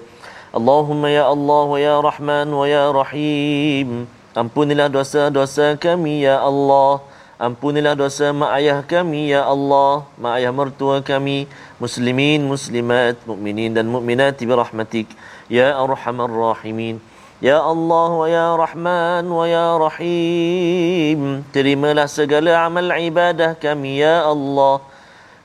Allahumma 0.56 1.12
ya 1.12 1.28
Allah 1.28 1.64
wa 1.68 1.76
ya 1.76 2.00
Rahman 2.00 2.48
wa 2.48 2.64
ya 2.64 2.88
Rahim 2.88 4.08
Ampunilah 4.32 4.88
dosa-dosa 4.88 5.76
kami 5.76 6.24
ya 6.24 6.40
Allah 6.40 7.04
Ampunilah 7.36 8.00
dosa 8.00 8.32
mak 8.32 8.56
ayah 8.64 8.80
kami 8.80 9.36
ya 9.36 9.44
Allah, 9.44 10.08
mak 10.16 10.40
ayah 10.40 10.56
mertua 10.56 11.04
kami, 11.04 11.52
muslimin, 11.84 12.48
muslimat, 12.48 13.20
mukminin 13.28 13.76
dan 13.76 13.92
mukminat 13.92 14.40
bi 14.40 14.56
rahmatik 14.56 15.12
ya 15.52 15.76
arhamar 15.76 16.32
rahimin. 16.32 17.04
Ya 17.44 17.60
Allah 17.60 18.08
wa 18.16 18.28
ya 18.32 18.56
Rahman 18.56 19.28
wa 19.28 19.44
ya 19.52 19.76
Rahim. 19.76 21.44
Terimalah 21.52 22.08
segala 22.08 22.56
amal 22.64 22.88
ibadah 22.96 23.60
kami 23.60 24.00
ya 24.00 24.24
Allah. 24.24 24.80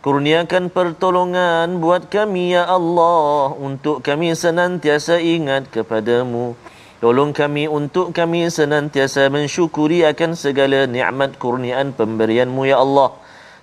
Kurniakan 0.01 0.73
pertolongan 0.73 1.77
buat 1.77 2.09
kami 2.09 2.57
ya 2.57 2.65
Allah 2.65 3.53
untuk 3.53 4.01
kami 4.01 4.33
senantiasa 4.33 5.21
ingat 5.21 5.69
kepadamu. 5.69 6.57
Tolong 7.05 7.37
kami 7.37 7.69
untuk 7.69 8.17
kami 8.17 8.49
senantiasa 8.49 9.29
mensyukuri 9.29 10.09
akan 10.09 10.33
segala 10.33 10.89
nikmat 10.89 11.37
kurniaan 11.37 11.93
pemberianmu 11.93 12.65
ya 12.65 12.81
Allah. 12.81 13.13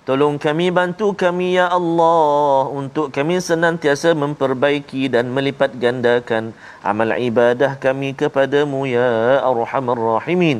Tolong 0.07 0.35
kami 0.35 0.67
bantu 0.67 1.15
kami 1.15 1.55
ya 1.55 1.71
Allah 1.71 2.67
untuk 2.67 3.07
kami 3.07 3.39
senantiasa 3.39 4.11
memperbaiki 4.11 5.07
dan 5.07 5.31
melipat 5.31 5.79
gandakan 5.79 6.51
amal 6.83 7.07
ibadah 7.15 7.79
kami 7.79 8.11
kepadamu 8.11 8.83
ya 8.83 9.39
arhamar 9.39 10.19
rahimin. 10.19 10.59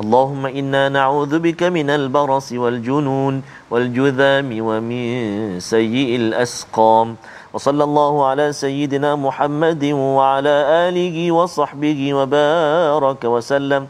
Allahumma 0.00 0.48
inna 0.48 0.88
na'udzubika 0.88 1.68
minal 1.68 2.08
barasi 2.08 2.56
wal 2.56 2.80
junun 2.80 3.44
wal 3.68 3.88
judhami 3.92 4.64
wa 4.64 4.80
min 4.80 5.60
sayyi'il 5.60 6.32
asqam. 6.32 7.20
وصلى 7.48 7.80
الله 7.80 8.14
على 8.26 8.46
سيدنا 8.52 9.16
محمد 9.16 9.80
وعلى 9.96 10.54
آله 10.88 11.16
وصحبه 11.32 12.00
وبارك 12.14 13.22
وسلم 13.24 13.82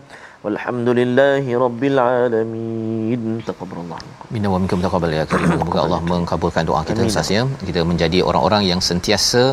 Walhamdulillahi 0.45 1.51
Rabbil 1.63 1.99
Alamin. 2.03 3.21
Taqabarullah 3.49 3.99
Minna 4.33 4.49
wa 4.53 4.57
minkum 4.61 4.79
taqabal 4.85 5.11
ya 5.17 5.23
karim. 5.31 5.51
Moga 5.61 5.79
Allah 5.83 5.99
mengkabulkan 6.11 6.63
doa 6.69 6.79
kita 6.87 7.05
sasnya 7.15 7.41
Kita 7.67 7.81
menjadi 7.89 8.19
orang-orang 8.29 8.63
yang 8.69 8.81
sentiasa 8.87 9.43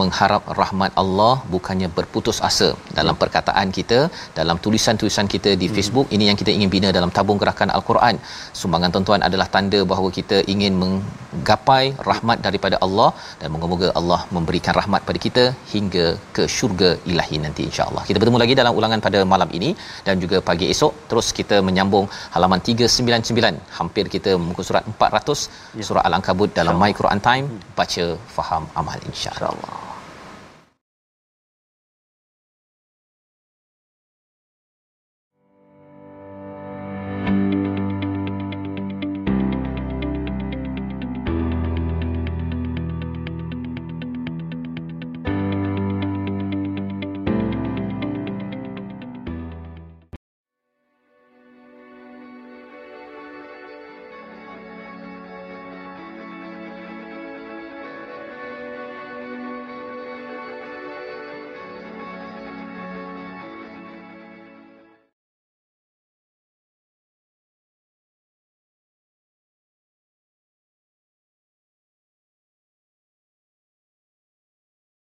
Mengharap 0.00 0.42
rahmat 0.60 0.92
Allah 1.02 1.34
Bukannya 1.54 1.88
berputus 1.98 2.38
asa. 2.48 2.68
Dalam 2.98 3.16
perkataan 3.22 3.68
kita 3.78 3.98
Dalam 4.38 4.58
tulisan-tulisan 4.64 5.28
kita 5.34 5.52
di 5.62 5.68
hmm. 5.68 5.74
Facebook 5.76 6.08
Ini 6.16 6.26
yang 6.30 6.38
kita 6.40 6.50
ingin 6.56 6.70
bina 6.74 6.90
dalam 6.98 7.12
tabung 7.18 7.40
gerakan 7.42 7.72
Al-Quran. 7.76 8.18
Sumbangan 8.62 8.92
tuan-tuan 8.96 9.24
adalah 9.28 9.48
tanda 9.56 9.80
bahawa 9.92 10.10
kita 10.18 10.38
ingin 10.54 10.74
Menggapai 10.82 11.84
rahmat 12.10 12.40
daripada 12.48 12.78
Allah 12.88 13.10
Dan 13.42 13.50
moga-moga 13.56 13.90
Allah 14.02 14.20
memberikan 14.38 14.76
rahmat 14.80 15.02
pada 15.10 15.20
kita 15.26 15.46
Hingga 15.74 16.06
ke 16.38 16.46
syurga 16.56 16.92
ilahi 17.12 17.38
nanti 17.46 17.64
insyaAllah 17.70 18.04
Kita 18.10 18.18
bertemu 18.22 18.40
lagi 18.44 18.56
dalam 18.62 18.74
ulangan 18.80 19.02
pada 19.08 19.20
malam 19.34 19.50
ini 19.60 19.72
Dan 20.08 20.18
juga 20.24 20.33
pagi 20.42 20.66
esok. 20.74 20.92
Terus 21.10 21.30
kita 21.38 21.62
menyambung 21.62 22.06
halaman 22.34 22.58
399 22.58 23.78
hampir 23.78 24.04
kita 24.10 24.34
muka 24.34 24.62
surat 24.66 24.84
400 24.86 25.78
ya. 25.78 25.84
surah 25.86 26.04
al-ankabut 26.08 26.50
dalam 26.50 26.74
my 26.80 26.92
Quran 26.96 27.20
time. 27.22 27.46
Baca 27.78 28.04
faham 28.36 28.64
amal 28.74 28.98
insya-Allah 29.10 29.93